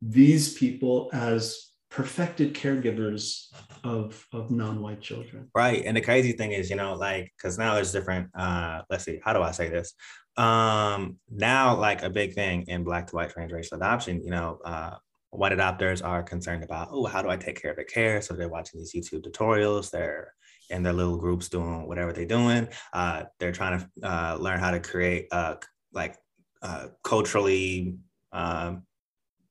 these 0.00 0.54
people 0.54 1.10
as 1.12 1.70
perfected 1.96 2.52
caregivers 2.52 3.46
of 3.82 4.26
of 4.30 4.50
non-white 4.50 5.00
children. 5.00 5.48
Right 5.54 5.82
and 5.86 5.96
the 5.96 6.02
crazy 6.02 6.32
thing 6.32 6.52
is 6.52 6.68
you 6.68 6.76
know 6.76 6.92
like 6.94 7.32
because 7.34 7.56
now 7.56 7.72
there's 7.74 7.90
different 7.90 8.28
uh 8.38 8.82
let's 8.90 9.04
see 9.04 9.18
how 9.24 9.32
do 9.32 9.40
i 9.40 9.50
say 9.50 9.70
this? 9.70 9.94
Um 10.36 11.16
now 11.30 11.74
like 11.74 12.02
a 12.02 12.10
big 12.10 12.34
thing 12.34 12.66
in 12.68 12.84
black 12.84 13.06
to 13.06 13.16
white 13.16 13.32
transracial 13.34 13.78
adoption 13.78 14.22
you 14.22 14.30
know 14.30 14.58
uh 14.66 14.96
white 15.30 15.52
adopters 15.52 16.04
are 16.04 16.22
concerned 16.22 16.62
about 16.62 16.88
oh 16.90 17.06
how 17.06 17.22
do 17.22 17.30
i 17.30 17.36
take 17.38 17.60
care 17.62 17.70
of 17.70 17.78
the 17.78 17.84
care? 17.84 18.20
So 18.20 18.34
they're 18.34 18.56
watching 18.56 18.78
these 18.78 18.92
youtube 18.94 19.24
tutorials 19.26 19.90
they're 19.90 20.34
in 20.68 20.82
their 20.82 20.92
little 20.92 21.16
groups 21.16 21.48
doing 21.48 21.88
whatever 21.88 22.12
they're 22.12 22.26
doing. 22.26 22.68
Uh 22.92 23.24
they're 23.38 23.52
trying 23.60 23.78
to 23.78 23.86
uh, 24.02 24.36
learn 24.38 24.60
how 24.60 24.72
to 24.72 24.80
create 24.80 25.28
uh 25.32 25.54
like 25.94 26.14
uh 26.60 26.88
culturally 27.02 27.96
um 28.32 28.82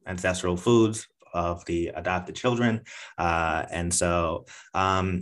ancestral 0.05 0.55
foods 0.55 1.07
of 1.35 1.63
the 1.65 1.91
adopted 1.95 2.35
children. 2.35 2.81
Uh, 3.17 3.65
and 3.69 3.93
so 3.93 4.45
um, 4.73 5.21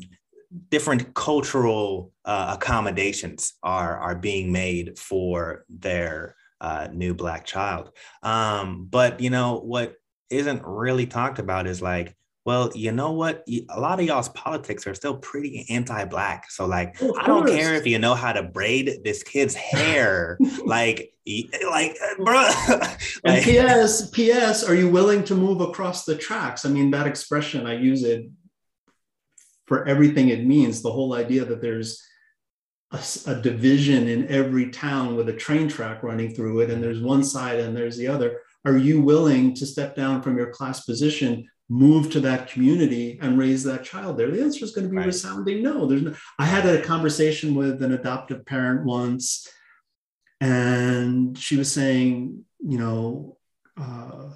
different 0.70 1.14
cultural 1.14 2.11
uh, 2.24 2.55
accommodations 2.55 3.53
are, 3.61 3.97
are 3.97 4.16
being 4.16 4.51
made 4.51 4.97
for 4.97 5.66
their 5.68 6.36
uh, 6.61 6.88
new 6.93 7.14
Black 7.14 7.43
child. 7.45 7.91
Um, 8.22 8.88
but, 8.89 9.20
you 9.20 9.30
know, 9.30 9.59
what 9.59 9.95
isn't 10.30 10.61
really 10.64 11.07
talked 11.07 11.39
about 11.39 11.68
is 11.68 11.82
like, 11.82 12.16
well, 12.46 12.72
you 12.76 12.91
know 12.91 13.12
what? 13.12 13.46
A 13.70 13.80
lot 13.80 14.02
of 14.02 14.06
y'all's 14.06 14.28
politics 14.30 14.86
are 14.86 14.94
still 14.94 15.16
pretty 15.16 15.66
anti-black. 15.70 16.52
So, 16.52 16.66
like, 16.66 16.98
oh, 17.02 17.16
I 17.18 17.26
don't 17.26 17.48
care 17.48 17.74
if 17.76 17.88
you 17.88 18.00
know 18.00 18.16
how 18.16 18.34
to 18.34 18.44
braid 18.44 19.00
this 19.06 19.24
kid's 19.24 19.56
hair. 19.56 20.38
like, 20.66 21.14
like, 21.70 21.96
uh, 22.04 22.24
bro. 22.24 22.50
and 23.24 23.44
P.S. 23.44 24.10
P.S. 24.10 24.68
Are 24.68 24.76
you 24.76 24.89
willing 24.89 25.24
to 25.26 25.36
move 25.36 25.62
across 25.62 26.04
the 26.04 26.18
tracks? 26.18 26.66
I 26.66 26.70
mean, 26.70 26.91
that 26.91 27.08
expression 27.08 27.66
I 27.66 27.78
use 27.78 28.04
it 28.04 28.30
for 29.66 29.88
everything 29.88 30.28
it 30.28 30.46
means. 30.46 30.82
The 30.82 30.91
whole 30.91 31.14
idea 31.14 31.46
that 31.46 31.62
there's 31.62 32.04
a, 32.91 33.02
a 33.28 33.36
division 33.36 34.10
in 34.10 34.28
every 34.28 34.70
town 34.70 35.16
with 35.16 35.30
a 35.30 35.34
train 35.34 35.70
track 35.70 36.04
running 36.04 36.36
through 36.36 36.60
it, 36.60 36.70
and 36.70 36.84
there's 36.84 37.02
one 37.02 37.24
side 37.24 37.62
and 37.62 37.76
there's 37.76 37.96
the 37.96 38.08
other. 38.08 38.41
Are 38.66 38.78
you 38.78 39.02
willing 39.02 39.54
to 39.56 39.66
step 39.66 39.96
down 39.96 40.22
from 40.22 40.36
your 40.36 40.50
class 40.50 40.84
position 40.84 41.48
move 41.74 42.11
to 42.11 42.19
that 42.19 42.47
community 42.47 43.17
and 43.19 43.39
raise 43.39 43.63
that 43.63 43.84
child 43.84 44.17
there? 44.17 44.30
The 44.30 44.43
answer 44.43 44.63
is 44.63 44.74
going 44.74 44.86
to 44.86 44.91
be 44.91 44.97
right. 44.97 45.07
resounding 45.07 45.63
no. 45.63 45.88
There's 45.88 46.03
no. 46.03 46.13
I 46.38 46.45
had 46.45 46.65
a 46.67 46.84
conversation 46.84 47.55
with 47.55 47.82
an 47.82 47.93
adoptive 47.93 48.45
parent 48.45 48.86
once, 48.86 49.47
and 50.39 51.36
she 51.38 51.57
was 51.57 51.71
saying, 51.71 52.45
you 52.59 52.78
know, 52.78 53.38
uh, 53.76 54.30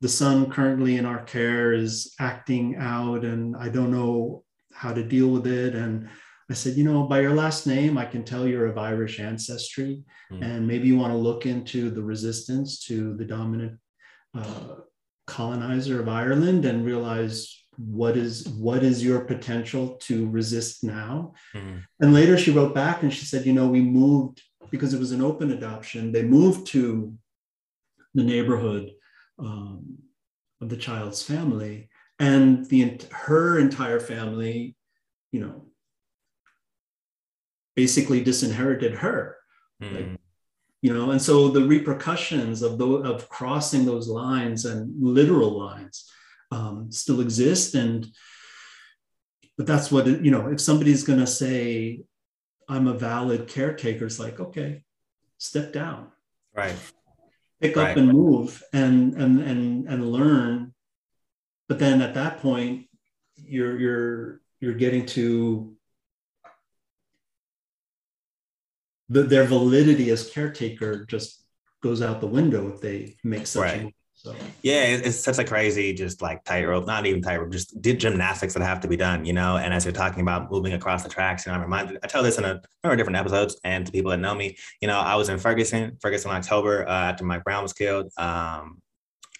the 0.00 0.08
son 0.08 0.50
currently 0.50 0.96
in 0.96 1.06
our 1.06 1.22
care 1.22 1.72
is 1.72 2.14
acting 2.18 2.76
out, 2.76 3.24
and 3.24 3.56
I 3.56 3.68
don't 3.68 3.92
know 3.92 4.44
how 4.72 4.92
to 4.92 5.04
deal 5.04 5.28
with 5.28 5.46
it. 5.46 5.76
And 5.76 6.08
I 6.50 6.54
said, 6.54 6.74
you 6.74 6.84
know, 6.84 7.04
by 7.04 7.20
your 7.20 7.34
last 7.34 7.66
name, 7.66 7.98
I 7.98 8.04
can 8.04 8.24
tell 8.24 8.46
you're 8.46 8.66
of 8.66 8.78
Irish 8.78 9.20
ancestry, 9.20 10.02
mm. 10.32 10.42
and 10.42 10.66
maybe 10.66 10.88
you 10.88 10.96
want 10.96 11.12
to 11.12 11.18
look 11.18 11.46
into 11.46 11.90
the 11.90 12.02
resistance 12.02 12.80
to 12.86 13.14
the 13.16 13.24
dominant. 13.24 13.78
Uh, 14.36 14.76
colonizer 15.28 16.00
of 16.00 16.08
Ireland 16.08 16.64
and 16.64 16.84
realize 16.84 17.54
what 17.76 18.16
is 18.16 18.48
what 18.48 18.82
is 18.82 19.04
your 19.04 19.20
potential 19.20 19.96
to 20.00 20.28
resist 20.30 20.82
now 20.82 21.32
mm-hmm. 21.54 21.78
and 22.00 22.12
later 22.12 22.36
she 22.36 22.50
wrote 22.50 22.74
back 22.74 23.04
and 23.04 23.14
she 23.14 23.24
said 23.24 23.46
you 23.46 23.52
know 23.52 23.68
we 23.68 23.80
moved 23.80 24.42
because 24.70 24.92
it 24.92 24.98
was 24.98 25.12
an 25.12 25.22
open 25.22 25.52
adoption 25.52 26.10
they 26.10 26.24
moved 26.24 26.66
to 26.66 27.14
the 28.14 28.24
neighborhood 28.24 28.90
um, 29.38 29.96
of 30.60 30.68
the 30.68 30.76
child's 30.76 31.22
family 31.22 31.88
and 32.18 32.66
the 32.66 33.00
her 33.12 33.60
entire 33.60 34.00
family 34.00 34.74
you 35.30 35.38
know 35.38 35.66
basically 37.76 38.24
disinherited 38.24 38.92
her 38.92 39.36
mm-hmm. 39.80 39.94
like 39.94 40.17
you 40.82 40.92
know 40.94 41.10
and 41.10 41.20
so 41.20 41.48
the 41.48 41.62
repercussions 41.62 42.62
of 42.62 42.78
the, 42.78 42.86
of 42.86 43.28
crossing 43.28 43.84
those 43.84 44.08
lines 44.08 44.64
and 44.64 44.92
literal 45.02 45.58
lines 45.58 46.10
um, 46.50 46.90
still 46.90 47.20
exist 47.20 47.74
and 47.74 48.06
but 49.56 49.66
that's 49.66 49.90
what 49.90 50.06
it, 50.06 50.24
you 50.24 50.30
know 50.30 50.48
if 50.48 50.60
somebody's 50.60 51.04
going 51.04 51.18
to 51.18 51.26
say 51.26 52.00
i'm 52.68 52.86
a 52.86 52.94
valid 52.94 53.48
caretaker 53.48 54.06
it's 54.06 54.18
like 54.18 54.40
okay 54.40 54.82
step 55.38 55.72
down. 55.72 56.08
Right. 56.54 56.74
Pick 57.60 57.76
right. 57.76 57.90
up 57.90 57.96
and 57.96 58.08
move 58.08 58.62
and 58.72 59.14
and 59.14 59.40
and 59.40 59.88
and 59.88 60.12
learn. 60.12 60.74
But 61.68 61.78
then 61.78 62.02
at 62.02 62.14
that 62.14 62.40
point 62.40 62.86
you're 63.36 63.78
you're 63.78 64.40
you're 64.60 64.74
getting 64.74 65.06
to 65.06 65.76
the, 69.08 69.22
their 69.22 69.44
validity 69.44 70.10
as 70.10 70.30
caretaker 70.30 71.04
just 71.06 71.44
goes 71.82 72.02
out 72.02 72.20
the 72.20 72.26
window 72.26 72.68
if 72.68 72.80
they 72.80 73.16
make 73.24 73.46
such 73.46 73.62
right. 73.62 73.82
a 73.82 73.94
so 74.18 74.34
yeah, 74.62 74.82
it's 74.82 75.20
such 75.20 75.38
a 75.38 75.44
crazy, 75.44 75.94
just 75.94 76.20
like 76.20 76.42
tightrope, 76.42 76.88
not 76.88 77.06
even 77.06 77.22
tightrope, 77.22 77.52
just 77.52 77.80
did 77.80 78.00
gymnastics 78.00 78.52
that 78.54 78.64
have 78.64 78.80
to 78.80 78.88
be 78.88 78.96
done, 78.96 79.24
you 79.24 79.32
know. 79.32 79.58
And 79.58 79.72
as 79.72 79.84
you're 79.84 79.92
talking 79.92 80.22
about 80.22 80.50
moving 80.50 80.72
across 80.72 81.04
the 81.04 81.08
tracks, 81.08 81.46
you 81.46 81.52
know, 81.52 81.56
I'm 81.56 81.62
reminded. 81.62 81.98
I 82.02 82.08
tell 82.08 82.24
this 82.24 82.36
in 82.36 82.42
a 82.42 82.60
number 82.82 82.94
of 82.94 82.98
different 82.98 83.16
episodes, 83.16 83.60
and 83.62 83.86
to 83.86 83.92
people 83.92 84.10
that 84.10 84.16
know 84.16 84.34
me, 84.34 84.56
you 84.80 84.88
know, 84.88 84.98
I 84.98 85.14
was 85.14 85.28
in 85.28 85.38
Ferguson, 85.38 85.98
Ferguson, 86.00 86.32
October 86.32 86.84
uh, 86.88 86.90
after 86.90 87.24
Mike 87.24 87.44
Brown 87.44 87.62
was 87.62 87.72
killed. 87.72 88.10
Um, 88.16 88.82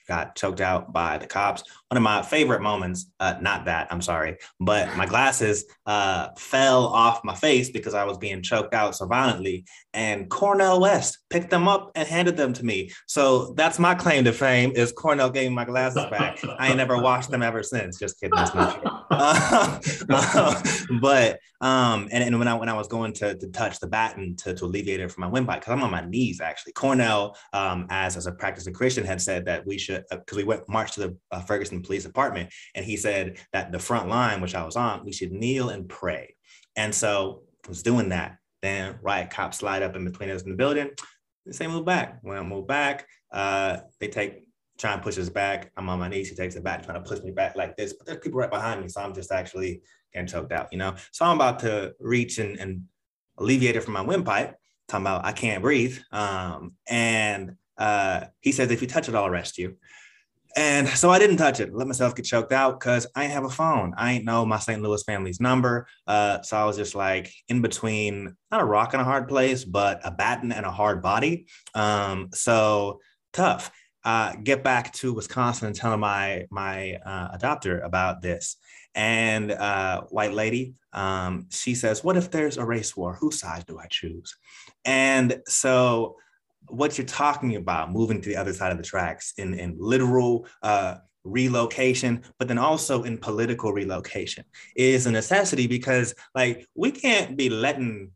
got 0.07 0.37
choked 0.37 0.61
out 0.61 0.93
by 0.93 1.19
the 1.19 1.27
cops. 1.27 1.65
One 1.91 1.97
of 1.97 2.03
my 2.03 2.21
favorite 2.21 2.61
moments, 2.61 3.11
uh, 3.19 3.37
not 3.41 3.65
that, 3.65 3.89
I'm 3.91 4.03
sorry, 4.03 4.37
but 4.61 4.95
my 4.97 5.07
glasses 5.07 5.65
uh, 5.87 6.29
fell 6.37 6.87
off 6.87 7.25
my 7.25 7.35
face 7.35 7.71
because 7.71 7.95
I 7.95 8.05
was 8.05 8.19
being 8.19 8.43
choked 8.43 8.75
out 8.75 8.95
so 8.95 9.07
violently. 9.07 9.65
And 9.95 10.29
Cornel 10.29 10.81
West 10.81 11.19
picked 11.31 11.49
them 11.49 11.67
up 11.67 11.91
and 11.95 12.07
handed 12.07 12.37
them 12.37 12.53
to 12.53 12.65
me. 12.65 12.91
So 13.07 13.55
that's 13.55 13.79
my 13.79 13.95
claim 13.95 14.25
to 14.25 14.33
fame 14.33 14.73
is 14.75 14.93
Cornel 14.93 15.31
gave 15.31 15.49
me 15.49 15.55
my 15.55 15.65
glasses 15.65 16.05
back. 16.11 16.39
I 16.59 16.69
ain't 16.69 16.77
never 16.77 17.01
washed 17.01 17.31
them 17.31 17.43
ever 17.43 17.63
since. 17.63 17.99
Just 17.99 18.21
kidding. 18.21 18.37
That's 18.37 18.55
not 18.55 18.83
true. 18.83 18.91
Uh, 19.11 19.81
but 21.01 21.41
um, 21.61 22.09
and, 22.13 22.23
and 22.23 22.39
when 22.39 22.47
I 22.47 22.55
when 22.55 22.69
I 22.69 22.75
was 22.75 22.87
going 22.87 23.13
to, 23.15 23.35
to 23.35 23.49
touch 23.49 23.81
the 23.81 23.87
baton 23.87 24.37
to, 24.37 24.55
to 24.55 24.65
alleviate 24.65 25.01
it 25.01 25.11
from 25.11 25.23
my 25.23 25.27
windpipe, 25.27 25.61
because 25.61 25.73
I'm 25.73 25.83
on 25.83 25.91
my 25.91 26.05
knees 26.05 26.41
actually. 26.41 26.73
Cornel, 26.73 27.37
um, 27.53 27.87
as 27.91 28.17
as 28.17 28.27
a 28.27 28.33
practicing 28.33 28.75
Christian, 28.75 29.05
had 29.05 29.21
said 29.21 29.47
that 29.47 29.67
we 29.67 29.79
should 29.79 30.05
because 30.11 30.37
uh, 30.37 30.41
we 30.41 30.45
went 30.45 30.69
march 30.69 30.93
to 30.93 31.01
the 31.01 31.17
uh, 31.33 31.41
Police 31.83 32.05
Department, 32.05 32.51
and 32.75 32.85
he 32.85 32.97
said 32.97 33.39
that 33.53 33.73
the 33.73 33.79
front 33.79 34.09
line, 34.09 34.41
which 34.41 34.55
I 34.55 34.65
was 34.65 34.77
on, 34.77 35.05
we 35.05 35.13
should 35.13 35.33
kneel 35.33 35.71
and 35.71 35.89
pray. 35.89 36.35
And 36.77 36.95
so 36.95 37.43
I 37.65 37.69
was 37.69 37.83
doing 37.83 38.11
that. 38.11 38.39
Then 38.63 38.99
riot 39.03 39.31
cops 39.31 39.59
slide 39.59 39.83
up 39.83 39.97
in 39.97 40.05
between 40.05 40.31
us 40.31 40.43
in 40.43 40.51
the 40.51 40.57
building. 40.57 40.91
They 41.47 41.53
say 41.53 41.67
move 41.67 41.85
back. 41.85 42.19
When 42.23 42.37
I 42.37 42.43
move 42.43 42.67
back, 42.67 43.07
uh, 43.33 43.79
they 44.01 44.09
take 44.09 44.45
try 44.79 44.93
and 44.93 45.03
push 45.03 45.19
us 45.19 45.29
back. 45.29 45.73
I'm 45.77 45.89
on 45.89 45.99
my 45.99 46.09
knees. 46.09 46.31
He 46.31 46.37
takes 46.37 46.55
it 46.55 46.63
back, 46.63 46.85
trying 46.85 47.03
to 47.03 47.09
push 47.09 47.21
me 47.21 47.33
back 47.33 47.57
like 47.57 47.77
this. 47.77 47.93
But 47.93 48.07
there's 48.07 48.21
people 48.21 48.39
right 48.39 48.51
behind 48.51 48.81
me, 48.81 48.89
so 48.89 49.01
I'm 49.01 49.13
just 49.13 49.33
actually 49.33 49.83
getting 50.15 50.29
choked 50.29 50.53
out, 50.53 50.69
you 50.73 50.79
know. 50.79 50.95
So 51.11 51.25
I'm 51.25 51.37
about 51.37 51.59
to 51.61 51.95
reach 51.99 52.39
and, 52.39 52.59
and 52.59 52.85
alleviate 53.37 53.77
it 53.77 53.83
from 53.83 53.95
my 53.95 54.01
windpipe. 54.01 54.57
Talking 54.89 55.05
about 55.05 55.27
I 55.27 55.33
can't 55.33 55.63
breathe. 55.63 55.99
Um, 56.13 56.75
and 56.89 57.57
uh, 57.77 58.27
he 58.41 58.53
says 58.53 58.71
if 58.71 58.81
you 58.81 58.89
touch 58.89 59.09
it, 59.09 59.15
I'll 59.15 59.27
arrest 59.27 59.59
you. 59.59 59.77
And 60.57 60.89
so 60.89 61.11
I 61.11 61.19
didn't 61.19 61.37
touch 61.37 61.61
it. 61.61 61.75
Let 61.75 61.87
myself 61.87 62.15
get 62.15 62.25
choked 62.25 62.53
out 62.53 62.81
because 62.81 63.07
I 63.15 63.25
ain't 63.25 63.33
have 63.33 63.45
a 63.45 63.51
phone. 63.51 63.95
I 63.97 64.13
ain't 64.13 64.25
know 64.25 64.45
my 64.45 64.59
St. 64.59 64.83
Louis 64.83 65.03
family's 65.03 65.41
number. 65.41 65.87
Uh, 66.07 66.43
so 66.43 66.57
I 66.57 66.65
was 66.65 66.77
just 66.77 66.95
like 66.95 67.33
in 67.49 67.63
between, 67.63 68.35
not 68.51 68.63
a 68.63 68.65
rock 68.65 68.93
and 68.95 69.01
a 69.01 69.05
hard 69.05 69.29
place, 69.29 69.65
but 69.65 70.01
a 70.05 70.11
batten 70.11 70.53
and 70.53 70.67
a 70.67 70.71
hard 70.71 71.03
body. 71.03 71.47
Um, 71.75 72.31
so 72.33 73.01
tough. 73.33 73.71
Uh, 74.05 74.35
get 74.43 74.65
back 74.65 74.93
to 74.95 75.13
Wisconsin 75.13 75.67
and 75.67 75.77
tell 75.77 75.97
my 75.97 76.47
my 76.51 76.95
uh, 77.05 77.37
adopter 77.37 77.85
about 77.85 78.23
this. 78.23 78.57
And 78.95 79.51
uh, 79.53 80.03
white 80.09 80.33
lady, 80.33 80.75
um, 80.93 81.47
she 81.51 81.75
says, 81.75 82.03
"What 82.03 82.17
if 82.17 82.31
there's 82.31 82.57
a 82.57 82.65
race 82.65 82.97
war? 82.97 83.17
Whose 83.17 83.41
side 83.41 83.67
do 83.67 83.79
I 83.79 83.87
choose?" 83.91 84.37
And 84.85 85.41
so 85.47 86.17
what 86.71 86.99
you're 86.99 87.07
talking 87.07 87.57
about, 87.57 87.93
moving 87.93 88.21
to 88.21 88.29
the 88.29 88.37
other 88.37 88.53
side 88.53 88.73
of 88.73 88.79
the 88.79 88.85
tracks 88.85 89.35
in, 89.39 89.55
in 89.55 89.77
literal 89.79 90.47
uh, 90.63 90.97
relocation, 91.25 92.23
but 92.39 92.49
then 92.49 92.59
also 92.59 93.03
in 93.03 93.19
political 93.19 93.73
relocation 93.73 94.45
is 94.77 95.07
a 95.07 95.11
necessity 95.11 95.67
because 95.67 96.15
like 96.35 96.67
we 96.75 96.91
can't 96.91 97.37
be 97.37 97.51
letting 97.51 98.11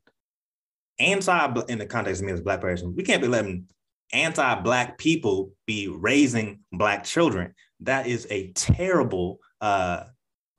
anti 0.99 1.63
in 1.69 1.79
the 1.79 1.87
context 1.87 2.21
of 2.23 2.27
me 2.27 2.33
as 2.33 2.41
a 2.41 2.45
black 2.45 2.61
person, 2.61 2.95
we 2.95 3.03
can't 3.03 3.23
be 3.23 3.29
letting 3.29 3.67
anti-black 4.13 4.99
people 4.99 5.53
be 5.67 5.89
raising 5.89 6.61
black 6.73 7.05
children. 7.05 7.55
That 7.81 8.07
is 8.07 8.27
a 8.31 8.53
terrible 8.53 9.41
uh, 9.61 10.05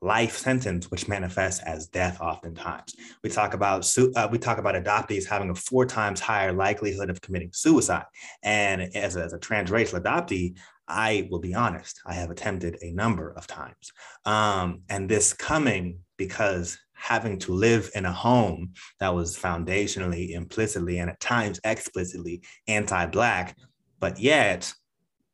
life 0.04 0.38
sentence, 0.38 0.92
which 0.92 1.08
manifests 1.08 1.64
as 1.64 1.88
death 1.88 2.20
oftentimes. 2.20 2.96
We 3.24 3.30
talk 3.30 3.54
about 3.54 3.92
uh, 4.16 4.28
we 4.32 4.38
talk 4.38 4.58
about 4.58 4.76
adoptees 4.76 5.26
having 5.26 5.50
a 5.50 5.56
four 5.56 5.86
times 5.86 6.20
higher 6.20 6.52
likelihood 6.52 7.10
of 7.10 7.22
committing 7.22 7.52
suicide. 7.54 8.06
And 8.44 8.82
as 8.96 9.16
a, 9.16 9.24
as 9.24 9.34
a 9.34 9.40
transracial 9.40 10.02
adoptee, 10.02 10.58
I 10.88 11.28
will 11.32 11.40
be 11.40 11.54
honest, 11.54 12.02
I 12.06 12.14
have 12.14 12.30
attempted 12.30 12.78
a 12.82 12.92
number 12.92 13.32
of 13.32 13.48
times. 13.48 13.94
Um, 14.26 14.82
and 14.90 15.10
this 15.10 15.34
coming 15.34 16.00
because 16.18 16.78
having 16.94 17.40
to 17.40 17.54
live 17.54 17.90
in 17.96 18.06
a 18.06 18.12
home 18.12 18.74
that 19.00 19.14
was 19.14 19.38
foundationally, 19.38 20.32
implicitly, 20.32 21.00
and 21.00 21.10
at 21.10 21.20
times 21.20 21.60
explicitly 21.64 22.42
anti-Black, 22.68 23.58
but 24.00 24.20
yet 24.20 24.74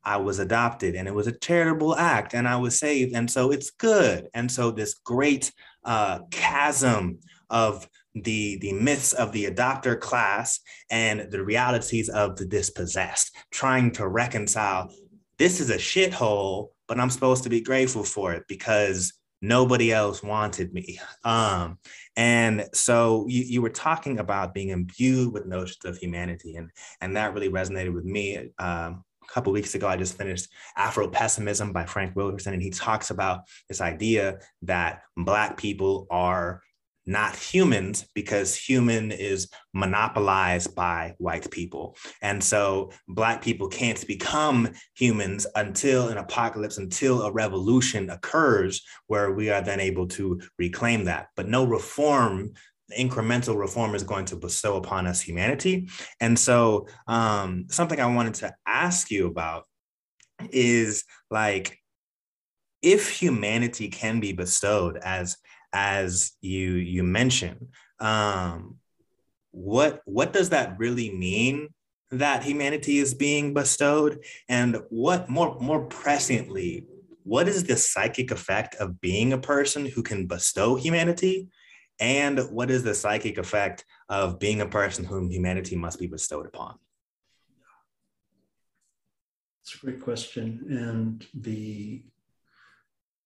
I 0.04 0.18
was 0.18 0.40
adopted 0.40 0.96
and 0.96 1.08
it 1.08 1.14
was 1.14 1.28
a 1.28 1.38
charitable 1.38 1.96
act 1.96 2.34
and 2.34 2.48
I 2.48 2.56
was 2.56 2.80
saved. 2.80 3.16
And 3.16 3.30
so 3.30 3.52
it's 3.52 3.72
good. 3.72 4.28
And 4.34 4.52
so 4.52 4.72
this 4.72 4.96
great 5.04 5.52
uh, 5.84 6.20
chasm 6.32 7.20
of 7.50 7.88
the, 8.16 8.58
the 8.60 8.74
myths 8.74 9.14
of 9.14 9.32
the 9.32 9.46
adopter 9.46 10.00
class 10.00 10.60
and 10.90 11.32
the 11.32 11.44
realities 11.44 12.10
of 12.10 12.36
the 12.36 12.46
dispossessed, 12.46 13.36
trying 13.52 13.92
to 13.92 14.08
reconcile 14.08 14.92
this 15.40 15.62
is 15.62 15.70
a 15.70 15.78
shithole, 15.78 16.70
but 16.88 17.00
I'm 17.00 17.10
supposed 17.10 17.44
to 17.44 17.50
be 17.50 17.62
grateful 17.62 18.04
for 18.04 18.34
it 18.34 18.44
because 18.48 19.14
nobody 19.42 19.92
else 19.92 20.22
wanted 20.22 20.74
me. 20.74 21.00
Um, 21.24 21.80
and 22.18 22.66
so 22.74 23.26
you, 23.30 23.44
you 23.44 23.62
were 23.62 23.70
talking 23.70 24.20
about 24.20 24.54
being 24.54 24.70
imbued 24.70 25.34
with 25.34 25.46
notions 25.46 25.86
of 25.86 25.98
humanity, 25.98 26.58
and, 26.58 26.70
and 27.00 27.16
that 27.16 27.34
really 27.34 27.50
resonated 27.50 27.94
with 27.94 28.04
me. 28.04 28.50
Um, 28.60 29.06
couple 29.34 29.54
weeks 29.54 29.76
ago, 29.76 29.88
I 29.88 29.98
just 29.98 30.18
finished 30.18 30.50
Afro 30.76 31.08
Pessimism 31.08 31.72
by 31.72 31.86
Frank 31.86 32.16
Wilderson, 32.16 32.54
and 32.54 32.62
he 32.62 32.70
talks 32.70 33.10
about 33.10 33.42
this 33.68 33.82
idea 33.82 34.40
that 34.64 35.02
Black 35.18 35.58
people 35.58 36.08
are 36.10 36.62
not 37.10 37.36
humans 37.36 38.06
because 38.14 38.56
human 38.56 39.12
is 39.12 39.50
monopolized 39.74 40.76
by 40.76 41.16
white 41.18 41.50
people. 41.50 41.98
And 42.22 42.42
so 42.42 42.92
black 43.08 43.42
people 43.42 43.68
can't 43.68 44.06
become 44.06 44.70
humans 44.96 45.48
until 45.56 46.10
an 46.10 46.18
apocalypse, 46.18 46.78
until 46.78 47.24
a 47.24 47.32
revolution 47.32 48.12
occurs 48.12 48.84
where 49.08 49.32
we 49.32 49.50
are 49.50 49.62
then 49.62 49.80
able 49.80 50.08
to 50.10 50.40
reclaim 50.60 51.06
that. 51.06 51.30
But 51.36 51.48
no 51.48 51.64
reform 51.66 52.52
incremental 52.98 53.58
reform 53.58 53.96
is 53.96 54.04
going 54.04 54.26
to 54.26 54.36
bestow 54.36 54.78
upon 54.78 55.08
us 55.08 55.22
humanity. 55.22 55.90
And 56.20 56.38
so, 56.38 56.88
um, 57.08 57.66
something 57.70 58.00
I 58.00 58.14
wanted 58.14 58.36
to 58.36 58.54
ask 58.66 59.12
you 59.12 59.28
about 59.28 59.66
is 60.52 61.04
like, 61.30 61.78
if 62.82 63.10
humanity 63.10 63.90
can 63.90 64.20
be 64.20 64.32
bestowed 64.34 64.98
as 64.98 65.38
as 65.74 66.32
you 66.42 66.72
you 66.72 67.04
mentioned, 67.04 67.68
um, 68.00 68.78
what 69.52 70.02
what 70.06 70.34
does 70.34 70.50
that 70.50 70.80
really 70.80 71.14
mean 71.14 71.70
that 72.12 72.44
humanity 72.44 72.98
is 72.98 73.14
being 73.14 73.54
bestowed, 73.54 74.24
and 74.48 74.78
what 74.90 75.30
more 75.30 75.60
more 75.60 75.88
presciently, 75.88 76.86
what 77.24 77.48
is 77.48 77.66
the 77.66 77.78
psychic 77.78 78.32
effect 78.32 78.76
of 78.76 79.00
being 79.02 79.34
a 79.34 79.38
person 79.38 79.86
who 79.86 80.02
can 80.02 80.26
bestow 80.26 80.76
humanity 80.76 81.50
and 82.00 82.40
what 82.52 82.72
is 82.72 82.84
the 82.84 82.96
psychic 82.96 83.38
effect 83.38 83.86
of 84.08 84.40
being 84.40 84.62
a 84.62 84.68
person 84.68 85.04
whom 85.04 85.30
humanity 85.30 85.76
must 85.76 86.00
be 86.00 86.08
bestowed 86.08 86.46
upon? 86.46 86.76
It's 89.64 89.76
a 89.76 89.86
great 89.86 90.02
question. 90.02 90.66
And 90.70 91.26
the, 91.34 92.04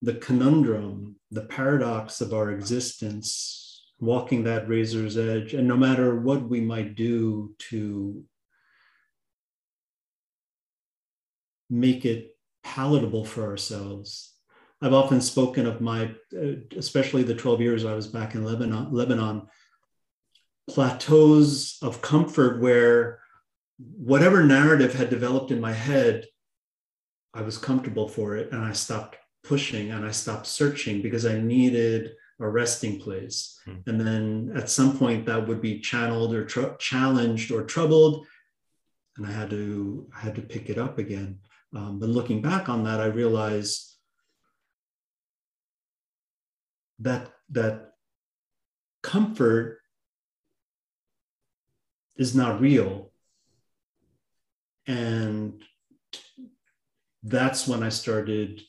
the 0.02 0.16
conundrum, 0.16 1.18
the 1.32 1.46
paradox 1.46 2.20
of 2.20 2.34
our 2.34 2.52
existence, 2.52 3.92
walking 4.00 4.44
that 4.44 4.68
razor's 4.68 5.18
edge, 5.18 5.54
and 5.54 5.68
no 5.68 5.78
matter 5.78 6.20
what 6.20 6.50
we 6.50 6.60
might 6.60 6.96
do 6.96 7.56
to 7.70 8.24
make 11.70 12.06
it 12.06 12.36
palatable 12.64 13.26
for 13.26 13.44
ourselves, 13.44 14.33
I've 14.84 14.94
often 14.94 15.22
spoken 15.22 15.66
of 15.66 15.80
my, 15.80 16.12
uh, 16.38 16.56
especially 16.76 17.24
the 17.24 17.34
12 17.34 17.62
years 17.62 17.86
I 17.86 17.94
was 17.94 18.06
back 18.06 18.36
in 18.36 18.44
Lebanon, 18.44 18.92
Lebanon, 18.92 19.48
plateaus 20.70 21.78
of 21.82 22.02
comfort 22.02 22.60
where 22.60 23.20
whatever 23.78 24.44
narrative 24.44 24.94
had 24.94 25.10
developed 25.10 25.52
in 25.52 25.62
my 25.62 25.72
head, 25.72 26.26
I 27.34 27.44
was 27.44 27.58
comfortable 27.58 28.10
for 28.10 28.36
it 28.36 28.52
and 28.52 28.62
I 28.62 28.74
stopped 28.74 29.16
pushing 29.46 29.92
and 29.92 30.06
I 30.06 30.12
stopped 30.12 30.48
searching 30.48 31.02
because 31.02 31.26
I 31.26 31.40
needed 31.40 32.12
a 32.42 32.48
resting 32.50 33.00
place. 33.00 33.58
Hmm. 33.64 33.76
And 33.88 34.02
then 34.02 34.52
at 34.54 34.70
some 34.70 34.98
point 34.98 35.26
that 35.28 35.48
would 35.48 35.62
be 35.62 35.80
channeled 35.80 36.34
or 36.34 36.44
tr- 36.44 36.76
challenged 36.78 37.52
or 37.54 37.64
troubled. 37.64 38.28
And 39.16 39.26
I 39.26 39.32
had 39.32 39.50
to, 39.52 40.10
I 40.14 40.20
had 40.20 40.36
to 40.36 40.42
pick 40.42 40.70
it 40.70 40.78
up 40.78 40.98
again. 40.98 41.40
Um, 41.74 42.00
but 42.00 42.10
looking 42.10 42.42
back 42.42 42.68
on 42.68 42.84
that, 42.84 43.00
I 43.00 43.06
realized 43.06 43.93
that 47.00 47.32
that 47.50 47.92
comfort 49.02 49.80
is 52.16 52.36
not 52.36 52.62
real. 52.62 53.12
And 54.88 55.64
that's 57.26 57.68
when 57.68 57.84
i 57.84 57.90
started 57.90 58.62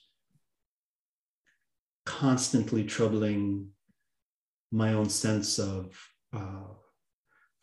constantly 2.07 2.85
troubling 2.85 3.69
my 4.71 4.93
own 4.93 5.09
sense 5.09 5.59
of 5.59 5.97
uh, 6.33 6.69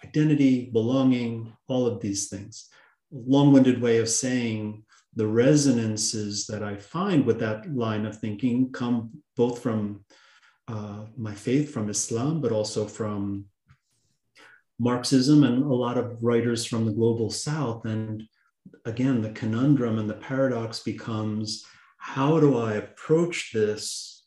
identity 0.03 0.69
belonging 0.71 1.53
all 1.67 1.85
of 1.87 2.01
these 2.01 2.27
things. 2.27 2.67
Long-winded 3.11 3.81
way 3.81 3.99
of 3.99 4.09
saying 4.09 4.83
the 5.15 5.27
resonances 5.27 6.47
that 6.47 6.63
i 6.63 6.75
find 6.75 7.25
with 7.25 7.39
that 7.39 7.73
line 7.75 8.05
of 8.05 8.17
thinking 8.17 8.71
come 8.71 9.11
both 9.35 9.61
from 9.61 10.05
uh, 10.71 11.05
my 11.17 11.35
faith 11.35 11.73
from 11.73 11.89
Islam, 11.89 12.39
but 12.41 12.51
also 12.51 12.85
from 12.85 13.45
Marxism 14.79 15.43
and 15.43 15.63
a 15.63 15.73
lot 15.73 15.97
of 15.97 16.23
writers 16.23 16.65
from 16.65 16.85
the 16.85 16.93
global 16.93 17.29
south. 17.29 17.85
And 17.85 18.23
again, 18.85 19.21
the 19.21 19.31
conundrum 19.31 19.99
and 19.99 20.09
the 20.09 20.15
paradox 20.15 20.79
becomes 20.79 21.65
how 21.97 22.39
do 22.39 22.57
I 22.57 22.73
approach 22.73 23.51
this 23.53 24.25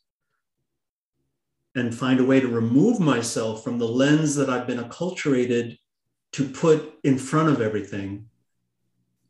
and 1.75 1.93
find 1.93 2.19
a 2.19 2.25
way 2.25 2.39
to 2.39 2.47
remove 2.47 2.99
myself 2.99 3.63
from 3.63 3.79
the 3.79 3.87
lens 3.87 4.35
that 4.35 4.49
I've 4.49 4.67
been 4.67 4.79
acculturated 4.79 5.77
to 6.33 6.47
put 6.47 6.93
in 7.03 7.17
front 7.17 7.49
of 7.49 7.59
everything, 7.59 8.27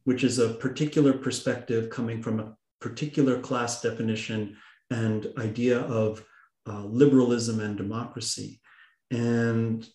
which 0.04 0.24
is 0.24 0.38
a 0.38 0.54
particular 0.54 1.14
perspective 1.14 1.90
coming 1.90 2.22
from 2.22 2.40
a 2.40 2.56
particular 2.80 3.40
class 3.40 3.82
definition 3.82 4.58
and 4.92 5.34
idea 5.40 5.80
of 5.80 6.24
uh, 6.68 6.84
liberalism 6.84 7.60
and 7.60 7.78
democracy. 7.78 8.60
And 9.12 9.88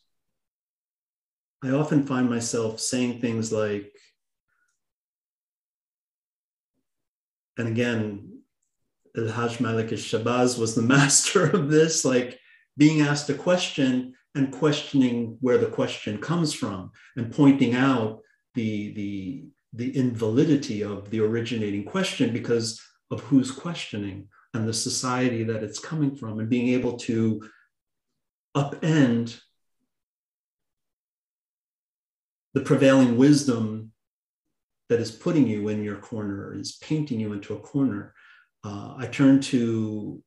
I 1.63 1.71
often 1.71 2.07
find 2.07 2.31
myself 2.31 2.81
saying 2.81 3.21
things 3.21 3.53
like, 3.53 3.93
and 7.59 7.69
again, 7.69 8.43
El 9.17 9.29
Hajj 9.29 9.61
Malik 9.61 9.89
Shabazz 9.89 10.59
was 10.59 10.75
the 10.75 10.83
master 10.97 11.51
of 11.51 11.71
this, 11.71 12.05
like 12.05 12.39
being 12.77 13.03
asked 13.03 13.29
a 13.29 13.35
question 13.35 14.15
and 14.35 14.53
questioning 14.53 15.37
where 15.41 15.59
the 15.59 15.67
question 15.67 16.19
comes 16.19 16.55
from 16.55 16.93
and 17.17 17.35
pointing 17.35 17.75
out 17.75 18.21
the, 18.55 18.93
the, 18.95 19.45
the 19.73 19.97
invalidity 19.97 20.83
of 20.83 21.11
the 21.11 21.21
originating 21.21 21.85
question 21.85 22.33
because 22.33 22.81
of 23.11 23.21
who's 23.23 23.51
questioning 23.51 24.29
and 24.55 24.67
the 24.67 24.75
society 24.75 25.45
that 25.45 25.63
it's 25.63 25.79
coming 25.79 26.17
from 26.17 26.39
and 26.41 26.49
being 26.49 26.69
able 26.69 26.97
to 26.99 27.41
upend 28.57 29.41
the 32.55 32.61
prevailing 32.61 33.17
wisdom 33.17 33.93
that 34.89 34.99
is 34.99 35.13
putting 35.13 35.47
you 35.47 35.69
in 35.69 35.85
your 35.85 35.97
corner 35.97 36.55
is 36.59 36.73
painting 36.83 37.21
you 37.21 37.33
into 37.33 37.55
a 37.55 37.61
corner. 37.61 38.13
Uh, 38.63 38.95
i 38.99 39.07
turn 39.07 39.41
to 39.41 40.23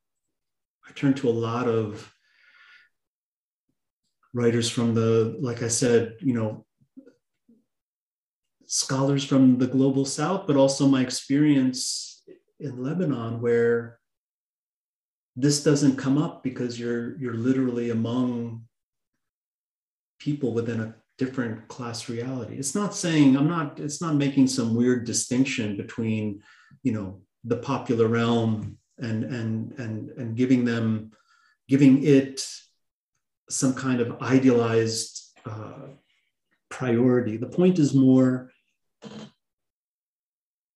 i 0.88 0.92
turn 0.92 1.14
to 1.14 1.28
a 1.28 1.38
lot 1.48 1.68
of 1.68 2.12
writers 4.32 4.68
from 4.68 4.92
the 4.92 5.36
like 5.40 5.62
i 5.62 5.68
said 5.68 6.16
you 6.18 6.34
know 6.34 6.66
scholars 8.66 9.24
from 9.24 9.56
the 9.58 9.68
global 9.68 10.04
south 10.04 10.48
but 10.48 10.56
also 10.56 10.88
my 10.88 11.00
experience 11.00 12.24
in 12.58 12.82
lebanon 12.82 13.40
where 13.40 14.00
this 15.36 15.62
doesn't 15.62 15.96
come 15.96 16.18
up 16.18 16.42
because 16.42 16.78
you're 16.78 17.18
you're 17.18 17.34
literally 17.34 17.90
among 17.90 18.64
people 20.18 20.52
within 20.52 20.80
a 20.80 20.94
different 21.18 21.68
class 21.68 22.08
reality. 22.08 22.56
It's 22.56 22.74
not 22.74 22.94
saying 22.94 23.36
i'm 23.36 23.48
not 23.48 23.78
it's 23.80 24.00
not 24.00 24.14
making 24.14 24.48
some 24.48 24.74
weird 24.74 25.04
distinction 25.04 25.76
between 25.76 26.42
you 26.82 26.92
know 26.92 27.20
the 27.44 27.56
popular 27.56 28.08
realm 28.08 28.78
and 28.98 29.24
and 29.24 29.72
and 29.78 30.10
and 30.10 30.36
giving 30.36 30.64
them 30.64 31.10
giving 31.68 32.04
it 32.04 32.46
some 33.50 33.74
kind 33.74 34.00
of 34.00 34.20
idealized 34.22 35.32
uh, 35.44 35.88
priority. 36.70 37.36
The 37.36 37.46
point 37.46 37.78
is 37.78 37.94
more 37.94 38.50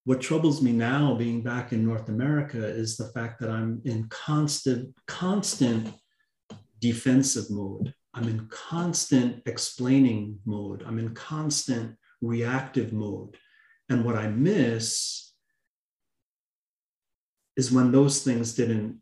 what 0.08 0.20
troubles 0.20 0.62
me 0.62 0.72
now 0.72 1.14
being 1.14 1.42
back 1.42 1.72
in 1.72 1.84
north 1.84 2.08
america 2.08 2.66
is 2.66 2.96
the 2.96 3.08
fact 3.14 3.38
that 3.40 3.50
i'm 3.50 3.80
in 3.84 4.08
constant 4.08 4.94
constant 5.06 5.92
defensive 6.80 7.50
mode 7.50 7.92
I'm 8.18 8.28
in 8.28 8.48
constant 8.48 9.42
explaining 9.46 10.40
mode. 10.44 10.82
I'm 10.84 10.98
in 10.98 11.14
constant 11.14 11.96
reactive 12.20 12.92
mode. 12.92 13.36
And 13.88 14.04
what 14.04 14.16
I 14.16 14.26
miss 14.26 15.32
is 17.56 17.70
when 17.70 17.92
those 17.92 18.22
things 18.24 18.54
didn't 18.54 18.98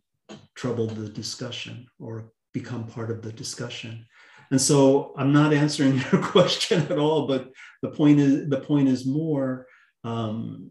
trouble 0.55 0.87
the 0.87 1.09
discussion 1.09 1.87
or 1.99 2.31
become 2.53 2.87
part 2.87 3.11
of 3.11 3.23
the 3.23 3.33
discussion. 3.33 4.07
And 4.51 4.61
so 4.61 5.15
I'm 5.17 5.33
not 5.33 5.55
answering 5.55 6.03
your 6.13 6.23
question 6.23 6.83
at 6.91 6.99
all, 6.99 7.27
but 7.27 7.51
the 7.81 7.91
point 7.91 8.21
is 8.21 8.51
the 8.51 8.61
point 8.61 8.89
is 8.89 9.07
more 9.07 9.67
um, 10.05 10.71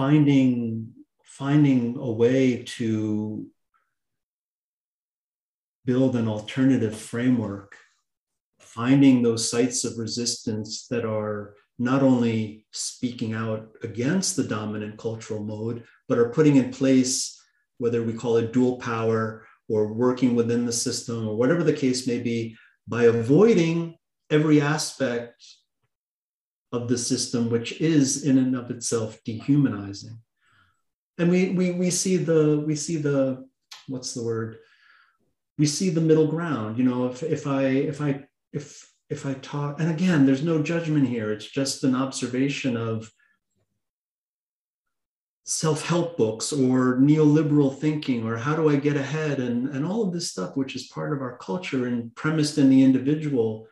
finding 0.00 0.90
finding 1.24 1.94
a 1.98 2.10
way 2.10 2.62
to 2.62 3.46
build 5.84 6.16
an 6.16 6.26
alternative 6.26 6.96
framework, 6.98 7.76
finding 8.58 9.20
those 9.20 9.50
sites 9.50 9.84
of 9.84 9.98
resistance 9.98 10.86
that 10.88 11.04
are 11.04 11.54
not 11.78 12.02
only 12.02 12.64
speaking 12.72 13.34
out 13.34 13.68
against 13.82 14.36
the 14.36 14.44
dominant 14.56 14.96
cultural 14.96 15.44
mode, 15.44 15.84
but 16.08 16.16
are 16.16 16.30
putting 16.30 16.56
in 16.56 16.72
place, 16.72 17.38
whether 17.76 18.02
we 18.02 18.14
call 18.14 18.38
it 18.38 18.54
dual 18.54 18.78
power 18.78 19.46
or 19.68 19.92
working 19.92 20.34
within 20.34 20.64
the 20.64 20.72
system 20.72 21.28
or 21.28 21.36
whatever 21.36 21.62
the 21.62 21.80
case 21.84 22.06
may 22.06 22.20
be, 22.20 22.56
by 22.88 23.04
avoiding 23.04 23.98
every 24.30 24.62
aspect 24.62 25.44
of 26.72 26.88
the 26.88 26.98
system, 26.98 27.50
which 27.50 27.80
is 27.80 28.24
in 28.24 28.38
and 28.38 28.54
of 28.54 28.70
itself 28.70 29.18
dehumanizing. 29.24 30.18
And 31.18 31.30
we, 31.30 31.50
we, 31.50 31.72
we 31.72 31.90
see 31.90 32.16
the, 32.16 32.62
we 32.66 32.76
see 32.76 32.96
the, 32.96 33.46
what's 33.88 34.14
the 34.14 34.22
word? 34.22 34.58
we 35.60 35.66
see 35.66 35.90
the 35.90 36.00
middle 36.00 36.26
ground 36.26 36.78
you 36.78 36.84
know 36.84 37.06
if 37.06 37.22
if 37.22 37.46
i 37.46 37.64
if 37.64 38.00
i 38.00 38.24
if 38.50 38.90
if 39.10 39.26
i 39.26 39.34
talk 39.34 39.78
and 39.78 39.90
again 39.90 40.24
there's 40.24 40.42
no 40.42 40.62
judgment 40.62 41.06
here 41.06 41.30
it's 41.30 41.50
just 41.50 41.84
an 41.84 41.94
observation 41.94 42.78
of 42.78 43.12
self-help 45.44 46.16
books 46.16 46.50
or 46.50 46.96
neoliberal 46.96 47.76
thinking 47.78 48.24
or 48.24 48.38
how 48.38 48.56
do 48.56 48.70
i 48.70 48.76
get 48.76 48.96
ahead 48.96 49.38
and 49.38 49.68
and 49.68 49.84
all 49.84 50.02
of 50.02 50.14
this 50.14 50.30
stuff 50.30 50.56
which 50.56 50.74
is 50.74 50.86
part 50.86 51.12
of 51.12 51.20
our 51.20 51.36
culture 51.36 51.86
and 51.86 52.14
premised 52.16 52.56
in 52.56 52.70
the 52.70 52.82
individual 52.82 53.66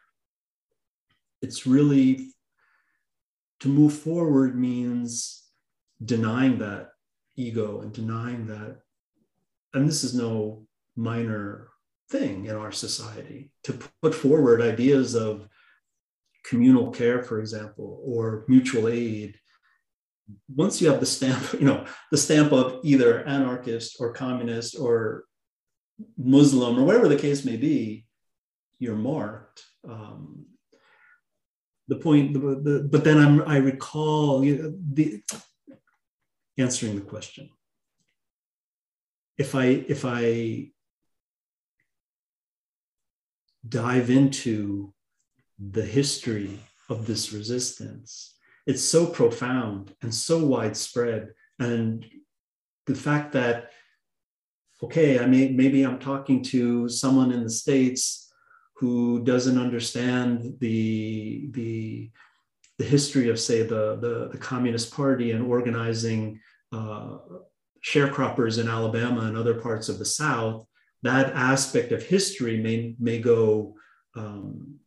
it's 1.40 1.66
really 1.66 2.34
to 3.60 3.68
move 3.68 3.92
forward 3.92 4.58
means 4.58 5.44
denying 6.04 6.58
that 6.58 6.90
ego 7.36 7.80
and 7.80 7.92
denying 7.92 8.46
that 8.46 8.78
and 9.74 9.88
this 9.88 10.04
is 10.04 10.14
no 10.14 10.66
minor 10.96 11.68
thing 12.10 12.46
in 12.46 12.56
our 12.56 12.72
society 12.72 13.50
to 13.64 13.78
put 14.02 14.14
forward 14.14 14.62
ideas 14.62 15.14
of 15.14 15.48
communal 16.44 16.90
care, 16.90 17.22
for 17.22 17.38
example, 17.38 18.00
or 18.04 18.44
mutual 18.48 18.88
aid. 18.88 19.34
Once 20.54 20.80
you 20.80 20.90
have 20.90 21.00
the 21.00 21.06
stamp, 21.06 21.52
you 21.52 21.66
know, 21.66 21.84
the 22.10 22.16
stamp 22.16 22.52
of 22.52 22.80
either 22.82 23.26
anarchist 23.26 23.96
or 24.00 24.12
communist 24.12 24.78
or 24.78 25.24
Muslim 26.16 26.78
or 26.78 26.84
whatever 26.84 27.08
the 27.08 27.16
case 27.16 27.44
may 27.44 27.56
be, 27.56 28.06
you're 28.78 28.96
marked. 28.96 29.64
Um, 29.88 30.46
the 31.88 31.96
point, 31.96 32.34
the, 32.34 32.38
the, 32.38 32.88
but 32.90 33.02
then 33.04 33.18
I'm, 33.18 33.42
I 33.48 33.56
recall 33.56 34.40
the 34.40 35.22
answering 36.58 36.96
the 36.96 37.00
question. 37.02 37.50
If 39.36 39.54
I 39.54 39.64
if 39.64 40.04
I 40.04 40.70
dive 43.68 44.10
into 44.10 44.92
the 45.58 45.84
history 45.84 46.58
of 46.88 47.06
this 47.06 47.32
resistance. 47.32 48.34
It's 48.66 48.84
so 48.84 49.06
profound 49.06 49.94
and 50.02 50.14
so 50.14 50.44
widespread. 50.44 51.30
And 51.58 52.06
the 52.86 52.94
fact 52.94 53.32
that, 53.32 53.70
okay, 54.82 55.18
I 55.18 55.26
may, 55.26 55.48
maybe 55.48 55.82
I'm 55.82 55.98
talking 55.98 56.42
to 56.44 56.88
someone 56.88 57.32
in 57.32 57.42
the 57.42 57.50
States 57.50 58.27
who 58.78 59.24
doesn't 59.24 59.58
understand 59.58 60.54
the, 60.60 61.48
the, 61.50 62.10
the 62.78 62.84
history 62.84 63.28
of, 63.28 63.40
say, 63.40 63.62
the, 63.62 63.96
the, 63.96 64.28
the 64.30 64.38
Communist 64.38 64.94
Party 64.94 65.32
and 65.32 65.44
organizing 65.46 66.38
uh, 66.72 67.18
sharecroppers 67.84 68.60
in 68.60 68.68
Alabama 68.68 69.22
and 69.22 69.36
other 69.36 69.54
parts 69.54 69.88
of 69.88 69.98
the 69.98 70.04
South, 70.04 70.64
that 71.02 71.32
aspect 71.34 71.90
of 71.90 72.04
history 72.04 72.58
may, 72.60 72.94
may 73.00 73.18
go 73.18 73.74
um, 74.14 74.78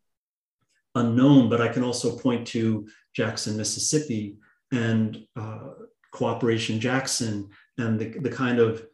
unknown, 0.96 1.50
but 1.50 1.60
I 1.60 1.68
can 1.68 1.84
also 1.84 2.18
point 2.18 2.48
to 2.48 2.88
Jackson, 3.14 3.58
Mississippi, 3.58 4.38
and 4.72 5.26
uh, 5.36 5.70
Cooperation 6.12 6.80
Jackson, 6.80 7.50
and 7.78 8.00
the, 8.00 8.20
the 8.20 8.30
kind 8.30 8.60
of 8.60 8.86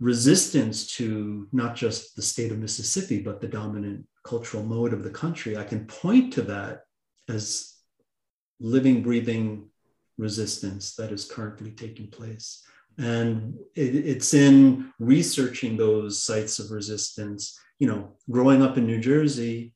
resistance 0.00 0.86
to 0.96 1.48
not 1.52 1.74
just 1.74 2.14
the 2.14 2.22
state 2.22 2.52
of 2.52 2.58
Mississippi, 2.58 3.20
but 3.20 3.40
the 3.40 3.48
dominant 3.48 4.06
cultural 4.24 4.62
mode 4.62 4.92
of 4.92 5.02
the 5.02 5.10
country. 5.10 5.56
I 5.56 5.64
can 5.64 5.86
point 5.86 6.32
to 6.34 6.42
that 6.42 6.82
as 7.28 7.74
living, 8.60 9.02
breathing 9.02 9.68
resistance 10.16 10.94
that 10.96 11.12
is 11.12 11.24
currently 11.24 11.70
taking 11.70 12.08
place. 12.08 12.62
And 12.98 13.58
it, 13.74 13.94
it's 13.94 14.34
in 14.34 14.92
researching 14.98 15.76
those 15.76 16.22
sites 16.22 16.58
of 16.58 16.70
resistance. 16.70 17.58
You 17.78 17.88
know, 17.88 18.16
growing 18.30 18.62
up 18.62 18.76
in 18.76 18.86
New 18.86 19.00
Jersey, 19.00 19.74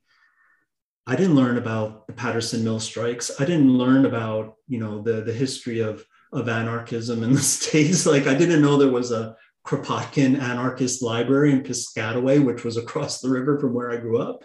I 1.07 1.17
didn't 1.17 1.37
learn 1.37 1.59
about 1.59 2.07
the 2.07 2.13
Paterson 2.13 2.63
Mill 2.63 2.81
strikes. 2.81 3.31
I 3.41 3.45
didn't 3.45 3.77
learn 3.77 4.07
about, 4.07 4.55
you 4.69 4.79
know, 4.79 5.03
the, 5.03 5.23
the 5.23 5.33
history 5.33 5.81
of, 5.81 6.05
of 6.33 6.49
anarchism 6.49 7.23
in 7.23 7.33
the 7.33 7.41
States. 7.57 8.07
Like 8.07 8.27
I 8.27 8.35
didn't 8.35 8.63
know 8.63 8.77
there 8.77 8.89
was 8.89 9.11
a 9.11 9.37
Kropotkin 9.65 10.39
anarchist 10.39 11.03
library 11.03 11.53
in 11.53 11.63
Piscataway, 11.63 12.45
which 12.45 12.65
was 12.65 12.77
across 12.77 13.21
the 13.21 13.31
river 13.31 13.59
from 13.59 13.75
where 13.75 13.91
I 13.91 13.97
grew 13.97 14.19
up. 14.21 14.43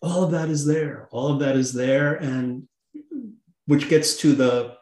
All 0.00 0.24
of 0.24 0.30
that 0.32 0.48
is 0.48 0.66
there. 0.66 1.08
All 1.12 1.32
of 1.32 1.40
that 1.40 1.56
is 1.56 1.72
there. 1.72 2.14
And 2.14 2.66
which 3.66 3.88
gets 3.88 4.16
to 4.18 4.34
the 4.34 4.76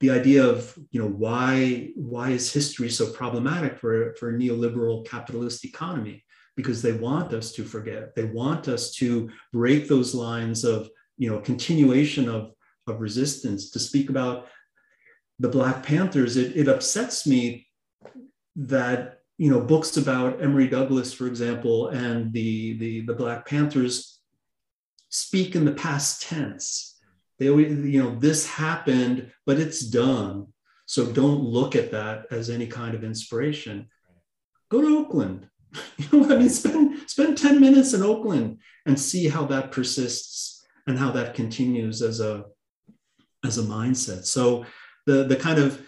the 0.00 0.10
idea 0.10 0.44
of 0.44 0.76
you 0.90 1.00
know 1.00 1.08
why 1.08 1.90
why 1.94 2.30
is 2.30 2.52
history 2.52 2.90
so 2.90 3.10
problematic 3.12 3.78
for, 3.78 4.14
for 4.16 4.30
a 4.30 4.32
neoliberal 4.32 5.06
capitalist 5.06 5.64
economy 5.64 6.24
because 6.56 6.82
they 6.82 6.92
want 6.92 7.32
us 7.32 7.52
to 7.52 7.64
forget 7.64 8.14
they 8.16 8.24
want 8.24 8.66
us 8.66 8.92
to 8.92 9.30
break 9.52 9.86
those 9.86 10.12
lines 10.12 10.64
of 10.64 10.90
you 11.16 11.30
know 11.30 11.38
continuation 11.38 12.28
of 12.28 12.52
of 12.88 13.00
resistance 13.00 13.70
to 13.70 13.78
speak 13.78 14.10
about 14.10 14.48
the 15.38 15.48
black 15.48 15.84
panthers 15.84 16.36
it, 16.36 16.56
it 16.56 16.68
upsets 16.68 17.24
me 17.24 17.66
that 18.56 19.20
you 19.38 19.50
know 19.50 19.60
books 19.60 19.96
about 19.96 20.42
emory 20.42 20.68
douglas 20.68 21.12
for 21.12 21.26
example 21.26 21.88
and 21.88 22.32
the 22.32 22.78
the, 22.78 23.00
the 23.02 23.14
black 23.14 23.46
panthers 23.46 24.20
speak 25.12 25.54
in 25.54 25.64
the 25.64 25.72
past 25.72 26.22
tense 26.22 26.92
They 27.38 27.50
always, 27.50 27.72
you 27.86 28.02
know, 28.02 28.14
this 28.18 28.46
happened, 28.46 29.30
but 29.46 29.58
it's 29.58 29.80
done. 29.80 30.46
So 30.86 31.12
don't 31.12 31.42
look 31.42 31.76
at 31.76 31.90
that 31.90 32.26
as 32.30 32.48
any 32.50 32.66
kind 32.66 32.94
of 32.94 33.04
inspiration. 33.04 33.88
Go 34.70 34.80
to 34.80 34.98
Oakland. 34.98 35.48
You 35.98 36.06
know 36.12 36.18
what 36.18 36.32
I 36.32 36.38
mean? 36.38 36.50
Spend 36.50 37.10
spend 37.10 37.38
10 37.38 37.60
minutes 37.60 37.94
in 37.94 38.02
Oakland 38.02 38.58
and 38.86 38.98
see 38.98 39.28
how 39.28 39.46
that 39.46 39.72
persists 39.72 40.62
and 40.86 40.98
how 40.98 41.10
that 41.12 41.34
continues 41.34 42.02
as 42.02 42.20
a 42.20 42.44
as 43.44 43.58
a 43.58 43.62
mindset. 43.62 44.24
So 44.26 44.64
the 45.06 45.24
the 45.24 45.36
kind 45.36 45.58
of 45.58 45.80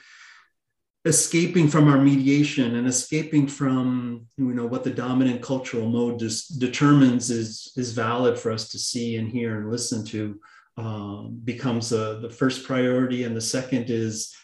escaping 1.07 1.69
from 1.69 1.87
our 1.89 1.99
mediation 1.99 2.77
and 2.77 2.87
escaping 2.87 3.47
from 3.47 4.27
you 4.39 4.55
know 4.55 4.67
what 4.67 4.85
the 4.85 4.91
dominant 4.91 5.43
cultural 5.43 5.87
mode 5.89 6.19
just 6.19 6.59
determines 6.59 7.31
is 7.31 7.73
is 7.77 7.93
valid 7.93 8.39
for 8.39 8.51
us 8.51 8.69
to 8.71 8.79
see 8.79 9.17
and 9.17 9.29
hear 9.29 9.59
and 9.59 9.71
listen 9.71 10.05
to 10.05 10.41
um, 10.77 11.41
becomes 11.45 11.93
a, 11.93 12.19
the 12.21 12.31
first 12.31 12.67
priority. 12.67 13.25
And 13.25 13.37
the 13.37 13.41
second 13.41 13.91
is 13.91 14.35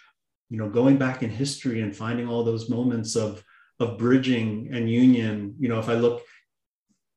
you 0.50 0.58
know 0.58 0.68
going 0.68 0.98
back 0.98 1.22
in 1.22 1.30
history 1.30 1.80
and 1.80 1.96
finding 1.96 2.28
all 2.28 2.44
those 2.44 2.68
moments 2.68 3.16
of 3.16 3.42
of 3.78 3.96
bridging 3.96 4.68
and 4.72 4.90
union. 4.90 5.54
You 5.58 5.68
know 5.68 5.78
if 5.78 5.88
i 5.88 5.94
look 5.94 6.22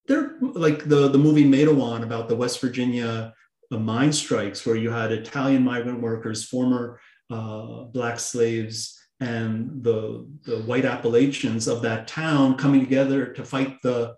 they're 0.08 0.38
like 0.42 0.86
the 0.86 1.10
the 1.10 1.18
movie 1.18 1.46
Matewan 1.46 2.04
about 2.04 2.30
the 2.30 2.36
West 2.36 2.62
Virginia 2.62 3.34
uh, 3.72 3.78
mine 3.78 4.14
strikes, 4.14 4.66
where 4.66 4.76
you 4.76 4.90
had 4.90 5.12
Italian 5.12 5.64
migrant 5.64 6.02
workers, 6.02 6.44
former 6.44 7.00
uh, 7.30 7.84
black 7.86 8.20
slaves, 8.20 9.00
and 9.24 9.84
the 9.84 10.28
the 10.44 10.58
white 10.70 10.86
Appalachians 10.86 11.68
of 11.68 11.82
that 11.82 12.08
town 12.08 12.58
coming 12.58 12.82
together 12.82 13.28
to 13.34 13.46
fight 13.46 13.82
the 13.82 14.16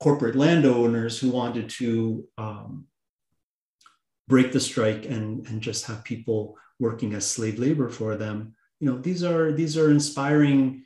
corporate 0.00 0.34
landowners 0.34 1.18
who 1.18 1.30
wanted 1.30 1.68
to 1.68 2.26
um, 2.38 2.86
break 4.28 4.50
the 4.52 4.60
strike 4.60 5.04
and 5.04 5.46
and 5.48 5.60
just 5.60 5.86
have 5.86 6.04
people 6.04 6.56
working 6.80 7.14
as 7.14 7.30
slave 7.30 7.58
labor 7.58 7.88
for 7.88 8.16
them. 8.16 8.54
You 8.80 8.90
know, 8.90 8.98
these 8.98 9.22
are 9.22 9.52
these 9.52 9.76
are 9.76 9.90
inspiring 9.90 10.84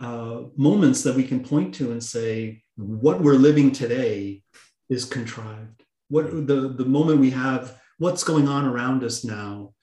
uh, 0.00 0.42
moments 0.56 1.02
that 1.02 1.16
we 1.16 1.24
can 1.24 1.40
point 1.42 1.74
to 1.76 1.92
and 1.92 2.02
say 2.02 2.62
what 2.76 3.20
we're 3.20 3.44
living 3.48 3.72
today 3.72 4.42
is 4.88 5.04
contrived. 5.04 5.82
What 6.08 6.46
the 6.46 6.74
the 6.80 6.84
moment 6.84 7.20
we 7.20 7.30
have, 7.30 7.80
what's 7.98 8.24
going 8.24 8.48
on 8.48 8.66
around 8.66 9.02
us 9.02 9.24
now, 9.24 9.73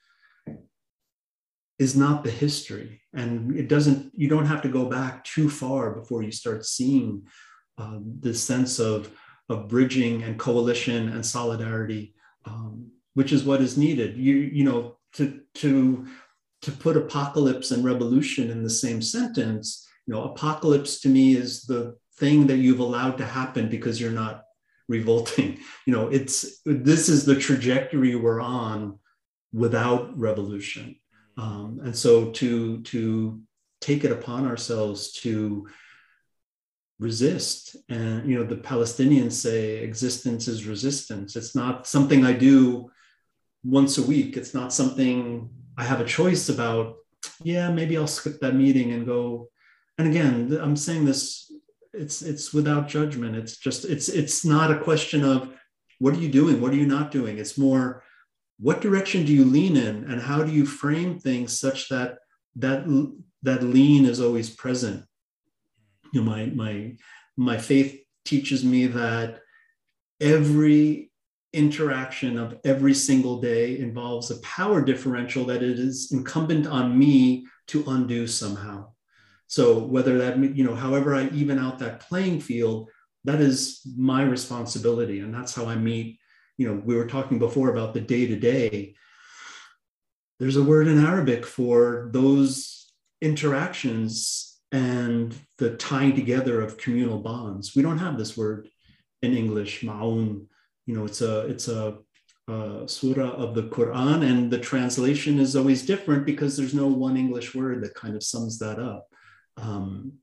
is 1.82 1.96
not 1.96 2.24
the 2.24 2.30
history, 2.30 3.02
and 3.14 3.58
it 3.58 3.68
doesn't. 3.68 4.12
You 4.16 4.28
don't 4.28 4.46
have 4.46 4.62
to 4.62 4.70
go 4.70 4.86
back 4.86 5.24
too 5.24 5.50
far 5.50 5.92
before 5.92 6.22
you 6.22 6.32
start 6.32 6.64
seeing 6.66 7.24
uh, 7.80 7.98
this 8.20 8.42
sense 8.44 8.80
of 8.80 9.12
of 9.50 9.68
bridging 9.68 10.24
and 10.24 10.40
coalition 10.40 11.10
and 11.10 11.26
solidarity, 11.26 12.14
um, 12.46 12.92
which 13.16 13.34
is 13.34 13.44
what 13.44 13.62
is 13.62 13.78
needed. 13.78 14.16
You 14.16 14.36
you 14.36 14.64
know 14.64 14.98
to 15.14 15.42
to 15.56 16.08
to 16.62 16.72
put 16.72 16.98
apocalypse 16.98 17.72
and 17.72 17.84
revolution 17.84 18.52
in 18.52 18.62
the 18.62 18.70
same 18.70 19.02
sentence, 19.02 19.88
you 20.06 20.14
know, 20.14 20.26
apocalypse 20.26 21.00
to 21.00 21.10
me 21.10 21.36
is 21.36 21.64
the 21.64 21.98
thing 22.20 22.46
that 22.46 22.58
you've 22.58 22.80
allowed 22.80 23.18
to 23.18 23.26
happen 23.26 23.68
because 23.68 24.00
you're 24.00 24.12
not 24.12 24.44
revolting. 24.88 25.58
You 25.88 25.94
know, 25.94 26.10
it's 26.10 26.62
this 26.64 27.10
is 27.10 27.26
the 27.26 27.36
trajectory 27.36 28.16
we're 28.16 28.40
on 28.40 29.00
without 29.52 30.16
revolution. 30.18 31.01
Um, 31.38 31.80
and 31.84 31.96
so 31.96 32.32
to 32.32 32.82
to 32.82 33.42
take 33.80 34.04
it 34.04 34.12
upon 34.12 34.46
ourselves 34.46 35.12
to 35.12 35.68
resist 37.00 37.76
and 37.90 38.30
you 38.30 38.38
know 38.38 38.44
the 38.44 38.56
palestinians 38.56 39.32
say 39.32 39.78
existence 39.78 40.48
is 40.48 40.68
resistance. 40.68 41.36
It's 41.36 41.56
not 41.56 41.88
something 41.88 42.26
i 42.26 42.34
do 42.34 42.92
once 43.64 43.98
a 43.98 44.04
week. 44.04 44.38
It's 44.38 44.54
not 44.54 44.74
something 44.74 45.50
i 45.78 45.84
have 45.84 46.02
a 46.02 46.06
choice 46.06 46.50
about. 46.50 46.96
Yeah 47.44 47.72
maybe 47.72 47.98
i'll 47.98 48.08
skip 48.08 48.40
that 48.42 48.56
meeting 48.56 48.92
and 48.92 49.06
go. 49.06 49.50
And 49.98 50.08
again 50.08 50.58
i'm 50.62 50.76
saying 50.76 51.06
this 51.06 51.52
it's 51.94 52.22
it's 52.22 52.54
without 52.54 52.88
judgment. 52.88 53.36
It's 53.36 53.58
just 53.58 53.86
it's 53.86 54.10
it's 54.10 54.46
not 54.46 54.72
a 54.72 54.80
question 54.80 55.24
of 55.24 55.50
what 56.00 56.14
are 56.14 56.20
you 56.20 56.30
doing? 56.30 56.62
What 56.62 56.72
are 56.72 56.78
you 56.78 56.88
not 56.88 57.12
doing? 57.12 57.38
It's 57.38 57.58
more 57.58 58.04
what 58.62 58.82
direction 58.82 59.26
do 59.26 59.34
you 59.34 59.44
lean 59.46 59.76
in 59.76 60.04
and 60.10 60.22
how 60.22 60.44
do 60.44 60.52
you 60.52 60.66
frame 60.66 61.20
things 61.20 61.60
such 61.60 61.90
that 61.90 62.18
that 62.56 62.86
that 63.44 63.64
lean 63.64 64.06
is 64.06 64.22
always 64.22 64.50
present 64.50 65.04
you 66.14 66.22
know 66.22 66.30
my 66.30 66.46
my 66.48 66.96
my 67.38 67.58
faith 67.58 68.00
teaches 68.26 68.64
me 68.64 68.88
that 68.88 69.40
every 70.20 71.12
interaction 71.54 72.38
of 72.38 72.58
every 72.64 72.94
single 72.94 73.42
day 73.42 73.78
involves 73.80 74.32
a 74.32 74.40
power 74.40 74.82
differential 74.82 75.44
that 75.44 75.64
it 75.64 75.80
is 75.80 76.12
incumbent 76.12 76.66
on 76.66 76.98
me 76.98 77.46
to 77.68 77.84
undo 77.88 78.26
somehow 78.28 78.88
so 79.52 79.80
whether 79.80 80.18
that, 80.20 80.38
you 80.56 80.64
know, 80.64 80.76
however 80.76 81.14
I 81.14 81.28
even 81.32 81.60
out 81.60 81.78
that 81.80 82.00
playing 82.00 82.40
field, 82.40 82.90
that 83.26 83.42
is 83.42 83.82
my 83.98 84.24
responsibility. 84.24 85.20
And 85.20 85.34
that's 85.34 85.54
how 85.54 85.66
I 85.66 85.76
meet, 85.76 86.20
you 86.62 86.68
know, 86.68 86.82
we 86.86 86.96
were 86.96 87.08
talking 87.08 87.40
before 87.40 87.70
about 87.70 87.94
the 87.94 88.02
day 88.02 88.28
to 88.28 88.36
day. 88.36 88.96
There's 90.40 90.58
a 90.58 90.64
word 90.64 90.88
in 90.88 91.04
Arabic 91.04 91.46
for 91.46 92.10
those 92.14 92.92
interactions 93.22 94.60
and 94.72 95.36
the 95.58 95.76
tying 95.78 96.16
together 96.16 96.62
of 96.62 96.78
communal 96.78 97.20
bonds. 97.20 97.76
We 97.76 97.82
don't 97.82 97.98
have 97.98 98.18
this 98.18 98.38
word 98.38 98.70
in 99.22 99.36
English, 99.36 99.82
ma'un. 99.82 100.46
You 100.86 100.96
know, 100.96 101.06
it's 101.06 101.22
a, 101.22 101.48
it's 101.48 101.68
a, 101.68 101.98
a 102.48 102.84
surah 102.88 103.32
of 103.32 103.56
the 103.56 103.64
Quran, 103.64 104.24
and 104.30 104.52
the 104.52 104.60
translation 104.60 105.40
is 105.40 105.56
always 105.56 105.86
different 105.86 106.26
because 106.26 106.56
there's 106.56 106.74
no 106.74 106.88
one 106.88 107.18
English 107.18 107.56
word 107.56 107.84
that 107.84 107.96
kind 107.96 108.16
of 108.16 108.24
sums 108.24 108.60
that 108.60 108.80
up 108.80 109.08
um, 109.58 110.14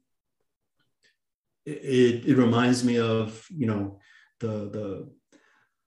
it, 1.66 2.26
it 2.26 2.36
reminds 2.36 2.84
me 2.84 2.99
of 2.99 3.47
you 3.55 3.66
know 3.66 3.99
the 4.41 4.49
the 4.49 5.11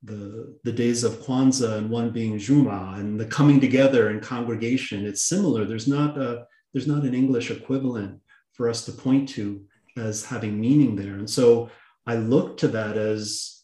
the, 0.03 0.57
the 0.63 0.71
days 0.71 1.03
of 1.03 1.21
Kwanzaa 1.21 1.77
and 1.77 1.89
one 1.89 2.09
being 2.09 2.37
Juma 2.39 2.95
and 2.97 3.19
the 3.19 3.25
coming 3.25 3.59
together 3.59 4.09
in 4.09 4.19
congregation. 4.19 5.05
It's 5.05 5.23
similar. 5.23 5.65
There's 5.65 5.87
not 5.87 6.17
a 6.17 6.45
there's 6.73 6.87
not 6.87 7.03
an 7.03 7.13
English 7.13 7.51
equivalent 7.51 8.19
for 8.53 8.69
us 8.69 8.85
to 8.85 8.91
point 8.93 9.27
to 9.29 9.61
as 9.97 10.23
having 10.23 10.59
meaning 10.59 10.95
there. 10.95 11.15
And 11.15 11.29
so 11.29 11.69
I 12.07 12.15
look 12.15 12.57
to 12.57 12.69
that 12.69 12.97
as 12.97 13.63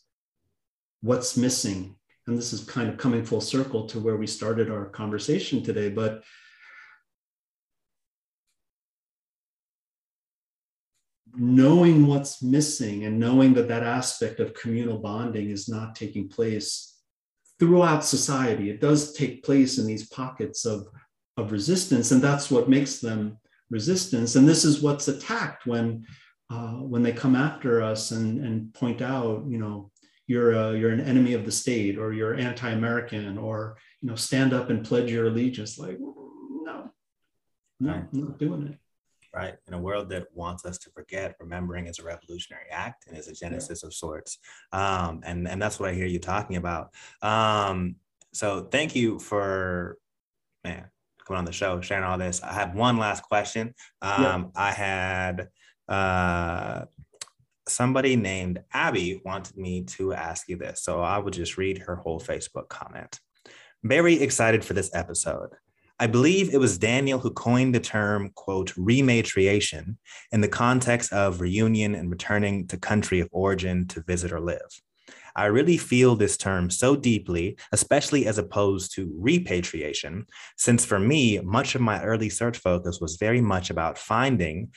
what's 1.02 1.38
missing. 1.38 1.96
And 2.28 2.38
this 2.38 2.52
is 2.52 2.66
kind 2.66 2.90
of 2.90 2.98
coming 2.98 3.24
full 3.24 3.40
circle 3.40 3.88
to 3.88 4.00
where 4.00 4.18
we 4.18 4.28
started 4.28 4.70
our 4.70 4.86
conversation 4.86 5.64
today. 5.64 5.90
But 5.90 6.24
knowing 11.36 12.08
what's 12.08 12.42
missing 12.42 13.06
and 13.06 13.20
knowing 13.20 13.54
that 13.54 13.68
that 13.68 13.84
aspect 13.84 14.40
of 14.40 14.54
communal 14.54 14.98
bonding 14.98 15.50
is 15.50 15.70
not 15.70 15.96
taking 15.96 16.28
place 16.28 17.00
throughout 17.60 18.04
society. 18.04 18.70
It 18.70 18.82
does 18.82 19.14
take 19.14 19.44
place 19.44 19.78
in 19.78 19.88
these 19.88 20.08
pockets 20.10 20.66
of, 20.66 20.88
of 21.38 21.52
resistance 21.52 22.12
and 22.12 22.22
that's 22.22 22.50
what 22.50 22.70
makes 22.70 23.00
them 23.00 23.38
resistance. 23.70 24.36
And 24.36 24.48
this 24.48 24.64
is 24.64 24.82
what's 24.82 25.08
attacked 25.08 25.66
when 25.66 26.06
uh, 26.50 26.76
when 26.76 27.04
they 27.04 27.12
come 27.12 27.36
after 27.36 27.82
us 27.82 28.12
and, 28.12 28.40
and 28.40 28.74
point 28.74 29.02
out 29.02 29.44
you 29.50 29.58
know 29.58 29.92
you're 30.28 30.54
a, 30.54 30.78
you're 30.78 30.92
an 30.92 31.02
enemy 31.02 31.34
of 31.34 31.46
the 31.46 31.52
state 31.52 31.98
or 31.98 32.14
you're 32.14 32.36
anti-american 32.36 33.38
or 33.38 33.78
you 34.02 34.10
know 34.10 34.16
stand 34.16 34.54
up 34.54 34.70
and 34.70 34.86
pledge 34.86 35.12
your 35.12 35.28
allegiance. 35.28 35.78
Like 35.78 36.00
no 36.00 36.92
no 37.82 37.92
right. 37.92 38.06
I'm 38.14 38.22
not 38.22 38.40
doing 38.40 38.68
it 38.68 38.78
right? 39.38 39.56
In 39.68 39.74
a 39.76 39.80
world 39.80 40.10
that 40.10 40.26
wants 40.34 40.66
us 40.66 40.78
to 40.80 40.90
forget, 40.90 41.36
remembering 41.40 41.86
is 41.86 42.00
a 42.00 42.04
revolutionary 42.04 42.70
act 42.72 43.06
and 43.08 43.16
is 43.16 43.28
a 43.28 43.34
genesis 43.34 43.82
yeah. 43.84 43.88
of 43.88 43.94
sorts. 43.94 44.40
Um, 44.72 45.22
and, 45.24 45.48
and 45.48 45.62
that's 45.62 45.80
what 45.80 45.90
I 45.90 45.94
hear 45.94 46.08
you 46.08 46.20
talking 46.20 46.56
about. 46.56 46.86
Um, 47.22 47.98
so 48.34 48.68
thank 48.72 48.96
you 48.96 49.20
for, 49.20 49.98
man, 50.64 50.86
coming 51.26 51.38
on 51.38 51.46
the 51.46 51.52
show, 51.52 51.82
sharing 51.82 52.04
all 52.04 52.18
this. 52.18 52.42
I 52.42 52.54
have 52.54 52.74
one 52.74 52.98
last 52.98 53.22
question. 53.24 53.76
Um, 54.02 54.24
yeah. 54.24 54.44
I 54.56 54.72
had 54.72 55.50
uh, 55.88 56.86
somebody 57.68 58.16
named 58.16 58.64
Abby 58.74 59.22
wanted 59.24 59.56
me 59.56 59.84
to 59.98 60.14
ask 60.14 60.50
you 60.50 60.58
this. 60.58 60.84
So 60.84 61.02
I 61.02 61.20
would 61.20 61.34
just 61.34 61.58
read 61.58 61.78
her 61.80 61.96
whole 61.96 62.20
Facebook 62.20 62.70
comment. 62.70 63.20
Very 63.84 64.16
excited 64.20 64.66
for 64.66 64.74
this 64.74 64.90
episode. 64.96 65.52
I 66.00 66.06
believe 66.08 66.54
it 66.54 66.60
was 66.60 66.78
Daniel 66.78 67.20
who 67.20 67.32
coined 67.32 67.74
the 67.74 67.80
term, 67.80 68.30
quote, 68.36 68.74
rematriation 68.76 69.98
in 70.32 70.42
the 70.42 70.48
context 70.48 71.12
of 71.12 71.42
reunion 71.42 71.96
and 71.96 72.12
returning 72.12 72.68
to 72.68 72.78
country 72.78 73.20
of 73.20 73.30
origin 73.32 73.88
to 73.88 74.04
visit 74.04 74.32
or 74.32 74.40
live. 74.40 74.82
I 75.36 75.46
really 75.46 75.78
feel 75.78 76.16
this 76.16 76.38
term 76.38 76.70
so 76.70 76.96
deeply, 76.96 77.58
especially 77.72 78.26
as 78.26 78.38
opposed 78.38 78.94
to 78.96 79.12
repatriation, 79.20 80.26
since 80.56 80.86
for 80.86 81.00
me, 81.00 81.40
much 81.40 81.76
of 81.76 81.82
my 81.82 82.04
early 82.04 82.30
search 82.30 82.58
focus 82.58 83.00
was 83.00 83.18
very 83.18 83.42
much 83.42 83.70
about 83.70 83.98
finding 83.98 84.72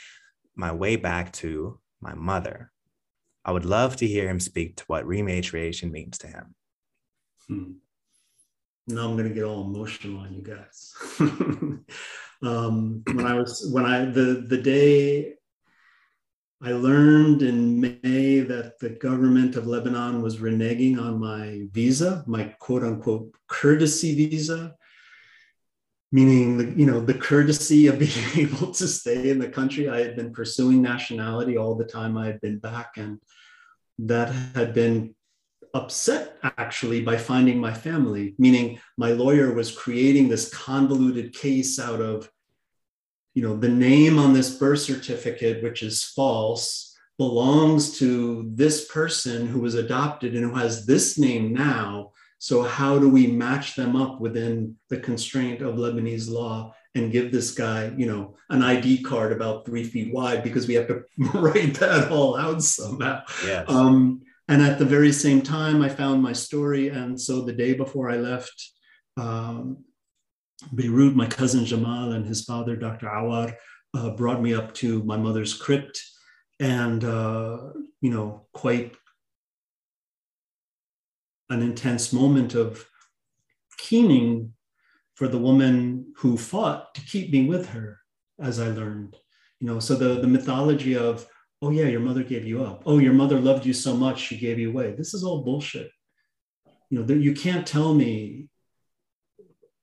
my 0.54 0.72
way 0.72 0.96
back 0.96 1.32
to 1.32 1.80
my 2.00 2.14
mother. 2.14 2.72
I 3.44 3.52
would 3.52 3.64
love 3.64 3.96
to 3.96 4.06
hear 4.06 4.28
him 4.28 4.38
speak 4.38 4.76
to 4.76 4.84
what 4.86 5.06
rematriation 5.06 5.90
means 5.90 6.18
to 6.18 6.26
him. 6.26 6.54
Hmm. 7.48 7.72
Now 8.92 9.08
I'm 9.08 9.16
going 9.16 9.28
to 9.28 9.34
get 9.34 9.44
all 9.44 9.64
emotional 9.64 10.20
on 10.20 10.32
you 10.32 10.42
guys. 10.42 10.94
um, 12.42 13.02
when 13.12 13.26
I 13.26 13.34
was 13.34 13.68
when 13.72 13.84
I 13.84 14.04
the 14.04 14.44
the 14.48 14.58
day 14.58 15.34
I 16.62 16.72
learned 16.72 17.40
in 17.40 17.80
May 17.80 18.40
that 18.40 18.78
the 18.80 18.90
government 18.90 19.56
of 19.56 19.66
Lebanon 19.66 20.20
was 20.20 20.38
reneging 20.38 21.00
on 21.00 21.18
my 21.18 21.66
visa, 21.72 22.22
my 22.26 22.54
quote 22.58 22.84
unquote 22.84 23.32
courtesy 23.48 24.14
visa, 24.14 24.74
meaning 26.12 26.58
the, 26.58 26.64
you 26.78 26.84
know 26.84 27.00
the 27.00 27.14
courtesy 27.14 27.86
of 27.86 27.98
being 28.00 28.28
able 28.36 28.72
to 28.72 28.86
stay 28.86 29.30
in 29.30 29.38
the 29.38 29.48
country. 29.48 29.88
I 29.88 30.00
had 30.00 30.16
been 30.16 30.32
pursuing 30.34 30.82
nationality 30.82 31.56
all 31.56 31.76
the 31.76 31.84
time 31.84 32.18
I 32.18 32.26
had 32.26 32.40
been 32.42 32.58
back, 32.58 32.92
and 32.96 33.20
that 34.00 34.30
had 34.54 34.74
been 34.74 35.14
upset 35.74 36.38
actually 36.58 37.02
by 37.02 37.16
finding 37.16 37.58
my 37.58 37.72
family, 37.72 38.34
meaning 38.38 38.78
my 38.96 39.12
lawyer 39.12 39.52
was 39.52 39.70
creating 39.70 40.28
this 40.28 40.52
convoluted 40.52 41.32
case 41.32 41.78
out 41.78 42.00
of 42.00 42.30
you 43.34 43.42
know, 43.42 43.56
the 43.56 43.68
name 43.68 44.18
on 44.18 44.32
this 44.32 44.56
birth 44.56 44.80
certificate, 44.80 45.62
which 45.62 45.82
is 45.82 46.04
false, 46.04 46.96
belongs 47.18 47.98
to 47.98 48.50
this 48.54 48.86
person 48.88 49.46
who 49.46 49.60
was 49.60 49.74
adopted 49.74 50.34
and 50.34 50.44
who 50.44 50.54
has 50.54 50.86
this 50.86 51.18
name 51.18 51.52
now. 51.52 52.12
So, 52.38 52.62
how 52.62 52.98
do 52.98 53.08
we 53.08 53.26
match 53.26 53.76
them 53.76 53.94
up 53.94 54.20
within 54.20 54.76
the 54.88 54.98
constraint 54.98 55.60
of 55.60 55.76
Lebanese 55.76 56.30
law 56.30 56.74
and 56.94 57.12
give 57.12 57.30
this 57.30 57.52
guy, 57.52 57.92
you 57.96 58.06
know, 58.06 58.34
an 58.48 58.62
ID 58.62 59.02
card 59.02 59.32
about 59.32 59.66
three 59.66 59.84
feet 59.84 60.12
wide 60.12 60.42
because 60.42 60.66
we 60.66 60.74
have 60.74 60.88
to 60.88 61.02
write 61.34 61.74
that 61.74 62.10
all 62.10 62.36
out 62.36 62.62
somehow? 62.62 63.22
Yes. 63.44 63.66
Um, 63.68 64.22
and 64.50 64.60
at 64.62 64.80
the 64.80 64.84
very 64.84 65.12
same 65.12 65.42
time, 65.42 65.80
I 65.80 65.88
found 65.88 66.20
my 66.20 66.32
story. 66.32 66.88
And 66.88 67.18
so 67.18 67.40
the 67.40 67.52
day 67.52 67.72
before 67.72 68.10
I 68.10 68.16
left, 68.16 68.72
um, 69.16 69.84
Beirut, 70.74 71.14
my 71.14 71.26
cousin 71.26 71.64
Jamal 71.64 72.10
and 72.12 72.26
his 72.26 72.44
father, 72.44 72.74
Dr. 72.74 73.06
Awar, 73.06 73.54
uh, 73.94 74.10
brought 74.10 74.42
me 74.42 74.52
up 74.52 74.74
to 74.74 75.04
my 75.04 75.16
mother's 75.16 75.54
crypt 75.54 76.02
and, 76.58 77.04
uh, 77.04 77.58
you 78.00 78.10
know, 78.10 78.46
quite 78.52 78.96
an 81.48 81.62
intense 81.62 82.12
moment 82.12 82.56
of 82.56 82.84
keening 83.78 84.52
for 85.14 85.28
the 85.28 85.38
woman 85.38 86.12
who 86.16 86.36
fought 86.36 86.92
to 86.96 87.00
keep 87.02 87.30
me 87.30 87.46
with 87.46 87.68
her, 87.68 88.00
as 88.40 88.58
I 88.58 88.66
learned. 88.70 89.16
You 89.60 89.68
know, 89.68 89.78
so 89.78 89.94
the, 89.94 90.20
the 90.20 90.26
mythology 90.26 90.96
of, 90.96 91.24
oh, 91.62 91.70
yeah, 91.70 91.86
your 91.86 92.00
mother 92.00 92.22
gave 92.22 92.46
you 92.46 92.64
up. 92.64 92.82
Oh, 92.86 92.98
your 92.98 93.12
mother 93.12 93.38
loved 93.38 93.66
you 93.66 93.72
so 93.72 93.94
much, 93.94 94.20
she 94.20 94.38
gave 94.38 94.58
you 94.58 94.70
away. 94.70 94.92
This 94.92 95.14
is 95.14 95.22
all 95.24 95.42
bullshit. 95.42 95.90
You 96.88 96.98
know, 96.98 97.04
that 97.04 97.18
you 97.18 97.34
can't 97.34 97.66
tell 97.66 97.94
me 97.94 98.48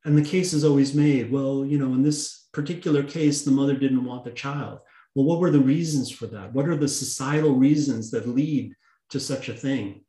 and 0.08 0.18
the 0.18 0.24
case 0.24 0.54
is 0.54 0.64
always 0.64 0.96
made 0.96 1.30
well 1.30 1.66
you 1.66 1.78
know 1.78 1.94
in 1.94 2.02
this 2.02 2.48
particular 2.54 3.04
case 3.04 3.44
the 3.44 3.52
mother 3.52 3.76
didn't 3.76 4.06
want 4.06 4.24
the 4.24 4.32
child 4.32 4.80
well 5.14 5.26
what 5.26 5.40
were 5.40 5.52
the 5.52 5.60
reasons 5.60 6.10
for 6.10 6.28
that 6.28 6.54
what 6.54 6.68
are 6.68 6.78
the 6.78 6.88
societal 6.88 7.56
reasons 7.56 8.10
that 8.10 8.28
lead 8.28 8.74
to 9.10 9.20
such 9.20 9.50
a 9.50 9.54
thing 9.54 10.02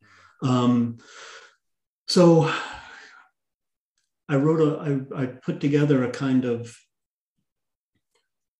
um, 0.43 0.99
so 2.07 2.51
i 4.29 4.37
wrote 4.37 4.61
a 4.61 5.05
I, 5.16 5.23
I 5.23 5.27
put 5.27 5.61
together 5.61 6.05
a 6.05 6.11
kind 6.11 6.45
of 6.45 6.75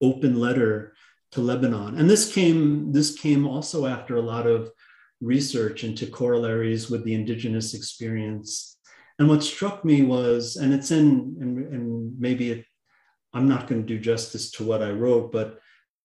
open 0.03 0.39
letter 0.39 0.95
to 1.33 1.41
lebanon 1.41 1.99
and 1.99 2.09
this 2.09 2.33
came 2.33 2.93
this 2.93 3.19
came 3.19 3.47
also 3.47 3.87
after 3.87 4.17
a 4.17 4.23
lot 4.23 4.47
of 4.47 4.71
research 5.21 5.85
into 5.85 6.07
corollaries 6.07 6.89
with 6.91 7.05
the 7.05 7.15
indigenous 7.15 7.75
experience 7.75 8.79
and 9.19 9.29
what 9.29 9.43
struck 9.43 9.85
me 9.85 10.03
was, 10.03 10.57
and 10.57 10.73
it's 10.73 10.91
in, 10.91 11.37
and, 11.41 11.59
and 11.59 12.21
maybe 12.21 12.53
it, 12.53 12.65
I'm 13.33 13.49
not 13.49 13.67
going 13.67 13.83
to 13.83 13.87
do 13.87 13.99
justice 13.99 14.51
to 14.53 14.65
what 14.65 14.83
I 14.83 14.91
wrote, 14.91 15.33
but 15.33 15.59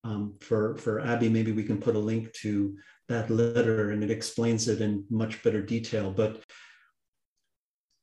um, 0.04 0.36
for, 0.42 0.78
for 0.78 1.00
Abby, 1.00 1.30
maybe 1.30 1.52
we 1.52 1.64
can 1.64 1.80
put 1.80 1.96
a 1.96 2.00
link 2.00 2.34
to 2.42 2.76
that 3.10 3.30
letter 3.30 3.92
and 3.92 4.04
it 4.04 4.10
explains 4.10 4.68
it 4.68 4.82
in 4.82 5.06
much 5.10 5.44
better 5.44 5.62
detail. 5.62 6.12
But 6.12 6.42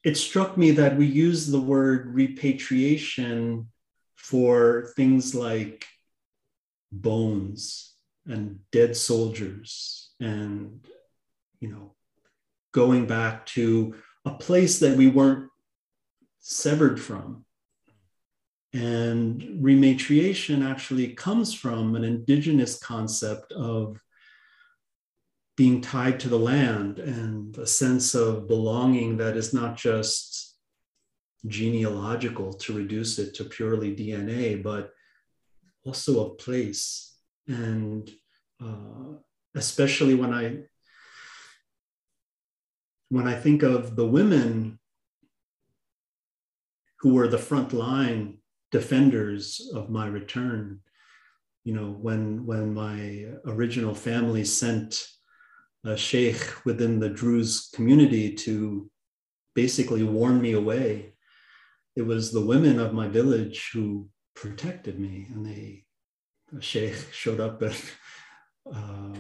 it 0.05 0.17
struck 0.17 0.57
me 0.57 0.71
that 0.73 0.97
we 0.97 1.07
use 1.07 1.47
the 1.47 1.61
word 1.61 2.15
repatriation 2.15 3.69
for 4.17 4.93
things 4.97 5.35
like 5.35 5.85
bones 6.93 7.95
and 8.27 8.61
dead 8.73 8.97
soldiers 8.97 10.11
and, 10.21 10.87
you 11.61 11.69
know, 11.69 11.95
going 12.73 13.07
back 13.07 13.47
to 13.47 13.95
a 14.25 14.31
place 14.31 14.79
that 14.81 14.97
we 14.97 15.09
weren't 15.09 15.49
severed 16.41 17.01
from. 17.01 17.45
And 18.73 19.63
rematriation 19.63 20.65
actually 20.69 21.15
comes 21.15 21.53
from 21.53 21.97
an 21.97 22.05
indigenous 22.05 22.79
concept 22.79 23.53
of 23.53 24.01
being 25.57 25.81
tied 25.81 26.21
to 26.21 26.29
the 26.29 26.39
land 26.39 27.01
and 27.01 27.57
a 27.59 27.67
sense 27.67 28.15
of 28.15 28.47
belonging 28.47 29.17
that 29.17 29.37
is 29.37 29.53
not 29.53 29.77
just 29.77 30.57
genealogical 31.47 32.53
to 32.53 32.73
reduce 32.73 33.19
it 33.19 33.35
to 33.35 33.45
purely 33.45 33.95
DNA, 33.95 34.63
but 34.63 34.93
also 35.85 36.27
a 36.27 36.35
place. 36.35 37.17
And 37.49 38.11
uh, 38.63 39.17
especially 39.55 40.15
when 40.15 40.33
I 40.33 40.59
when 43.09 43.27
I 43.27 43.35
think 43.35 43.63
of 43.65 43.97
the 43.97 44.07
women 44.07 44.79
who 47.01 47.15
were 47.15 47.27
the 47.27 47.39
front 47.39 47.73
line 47.73 48.39
defenders 48.71 49.71
of 49.75 49.91
my 49.91 50.07
return, 50.07 50.81
you 51.65 51.75
know, 51.75 51.91
when, 51.91 52.47
when 52.47 52.73
my 52.73 53.27
original 53.47 53.95
family 53.95 54.45
sent 54.45 55.07
a 55.85 55.97
sheikh 55.97 56.65
within 56.65 57.01
the 57.01 57.09
Druze 57.09 57.71
community 57.75 58.35
to 58.35 58.91
basically 59.55 60.05
warn 60.05 60.41
me 60.41 60.53
away, 60.53 61.15
it 61.97 62.03
was 62.03 62.33
the 62.33 62.45
women 62.45 62.79
of 62.79 62.95
my 62.95 63.09
village 63.09 63.71
who 63.73 64.09
protected 64.35 64.99
me. 64.99 65.27
And 65.33 65.45
they, 65.45 65.85
a 66.57 66.61
sheikh 66.61 67.13
showed 67.13 67.41
up 67.41 67.63
at 67.63 67.81
uh, 68.73 69.15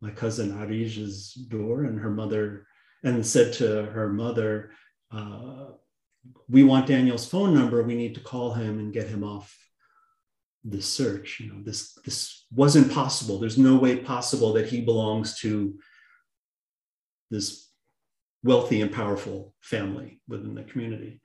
my 0.00 0.10
cousin 0.10 0.52
Arij's 0.52 1.34
door, 1.34 1.84
and 1.84 1.98
her 1.98 2.10
mother 2.10 2.66
and 3.04 3.24
said 3.24 3.52
to 3.54 3.84
her 3.84 4.08
mother, 4.08 4.72
uh, 5.12 5.66
we 6.48 6.64
want 6.64 6.86
Daniel's 6.86 7.28
phone 7.28 7.54
number. 7.54 7.82
We 7.82 7.94
need 7.94 8.14
to 8.14 8.20
call 8.20 8.52
him 8.52 8.78
and 8.78 8.92
get 8.92 9.08
him 9.08 9.24
off 9.24 9.56
the 10.64 10.82
search. 10.82 11.40
You 11.40 11.52
know, 11.52 11.62
this 11.62 11.94
this 12.04 12.46
wasn't 12.52 12.92
possible. 12.92 13.38
There's 13.38 13.58
no 13.58 13.76
way 13.76 13.96
possible 13.96 14.52
that 14.54 14.66
he 14.66 14.80
belongs 14.80 15.38
to 15.40 15.78
this 17.30 17.70
wealthy 18.42 18.80
and 18.80 18.92
powerful 18.92 19.54
family 19.60 20.20
within 20.28 20.54
the 20.54 20.64
community. 20.64 21.20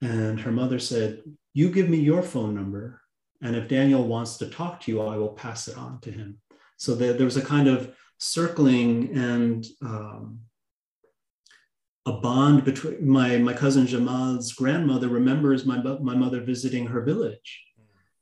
And 0.00 0.40
her 0.40 0.52
mother 0.52 0.78
said, 0.78 1.22
"You 1.54 1.70
give 1.70 1.88
me 1.88 1.98
your 1.98 2.22
phone 2.22 2.54
number, 2.54 3.00
and 3.40 3.56
if 3.56 3.68
Daniel 3.68 4.06
wants 4.06 4.36
to 4.38 4.50
talk 4.50 4.80
to 4.80 4.92
you, 4.92 5.00
I 5.00 5.16
will 5.16 5.30
pass 5.30 5.68
it 5.68 5.78
on 5.78 6.00
to 6.00 6.10
him." 6.10 6.40
So 6.76 6.94
there, 6.94 7.14
there 7.14 7.24
was 7.24 7.38
a 7.38 7.44
kind 7.44 7.68
of 7.68 7.94
circling 8.18 9.16
and 9.16 9.66
um, 9.82 10.40
a 12.06 12.12
bond 12.12 12.64
between 12.64 13.08
my 13.08 13.38
my 13.38 13.54
cousin 13.54 13.86
Jamal's 13.86 14.52
grandmother 14.52 15.08
remembers 15.08 15.64
my 15.64 15.78
my 15.78 16.14
mother 16.14 16.40
visiting 16.40 16.86
her 16.86 17.02
village. 17.02 17.64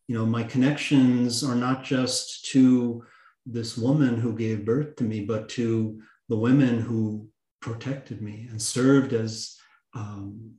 You 0.09 0.16
know, 0.16 0.26
my 0.26 0.43
connections 0.43 1.43
are 1.43 1.55
not 1.55 1.85
just 1.85 2.45
to 2.53 3.05
this 3.47 3.76
woman 3.76 4.18
who 4.18 4.37
gave 4.37 4.64
birth 4.64 4.97
to 4.97 5.05
me, 5.05 5.24
but 5.24 5.49
to 5.51 6.01
the 6.28 6.37
women 6.37 6.80
who 6.80 7.28
protected 7.61 8.22
me 8.22 8.47
and 8.51 8.61
served 8.61 9.12
as 9.12 9.57
um, 9.95 10.53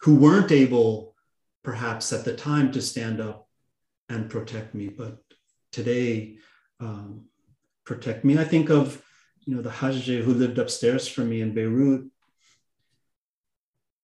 who 0.00 0.16
weren't 0.16 0.52
able, 0.52 1.14
perhaps 1.68 2.12
at 2.14 2.24
the 2.24 2.34
time, 2.34 2.72
to 2.72 2.80
stand 2.80 3.20
up 3.20 3.46
and 4.08 4.30
protect 4.30 4.74
me, 4.74 4.88
but 4.88 5.18
today 5.70 6.38
um, 6.80 7.26
protect 7.84 8.24
me. 8.24 8.38
I 8.38 8.44
think 8.44 8.70
of 8.70 9.02
you 9.44 9.54
know 9.54 9.60
the 9.60 9.76
Hajj 9.80 10.06
who 10.24 10.32
lived 10.32 10.58
upstairs 10.58 11.06
from 11.06 11.28
me 11.28 11.42
in 11.42 11.52
Beirut 11.52 12.04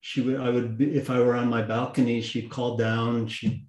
she 0.08 0.20
would 0.20 0.38
i 0.38 0.50
would 0.50 0.76
be, 0.76 0.94
if 0.94 1.08
i 1.08 1.18
were 1.18 1.34
on 1.34 1.48
my 1.48 1.62
balcony 1.62 2.20
she'd 2.20 2.50
call 2.50 2.76
down 2.76 3.26
she'd 3.26 3.66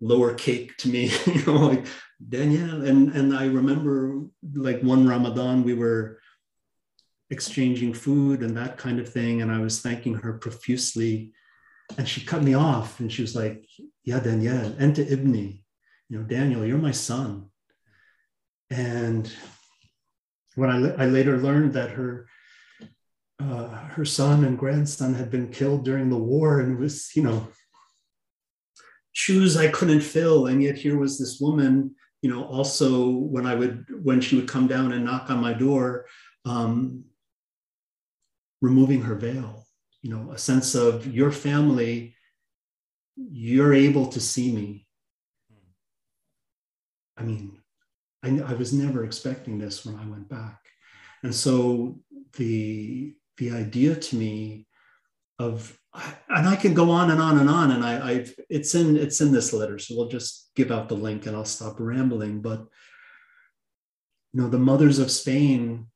lower 0.00 0.34
cake 0.34 0.76
to 0.76 0.88
me 0.88 1.02
you 1.26 1.42
know 1.46 1.58
like 1.70 1.86
danielle 2.34 2.82
and 2.90 3.14
and 3.18 3.28
i 3.42 3.44
remember 3.60 4.24
like 4.54 4.80
one 4.80 5.06
ramadan 5.06 5.62
we 5.62 5.74
were 5.82 6.18
exchanging 7.30 7.94
food 7.94 8.42
and 8.42 8.56
that 8.56 8.76
kind 8.76 8.98
of 8.98 9.12
thing 9.16 9.40
and 9.40 9.52
i 9.52 9.60
was 9.60 9.80
thanking 9.80 10.14
her 10.14 10.32
profusely 10.32 11.32
and 11.98 12.08
she 12.08 12.20
cut 12.24 12.42
me 12.42 12.54
off 12.54 13.00
and 13.00 13.12
she 13.12 13.22
was 13.22 13.34
like 13.34 13.64
yeah 14.04 14.20
Daniel, 14.20 14.70
enta 14.72 15.08
ibni 15.08 15.62
you 16.08 16.18
know 16.18 16.24
daniel 16.24 16.64
you're 16.64 16.78
my 16.78 16.90
son 16.90 17.50
and 18.70 19.32
when 20.56 20.70
I, 20.70 21.04
I 21.04 21.06
later 21.06 21.38
learned 21.38 21.74
that 21.74 21.90
her 21.90 22.26
uh, 23.38 23.68
her 23.68 24.04
son 24.04 24.44
and 24.44 24.58
grandson 24.58 25.14
had 25.14 25.30
been 25.30 25.50
killed 25.50 25.84
during 25.84 26.08
the 26.08 26.16
war 26.16 26.60
and 26.60 26.78
was, 26.78 27.10
you 27.14 27.22
know, 27.22 27.48
shoes 29.12 29.56
I 29.56 29.68
couldn't 29.68 30.00
fill. 30.00 30.46
And 30.46 30.62
yet 30.62 30.76
here 30.76 30.98
was 30.98 31.18
this 31.18 31.38
woman, 31.40 31.94
you 32.22 32.30
know, 32.30 32.44
also 32.44 33.10
when 33.10 33.46
I 33.46 33.54
would, 33.54 33.84
when 34.02 34.20
she 34.20 34.36
would 34.36 34.48
come 34.48 34.66
down 34.66 34.92
and 34.92 35.04
knock 35.04 35.30
on 35.30 35.40
my 35.40 35.52
door, 35.52 36.06
um, 36.46 37.04
removing 38.62 39.02
her 39.02 39.14
veil, 39.14 39.65
you 40.06 40.14
know, 40.14 40.30
a 40.30 40.38
sense 40.38 40.76
of 40.76 41.12
your 41.12 41.32
family, 41.32 42.14
you're 43.16 43.74
able 43.74 44.06
to 44.06 44.20
see 44.20 44.52
me. 44.52 44.86
I 47.16 47.24
mean, 47.24 47.58
I, 48.22 48.28
I 48.38 48.52
was 48.52 48.72
never 48.72 49.04
expecting 49.04 49.58
this 49.58 49.84
when 49.84 49.96
I 49.96 50.06
went 50.06 50.28
back. 50.28 50.60
And 51.24 51.34
so 51.34 51.98
the 52.36 53.16
the 53.38 53.50
idea 53.50 53.96
to 53.96 54.16
me 54.16 54.68
of 55.40 55.76
and 56.28 56.46
I 56.48 56.54
can 56.54 56.72
go 56.72 56.88
on 56.92 57.10
and 57.10 57.20
on 57.20 57.40
and 57.40 57.50
on 57.50 57.72
and 57.72 57.84
I 57.84 58.10
I've 58.10 58.32
it's 58.48 58.76
in 58.76 58.96
it's 58.96 59.20
in 59.20 59.32
this 59.32 59.52
letter 59.52 59.78
so 59.80 59.96
we'll 59.96 60.08
just 60.08 60.52
give 60.54 60.70
out 60.70 60.88
the 60.88 60.94
link 60.94 61.26
and 61.26 61.34
I'll 61.34 61.44
stop 61.44 61.80
rambling 61.80 62.42
but 62.42 62.60
you 64.32 64.40
know 64.40 64.48
the 64.48 64.66
mothers 64.70 65.00
of 65.00 65.10
Spain 65.10 65.88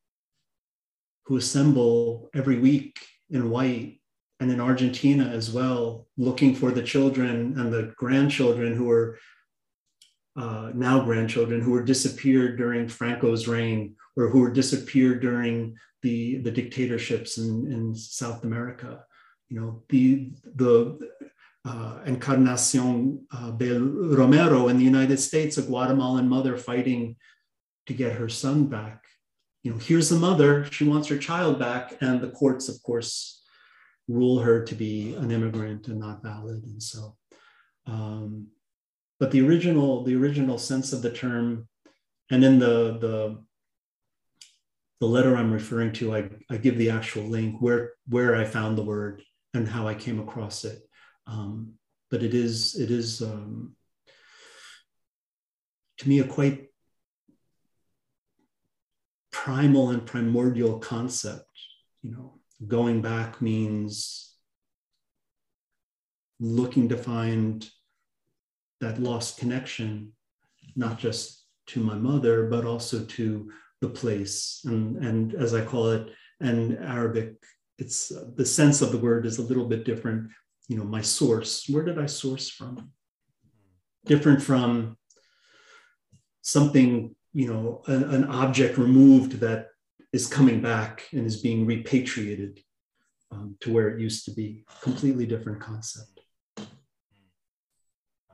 who 1.26 1.36
assemble 1.36 2.28
every 2.34 2.58
week 2.58 2.98
in 3.30 3.50
white 3.50 3.99
and 4.40 4.50
in 4.50 4.60
Argentina 4.60 5.24
as 5.24 5.50
well 5.50 6.06
looking 6.16 6.54
for 6.54 6.70
the 6.70 6.82
children 6.82 7.58
and 7.58 7.72
the 7.72 7.92
grandchildren 7.96 8.74
who 8.74 8.90
are 8.90 9.18
uh, 10.36 10.70
now 10.74 11.04
grandchildren 11.04 11.60
who 11.60 11.72
were 11.72 11.84
disappeared 11.84 12.56
during 12.56 12.88
Franco's 12.88 13.46
reign 13.46 13.94
or 14.16 14.28
who 14.28 14.40
were 14.40 14.52
disappeared 14.52 15.20
during 15.20 15.76
the, 16.02 16.38
the 16.38 16.50
dictatorships 16.50 17.36
in, 17.36 17.70
in 17.70 17.94
South 17.94 18.44
America. 18.44 19.04
You 19.48 19.60
know, 19.60 19.82
the, 19.88 20.30
the 20.54 21.10
uh, 21.64 21.98
Encarnacion 22.06 23.26
uh, 23.32 23.50
Bail 23.50 23.80
Romero 23.80 24.68
in 24.68 24.78
the 24.78 24.84
United 24.84 25.18
States, 25.18 25.58
a 25.58 25.62
Guatemalan 25.62 26.28
mother 26.28 26.56
fighting 26.56 27.16
to 27.86 27.92
get 27.92 28.12
her 28.12 28.28
son 28.28 28.66
back. 28.66 29.04
You 29.62 29.72
know, 29.72 29.78
here's 29.78 30.08
the 30.08 30.16
mother, 30.16 30.64
she 30.70 30.84
wants 30.84 31.08
her 31.08 31.18
child 31.18 31.58
back, 31.58 31.96
and 32.00 32.20
the 32.20 32.30
courts, 32.30 32.68
of 32.68 32.82
course, 32.82 33.39
rule 34.12 34.40
her 34.40 34.64
to 34.64 34.74
be 34.74 35.14
an 35.14 35.30
immigrant 35.30 35.88
and 35.88 36.00
not 36.00 36.22
valid. 36.22 36.64
And 36.64 36.82
so, 36.82 37.16
um, 37.86 38.48
but 39.18 39.30
the 39.30 39.46
original, 39.46 40.04
the 40.04 40.16
original 40.16 40.58
sense 40.58 40.92
of 40.92 41.02
the 41.02 41.12
term, 41.12 41.68
and 42.30 42.44
in 42.44 42.58
the 42.58 42.98
the 42.98 43.44
the 45.00 45.06
letter 45.06 45.34
I'm 45.34 45.52
referring 45.52 45.92
to, 45.94 46.14
I, 46.14 46.28
I 46.50 46.58
give 46.58 46.76
the 46.76 46.90
actual 46.90 47.24
link 47.24 47.60
where 47.60 47.92
where 48.08 48.36
I 48.36 48.44
found 48.44 48.76
the 48.76 48.82
word 48.82 49.22
and 49.54 49.66
how 49.66 49.88
I 49.88 49.94
came 49.94 50.20
across 50.20 50.64
it. 50.64 50.82
Um, 51.26 51.74
but 52.10 52.22
it 52.22 52.34
is 52.34 52.78
it 52.78 52.90
is 52.90 53.22
um, 53.22 53.76
to 55.98 56.08
me 56.08 56.20
a 56.20 56.24
quite 56.24 56.66
primal 59.30 59.90
and 59.90 60.04
primordial 60.04 60.78
concept. 60.78 61.44
You 62.02 62.12
know, 62.12 62.39
going 62.66 63.02
back 63.02 63.40
means 63.40 64.34
looking 66.38 66.88
to 66.88 66.96
find 66.96 67.68
that 68.80 68.98
lost 68.98 69.38
connection, 69.38 70.12
not 70.76 70.98
just 70.98 71.44
to 71.66 71.80
my 71.80 71.94
mother, 71.94 72.48
but 72.48 72.64
also 72.64 73.04
to 73.04 73.50
the 73.80 73.88
place. 73.88 74.60
And 74.64 74.96
and 75.04 75.34
as 75.34 75.54
i 75.54 75.64
call 75.64 75.90
it 75.90 76.10
in 76.40 76.78
arabic 76.78 77.34
it's 77.80 78.12
the 78.36 78.44
sense 78.44 78.82
of 78.82 78.92
the 78.92 78.98
word 78.98 79.24
is 79.26 79.38
a 79.38 79.42
little 79.42 79.66
bit 79.66 79.84
different. 79.84 80.30
You 80.68 80.76
know 80.76 80.84
my 80.84 81.00
source 81.00 81.66
where 81.68 81.82
did 81.82 81.98
i 81.98 82.06
source 82.06 82.48
from? 82.48 82.92
Different 84.04 84.42
from 84.42 84.96
something 86.42 87.14
you 87.32 87.48
know 87.48 87.82
an, 87.86 88.04
an 88.14 88.24
object 88.24 88.78
removed 88.78 89.40
that 89.40 89.68
is 90.12 90.26
coming 90.26 90.60
back 90.60 91.06
and 91.12 91.26
is 91.26 91.40
being 91.40 91.66
repatriated 91.66 92.60
um, 93.30 93.56
to 93.60 93.72
where 93.72 93.88
it 93.88 94.00
used 94.00 94.24
to 94.24 94.32
be. 94.32 94.64
Completely 94.82 95.26
different 95.26 95.60
concept. 95.60 96.20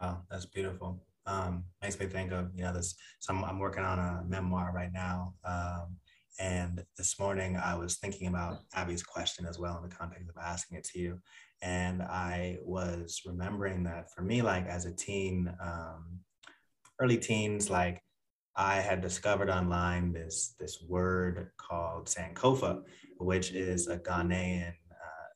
Wow 0.01 0.23
that's 0.31 0.47
beautiful. 0.47 1.03
Um, 1.27 1.65
makes 1.83 1.99
me 1.99 2.07
think 2.07 2.33
of 2.33 2.51
you 2.55 2.63
know 2.63 2.73
this. 2.73 2.95
So 3.19 3.35
I'm, 3.35 3.45
I'm 3.45 3.59
working 3.59 3.85
on 3.85 3.99
a 3.99 4.25
memoir 4.29 4.73
right 4.75 4.93
now, 4.93 5.35
um, 5.45 5.97
and 6.39 6.85
this 6.97 7.19
morning 7.19 7.57
I 7.57 7.75
was 7.75 7.97
thinking 7.97 8.29
about 8.29 8.61
Abby's 8.75 9.03
question 9.03 9.47
as 9.47 9.59
well 9.59 9.77
in 9.77 9.89
the 9.89 9.95
context 9.95 10.29
of 10.29 10.37
asking 10.41 10.79
it 10.79 10.85
to 10.85 10.99
you, 10.99 11.19
and 11.63 12.03
I 12.03 12.59
was 12.63 13.23
remembering 13.25 13.83
that 13.85 14.13
for 14.15 14.23
me, 14.23 14.43
like 14.43 14.67
as 14.67 14.85
a 14.85 14.95
teen, 14.95 15.53
um, 15.61 16.21
early 17.01 17.19
teens, 17.19 17.71
like 17.71 18.03
I 18.57 18.77
had 18.77 19.03
discovered 19.03 19.51
online 19.51 20.13
this 20.13 20.55
this 20.59 20.83
word 20.89 21.51
called 21.57 22.07
Sankofa, 22.07 22.83
which 23.19 23.53
is 23.53 23.89
a 23.89 23.99
Ghanaian 23.99 24.73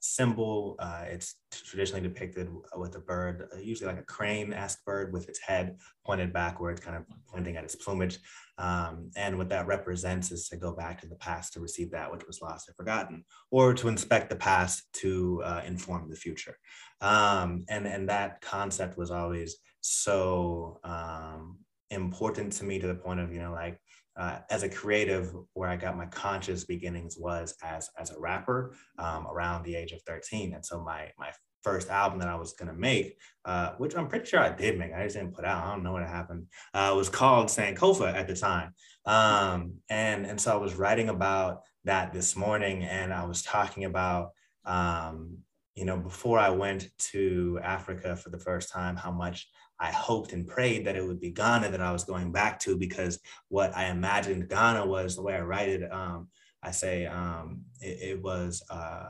symbol. 0.01 0.77
Uh, 0.79 1.05
it's 1.07 1.37
traditionally 1.53 2.01
depicted 2.01 2.49
with 2.77 2.97
a 2.97 3.01
bird, 3.01 3.49
uh, 3.55 3.59
usually 3.59 3.87
like 3.87 4.01
a 4.01 4.05
crane-esque 4.05 4.85
bird 4.85 5.12
with 5.12 5.29
its 5.29 5.39
head 5.39 5.77
pointed 6.05 6.33
backwards, 6.33 6.81
kind 6.81 6.97
of 6.97 7.05
pointing 7.29 7.57
at 7.57 7.64
its 7.64 7.77
plumage. 7.77 8.18
Um, 8.59 9.11
and 9.16 9.39
what 9.39 9.49
that 9.51 9.66
represents 9.66 10.33
is 10.33 10.49
to 10.49 10.57
go 10.57 10.73
back 10.73 11.01
to 11.01 11.07
the 11.07 11.16
past 11.16 11.53
to 11.53 11.61
receive 11.61 11.91
that 11.91 12.11
which 12.11 12.27
was 12.27 12.41
lost 12.43 12.68
or 12.68 12.75
forgotten, 12.75 13.25
or 13.51 13.75
to 13.75 13.89
inspect 13.89 14.31
the 14.31 14.37
past 14.37 14.85
to 14.95 15.43
uh, 15.45 15.62
inform 15.66 16.11
the 16.11 16.16
future. 16.16 16.57
Um, 17.01 17.64
and, 17.68 17.87
and 17.87 18.09
that 18.09 18.41
concept 18.41 18.99
was 18.99 19.11
always 19.11 19.57
so 19.81 20.81
um, 20.85 21.59
important 21.91 22.53
to 22.55 22.64
me 22.64 22.78
to 22.78 22.86
the 22.86 22.95
point 22.95 23.20
of, 23.20 23.32
you 23.32 23.41
know, 23.41 23.53
like, 23.53 23.78
uh, 24.16 24.38
as 24.51 24.62
a 24.62 24.68
creative, 24.68 25.32
where 25.55 25.68
I 25.68 25.76
got 25.76 25.97
my 25.97 26.07
conscious 26.07 26.64
beginnings 26.64 27.16
was 27.18 27.55
as 27.62 27.88
as 27.99 28.11
a 28.11 28.20
rapper 28.20 28.74
um, 28.99 29.26
around 29.26 29.64
the 29.64 29.74
age 29.74 29.93
of 29.93 30.03
13. 30.03 30.53
And 30.55 30.64
so 30.64 30.82
my 30.82 31.09
my 31.18 31.30
first 31.62 31.91
album 31.91 32.18
that 32.18 32.28
I 32.28 32.34
was 32.36 32.53
gonna 32.55 32.74
make, 32.74 33.18
uh, 33.45 33.72
which 33.78 33.95
I'm 33.95 34.09
pretty 34.09 34.26
sure 34.26 34.41
I 34.41 34.51
did 34.51 34.78
make, 34.78 34.93
I 34.93 35.05
just 35.05 35.16
didn't 35.16 35.34
put 35.34 35.45
out. 35.45 35.64
I 35.64 35.70
don't 35.70 35.82
know 35.82 35.93
what 35.93 36.03
happened. 36.03 36.47
Uh, 36.74 36.93
was 36.97 37.09
called 37.09 37.47
Sankofa 37.47 38.12
at 38.14 38.26
the 38.26 38.36
time, 38.36 38.74
um, 39.07 39.74
and 39.88 40.26
and 40.26 40.41
so 40.41 40.53
I 40.53 40.57
was 40.57 40.74
writing 40.74 41.09
about 41.09 41.62
that 41.84 42.12
this 42.12 42.36
morning, 42.36 42.82
and 42.84 43.12
I 43.12 43.24
was 43.24 43.43
talking 43.43 43.84
about. 43.84 44.30
Um, 44.64 45.38
you 45.76 45.86
know, 45.86 45.97
before 45.97 46.38
I 46.38 46.51
went 46.51 46.88
to 46.99 47.59
Africa 47.62 48.14
for 48.14 48.28
the 48.28 48.38
first 48.38 48.70
time, 48.70 48.97
how 48.97 49.12
much 49.12 49.49
I 49.81 49.91
hoped 49.91 50.33
and 50.33 50.47
prayed 50.47 50.85
that 50.87 50.97
it 50.97 51.07
would 51.07 51.20
be 51.20 51.31
Ghana 51.31 51.70
that 51.70 51.81
I 51.81 51.91
was 51.91 52.05
going 52.05 52.33
back 52.33 52.61
to 52.61 52.76
because 52.76 53.18
what 53.49 53.74
I 53.74 53.87
imagined 53.87 54.49
Ghana 54.49 54.85
was 54.87 55.16
the 55.16 55.22
way 55.22 55.35
I 55.35 55.41
write 55.41 55.70
it. 55.70 55.91
Um, 55.91 56.28
I 56.62 56.70
say 56.70 57.07
um, 57.07 57.62
it, 57.81 58.11
it, 58.11 58.22
was 58.22 58.62
uh, 58.70 59.09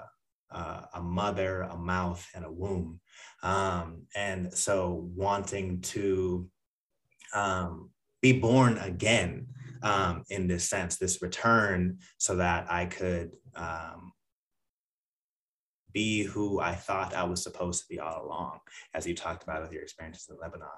uh, 0.53 0.83
a 0.95 1.03
mother, 1.03 1.63
a 1.63 1.77
mouth, 1.77 2.25
and 2.35 2.45
a 2.45 2.53
womb. 2.53 3.01
Um, 3.43 4.03
and 4.15 4.55
so 4.55 5.09
wanting 5.17 5.81
to 5.81 6.49
um, 7.35 7.91
be 8.23 8.33
born 8.39 8.79
again 8.79 9.47
um, 9.83 10.25
in 10.29 10.47
this 10.47 10.69
sense, 10.69 10.97
this 10.97 11.21
return, 11.21 11.99
so 12.19 12.37
that 12.37 12.71
I 12.71 12.87
could 12.87 13.33
um, 13.57 14.13
be 15.93 16.23
who 16.23 16.61
I 16.61 16.75
thought 16.75 17.15
I 17.15 17.25
was 17.25 17.43
supposed 17.43 17.83
to 17.83 17.89
be 17.89 17.99
all 17.99 18.25
along, 18.25 18.61
as 18.95 19.07
you 19.07 19.15
talked 19.15 19.43
about 19.43 19.63
with 19.63 19.73
your 19.73 19.83
experiences 19.83 20.29
in 20.29 20.37
Lebanon. 20.41 20.69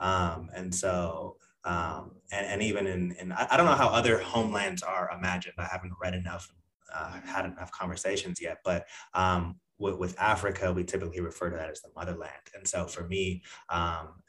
Um, 0.00 0.50
and 0.54 0.74
so, 0.74 1.36
um, 1.64 2.12
and, 2.32 2.46
and 2.46 2.62
even 2.62 2.86
in, 2.86 3.12
in, 3.12 3.32
I 3.32 3.56
don't 3.56 3.66
know 3.66 3.74
how 3.74 3.88
other 3.88 4.18
homelands 4.18 4.82
are 4.82 5.10
imagined. 5.16 5.54
I 5.58 5.68
haven't 5.70 5.92
read 6.00 6.14
enough, 6.14 6.50
uh, 6.94 7.20
had 7.24 7.44
enough 7.44 7.70
conversations 7.72 8.40
yet, 8.40 8.58
but 8.64 8.86
um, 9.14 9.56
with, 9.78 9.96
with, 9.96 10.18
Africa, 10.18 10.72
we 10.72 10.84
typically 10.84 11.20
refer 11.20 11.50
to 11.50 11.56
that 11.56 11.70
as 11.70 11.80
the 11.80 11.90
motherland. 11.96 12.32
And 12.54 12.66
so 12.66 12.86
for 12.86 13.06
me, 13.06 13.42
um, 13.68 14.22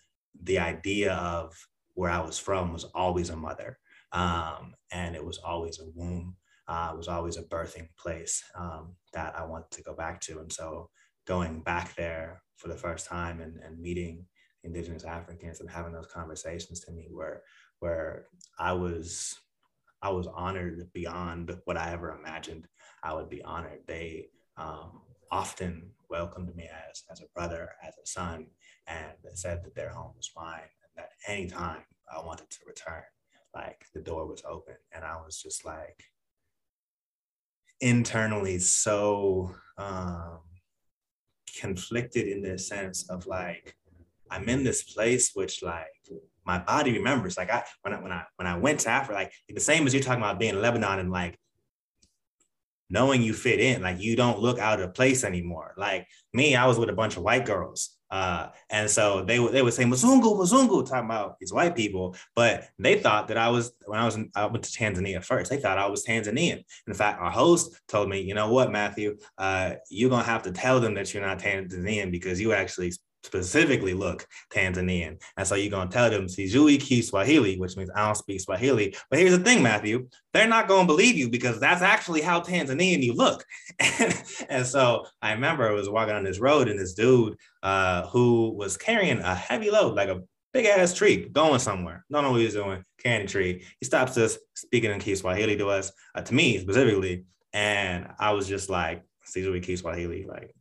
the 0.44 0.60
idea 0.60 1.14
of 1.14 1.56
where 1.94 2.12
I 2.12 2.20
was 2.20 2.38
from 2.38 2.74
was 2.74 2.86
always 2.96 3.30
a 3.30 3.36
mother. 3.36 3.78
Um, 4.14 4.74
and 4.92 5.16
it 5.16 5.24
was 5.24 5.38
always 5.38 5.80
a 5.80 5.90
womb 5.96 6.36
uh, 6.72 6.94
was 6.96 7.10
always 7.10 7.36
a 7.36 7.44
birthing 7.44 7.90
place 8.00 8.42
um, 8.56 8.96
that 9.12 9.36
I 9.38 9.44
wanted 9.44 9.72
to 9.72 9.84
go 9.84 9.94
back 9.94 10.22
to. 10.22 10.40
And 10.40 10.52
so 10.52 10.90
going 11.28 11.60
back 11.60 11.96
there 11.96 12.42
for 12.56 12.70
the 12.70 12.78
first 12.78 13.08
time 13.08 13.42
and, 13.42 13.58
and 13.58 13.78
meeting 13.78 14.26
indigenous 14.64 15.04
Africans 15.04 15.60
and 15.60 15.70
having 15.70 15.92
those 15.92 16.08
conversations 16.08 16.80
to 16.82 16.92
me 16.94 17.10
where 17.12 17.42
where 17.80 18.28
I 18.58 18.72
was 18.72 19.36
I 20.02 20.12
was 20.12 20.28
honored 20.28 20.88
beyond 20.94 21.54
what 21.66 21.76
I 21.76 21.92
ever 21.92 22.18
imagined 22.18 22.68
I 23.04 23.14
would 23.16 23.30
be 23.30 23.44
honored. 23.44 23.82
They 23.86 24.28
um, 24.58 25.02
often 25.30 25.92
welcomed 26.10 26.56
me 26.56 26.70
as, 26.90 27.04
as 27.12 27.20
a 27.20 27.32
brother, 27.36 27.70
as 27.86 27.96
a 28.02 28.08
son, 28.08 28.48
and 28.88 29.12
said 29.34 29.62
that 29.64 29.76
their 29.76 29.90
home 29.90 30.14
was 30.16 30.32
mine 30.36 30.62
and 30.62 30.92
that 30.96 31.10
anytime 31.28 31.82
I 32.12 32.26
wanted 32.26 32.50
to 32.50 32.60
return, 32.66 33.04
like 33.54 33.86
the 33.94 34.02
door 34.02 34.26
was 34.26 34.42
open. 34.48 34.76
And 34.94 35.04
I 35.04 35.18
was 35.18 35.42
just 35.42 35.66
like, 35.66 36.04
internally 37.82 38.60
so 38.60 39.56
um, 39.78 40.40
conflicted 41.60 42.28
in 42.28 42.42
the 42.42 42.58
sense 42.58 43.10
of 43.10 43.26
like 43.28 43.76
I'm 44.30 44.48
in 44.48 44.64
this 44.64 44.84
place 44.84 45.32
which 45.34 45.62
like 45.62 45.88
my 46.46 46.60
body 46.60 46.94
remembers. 46.94 47.38
Like 47.38 47.52
I 47.52 47.64
when 47.82 47.94
I 47.94 48.02
when 48.02 48.12
I 48.12 48.24
when 48.38 48.48
I 48.48 48.58
went 48.58 48.82
to 48.82 48.90
Africa, 48.90 49.14
like 49.14 49.34
the 49.50 49.60
same 49.60 49.86
as 49.86 49.94
you're 49.94 50.04
talking 50.04 50.22
about 50.22 50.40
being 50.40 50.56
in 50.56 50.62
Lebanon 50.62 51.00
and 51.00 51.12
like 51.12 51.38
knowing 52.90 53.22
you 53.22 53.34
fit 53.34 53.60
in, 53.60 53.82
like 53.82 54.02
you 54.02 54.16
don't 54.16 54.40
look 54.40 54.60
out 54.60 54.80
of 54.80 54.94
place 54.94 55.24
anymore. 55.24 55.74
Like 55.78 56.08
me, 56.34 56.56
I 56.56 56.66
was 56.66 56.80
with 56.80 56.90
a 56.90 56.94
bunch 56.94 57.18
of 57.18 57.24
white 57.24 57.46
girls. 57.46 57.98
Uh, 58.12 58.50
and 58.70 58.90
so 58.90 59.24
they 59.24 59.40
would 59.40 59.54
they 59.54 59.62
would 59.62 59.74
say 59.74 59.86
Mzungu, 59.86 60.36
Mzungu, 60.38 60.86
talking 60.86 61.06
about 61.06 61.40
these 61.40 61.54
white 61.54 61.76
people, 61.76 62.16
but 62.36 62.68
they 62.78 63.00
thought 63.00 63.30
that 63.30 63.38
I 63.38 63.48
was 63.48 63.72
when 63.86 64.00
I 64.00 64.06
was 64.06 64.16
in, 64.16 64.30
I 64.36 64.46
went 64.46 64.64
to 64.66 64.72
Tanzania 64.72 65.24
first. 65.24 65.50
They 65.50 65.58
thought 65.58 65.78
I 65.78 65.88
was 65.88 66.06
Tanzanian. 66.06 66.64
In 66.88 66.94
fact, 66.94 67.22
our 67.22 67.32
host 67.32 67.80
told 67.88 68.10
me, 68.10 68.20
you 68.20 68.34
know 68.34 68.52
what, 68.52 68.72
Matthew, 68.72 69.18
uh, 69.38 69.76
you're 69.90 70.10
gonna 70.10 70.24
have 70.24 70.44
to 70.44 70.52
tell 70.52 70.82
them 70.82 70.94
that 70.96 71.14
you're 71.14 71.26
not 71.26 71.40
Tanzanian 71.40 72.12
because 72.12 72.42
you 72.42 72.52
actually 72.52 72.92
specifically 73.24 73.94
look 73.94 74.28
Tanzanian. 74.54 75.22
And 75.38 75.48
so 75.48 75.56
you're 75.56 75.72
going 75.72 75.90
to 75.90 75.94
tell 75.94 76.10
them 76.10 76.28
Sijui 76.28 76.80
Kiswahili, 76.80 77.58
which 77.58 77.78
means 77.78 77.90
I 77.96 78.06
don't 78.06 78.16
speak 78.16 78.42
Swahili. 78.42 78.96
But 79.10 79.20
here's 79.20 79.38
the 79.38 79.44
thing, 79.44 79.62
Matthew, 79.64 80.08
they're 80.34 80.48
not 80.48 80.68
going 80.68 80.88
to 80.88 80.94
believe 80.94 81.18
you 81.18 81.30
because 81.30 81.60
that's 81.60 81.82
actually 81.82 82.22
how 82.22 82.42
Tanzanian 82.42 83.04
you 83.04 83.14
look. 83.14 83.46
and, 84.50 84.66
so 84.66 85.06
I 85.22 85.34
remember 85.34 85.68
I 85.68 85.74
was 85.74 85.90
walking 85.90 86.16
on 86.16 86.24
this 86.24 86.40
road 86.40 86.68
and 86.68 86.80
this 86.80 86.94
dude 86.94 87.36
uh, 87.64 88.08
who 88.08 88.52
was 88.52 88.78
carrying 88.78 89.20
a 89.20 89.36
heavy 89.36 89.70
load, 89.70 89.96
like 89.96 90.10
a 90.10 90.22
big 90.54 90.66
ass 90.66 90.94
tree 90.94 91.30
going 91.30 91.60
somewhere. 91.60 92.06
Don't 92.12 92.24
know 92.24 92.32
what 92.32 92.42
he's 92.42 92.54
doing, 92.54 92.84
carrying 92.98 93.26
a 93.26 93.28
tree. 93.28 93.64
He 93.80 93.86
stops 93.86 94.18
us 94.18 94.38
speaking 94.56 94.92
in 94.92 95.00
ki 95.00 95.16
Swahili 95.16 95.58
to 95.58 95.70
us, 95.70 95.92
uh, 96.16 96.22
to 96.22 96.34
me 96.34 96.58
specifically. 96.60 97.26
And 97.54 98.08
I 98.20 98.32
was 98.32 98.48
just 98.48 98.70
like, 98.70 99.04
Sijui 99.28 99.62
Kiswahili, 99.64 100.26
like, 100.28 100.54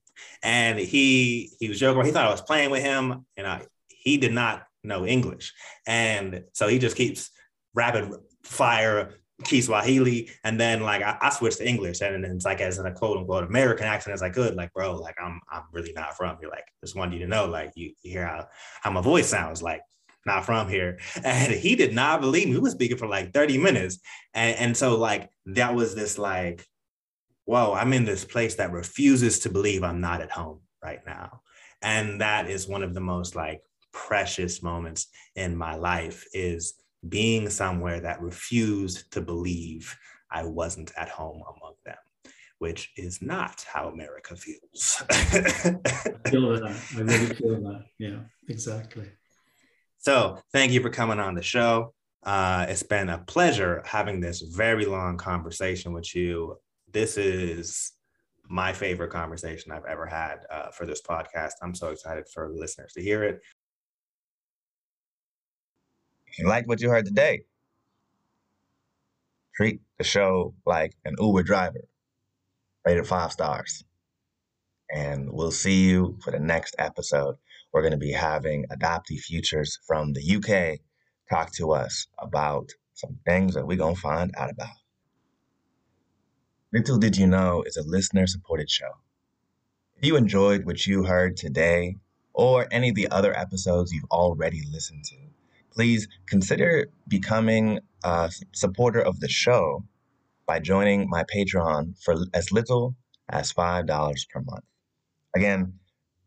and 0.43 0.79
he 0.79 1.51
he 1.59 1.69
was 1.69 1.79
joking. 1.79 2.05
He 2.05 2.11
thought 2.11 2.27
I 2.27 2.31
was 2.31 2.43
playing 2.43 2.71
with 2.71 2.83
him, 2.83 3.27
and 3.37 3.47
I 3.47 3.63
he 3.89 4.17
did 4.17 4.33
not 4.33 4.65
know 4.83 5.07
English, 5.07 5.53
and 5.87 6.45
so 6.53 6.69
he 6.69 6.79
just 6.79 6.97
keeps 6.97 7.31
rapid 7.75 8.13
fire 8.45 9.15
Kiswahili, 9.45 10.31
and 10.45 10.61
then 10.61 10.83
like 10.83 11.03
I, 11.03 11.17
I 11.21 11.31
switched 11.31 11.59
to 11.59 11.69
English, 11.69 12.01
and, 12.01 12.25
and 12.25 12.35
it's 12.35 12.45
like 12.45 12.61
as 12.61 12.79
in 12.79 12.87
a 12.87 12.93
quote 12.93 13.19
unquote 13.19 13.45
American 13.45 13.87
accent 13.87 14.15
as 14.15 14.23
I 14.23 14.31
could, 14.31 14.55
like 14.55 14.73
bro, 14.73 14.97
like 14.97 15.17
I'm 15.23 15.41
I'm 15.51 15.63
really 15.73 15.93
not 15.93 16.17
from 16.17 16.37
here. 16.41 16.49
Like 16.49 16.65
just 16.83 16.97
wanted 16.97 17.15
you 17.15 17.21
to 17.21 17.31
know, 17.31 17.47
like 17.47 17.73
you, 17.75 17.93
you 18.03 18.13
hear 18.13 18.27
how 18.27 18.49
how 18.83 18.91
my 18.91 19.01
voice 19.01 19.29
sounds, 19.29 19.63
like 19.63 19.83
not 20.27 20.45
from 20.45 20.69
here. 20.69 20.99
And 21.25 21.53
he 21.53 21.77
did 21.77 21.95
not 21.95 22.21
believe 22.21 22.49
me. 22.49 22.55
We 22.55 22.61
was 22.61 22.73
speaking 22.73 22.97
for 22.97 23.09
like 23.09 23.33
30 23.33 23.59
minutes. 23.59 23.99
And, 24.35 24.57
and 24.57 24.77
so 24.77 24.97
like 24.97 25.31
that 25.47 25.75
was 25.75 25.95
this 25.95 26.19
like 26.19 26.67
whoa, 27.45 27.75
I'm 27.75 27.93
in 27.93 28.05
this 28.05 28.25
place 28.25 28.55
that 28.57 28.73
refuses 28.73 29.41
to 29.41 29.51
believe 29.51 29.83
I'm 29.83 30.01
not 30.01 30.21
at 30.21 30.31
home 30.31 30.61
right 30.83 31.01
now. 31.07 31.43
And 31.83 32.21
that 32.21 32.49
is 32.49 32.69
one 32.69 32.83
of 32.83 32.95
the 32.95 33.01
most 33.01 33.35
like 33.35 33.62
precious 33.93 34.62
moments 34.62 35.09
in 35.35 35.57
my 35.57 35.75
life 35.75 36.25
is 36.33 36.75
being 37.09 37.49
somewhere 37.49 38.01
that 38.01 38.21
refused 38.21 39.11
to 39.12 39.21
believe 39.21 39.97
I 40.31 40.45
wasn't 40.45 40.93
at 40.97 41.09
home 41.09 41.43
among 41.57 41.75
them, 41.85 41.97
which 42.59 42.93
is 42.97 43.21
not 43.23 43.65
how 43.67 43.89
America 43.89 44.37
feels. 44.37 45.03
I 45.11 46.31
feel 46.31 46.61
that. 46.61 46.77
I 46.97 47.01
really 47.01 47.35
feel 47.35 47.61
that. 47.62 47.85
Yeah, 47.99 48.21
exactly. 48.49 49.09
So 49.99 50.39
thank 50.53 50.73
you 50.73 50.81
for 50.81 50.91
coming 50.91 51.19
on 51.19 51.35
the 51.35 51.43
show. 51.43 51.95
Uh, 52.23 52.67
it's 52.69 52.83
been 52.83 53.09
a 53.09 53.19
pleasure 53.19 53.83
having 53.85 54.21
this 54.21 54.41
very 54.41 54.85
long 54.85 55.17
conversation 55.17 55.93
with 55.93 56.15
you 56.15 56.59
this 56.93 57.17
is 57.17 57.93
my 58.49 58.73
favorite 58.73 59.11
conversation 59.11 59.73
I've 59.73 59.85
ever 59.85 60.07
had 60.07 60.41
uh, 60.51 60.71
for 60.71 60.87
this 60.87 61.01
podcast. 61.01 61.53
I'm 61.62 61.75
so 61.75 61.89
excited 61.89 62.25
for 62.33 62.49
the 62.49 62.59
listeners 62.59 62.93
to 62.95 63.03
hear 63.03 63.23
it. 63.23 63.41
If 66.27 66.39
you 66.39 66.49
liked 66.49 66.69
what 66.69 66.81
you 66.81 66.91
heard 66.91 67.07
today, 67.07 67.43
treat 69.55 69.81
the 69.99 70.05
show 70.05 70.55
like 70.67 70.95
an 71.05 71.15
Uber 71.19 71.43
driver, 71.43 71.85
rated 72.85 73.07
five 73.07 73.33
stars. 73.33 73.85
And 74.93 75.31
we'll 75.31 75.53
see 75.53 75.89
you 75.89 76.19
for 76.23 76.33
the 76.33 76.41
next 76.41 76.75
episode. 76.79 77.37
We're 77.73 77.83
going 77.83 77.93
to 77.93 77.99
be 77.99 78.12
having 78.12 78.65
Adoptee 78.73 79.21
Futures 79.21 79.79
from 79.87 80.12
the 80.12 80.37
UK 80.37 80.81
talk 81.31 81.53
to 81.53 81.71
us 81.71 82.09
about 82.19 82.71
some 82.95 83.19
things 83.25 83.55
that 83.55 83.67
we're 83.67 83.77
going 83.77 83.95
to 83.95 84.01
find 84.01 84.33
out 84.37 84.51
about. 84.51 84.69
Little 86.73 86.99
Did 86.99 87.17
You 87.17 87.27
Know 87.27 87.65
is 87.67 87.77
a 87.77 87.83
listener 87.83 88.29
supported 88.29 88.71
show. 88.71 88.93
If 89.97 90.07
you 90.07 90.15
enjoyed 90.15 90.65
what 90.65 90.87
you 90.87 91.03
heard 91.03 91.37
today 91.37 91.97
or 92.33 92.69
any 92.71 92.91
of 92.91 92.95
the 92.95 93.09
other 93.09 93.37
episodes 93.37 93.91
you've 93.91 94.05
already 94.13 94.63
listened 94.71 95.05
to, 95.07 95.17
please 95.73 96.07
consider 96.27 96.87
becoming 97.09 97.81
a 98.05 98.31
supporter 98.53 99.01
of 99.01 99.19
the 99.19 99.29
show 99.29 99.85
by 100.47 100.61
joining 100.61 101.11
my 101.11 101.25
Patreon 101.25 102.01
for 102.01 102.15
as 102.35 102.53
little 102.53 102.95
as 103.29 103.53
$5 103.53 104.29
per 104.29 104.41
month. 104.41 104.65
Again, 105.35 105.73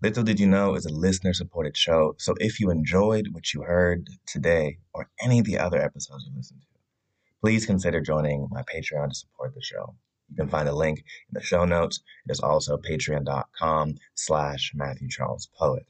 Little 0.02 0.26
Did 0.26 0.42
You 0.42 0.48
Know 0.48 0.76
is 0.76 0.86
a 0.86 0.94
listener 0.94 1.32
supported 1.32 1.78
show, 1.78 2.16
so 2.18 2.36
if 2.42 2.60
you 2.60 2.70
enjoyed 2.70 3.30
what 3.32 3.54
you 3.54 3.62
heard 3.62 4.10
today 4.26 4.80
or 4.94 5.10
any 5.22 5.40
of 5.40 5.46
the 5.46 5.58
other 5.58 5.82
episodes 5.82 6.26
you 6.28 6.36
listened 6.36 6.64
to, 6.64 6.80
please 7.40 7.66
consider 7.66 8.02
joining 8.02 8.50
my 8.52 8.64
Patreon 8.64 9.08
to 9.08 9.16
support 9.16 9.56
the 9.56 9.62
show. 9.62 9.96
You 10.34 10.38
can 10.38 10.50
find 10.50 10.68
a 10.68 10.74
link 10.74 10.98
in 11.00 11.34
the 11.34 11.42
show 11.42 11.64
notes. 11.64 12.02
It 12.26 12.32
is 12.32 12.40
also 12.40 12.78
patreon.com 12.78 13.96
slash 14.16 14.72
Matthew 14.74 15.08
Charles 15.08 15.48
Poet. 15.56 15.86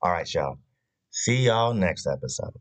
All 0.00 0.12
right, 0.12 0.32
y'all. 0.32 0.58
See 1.10 1.44
y'all 1.44 1.74
next 1.74 2.06
episode. 2.06 2.54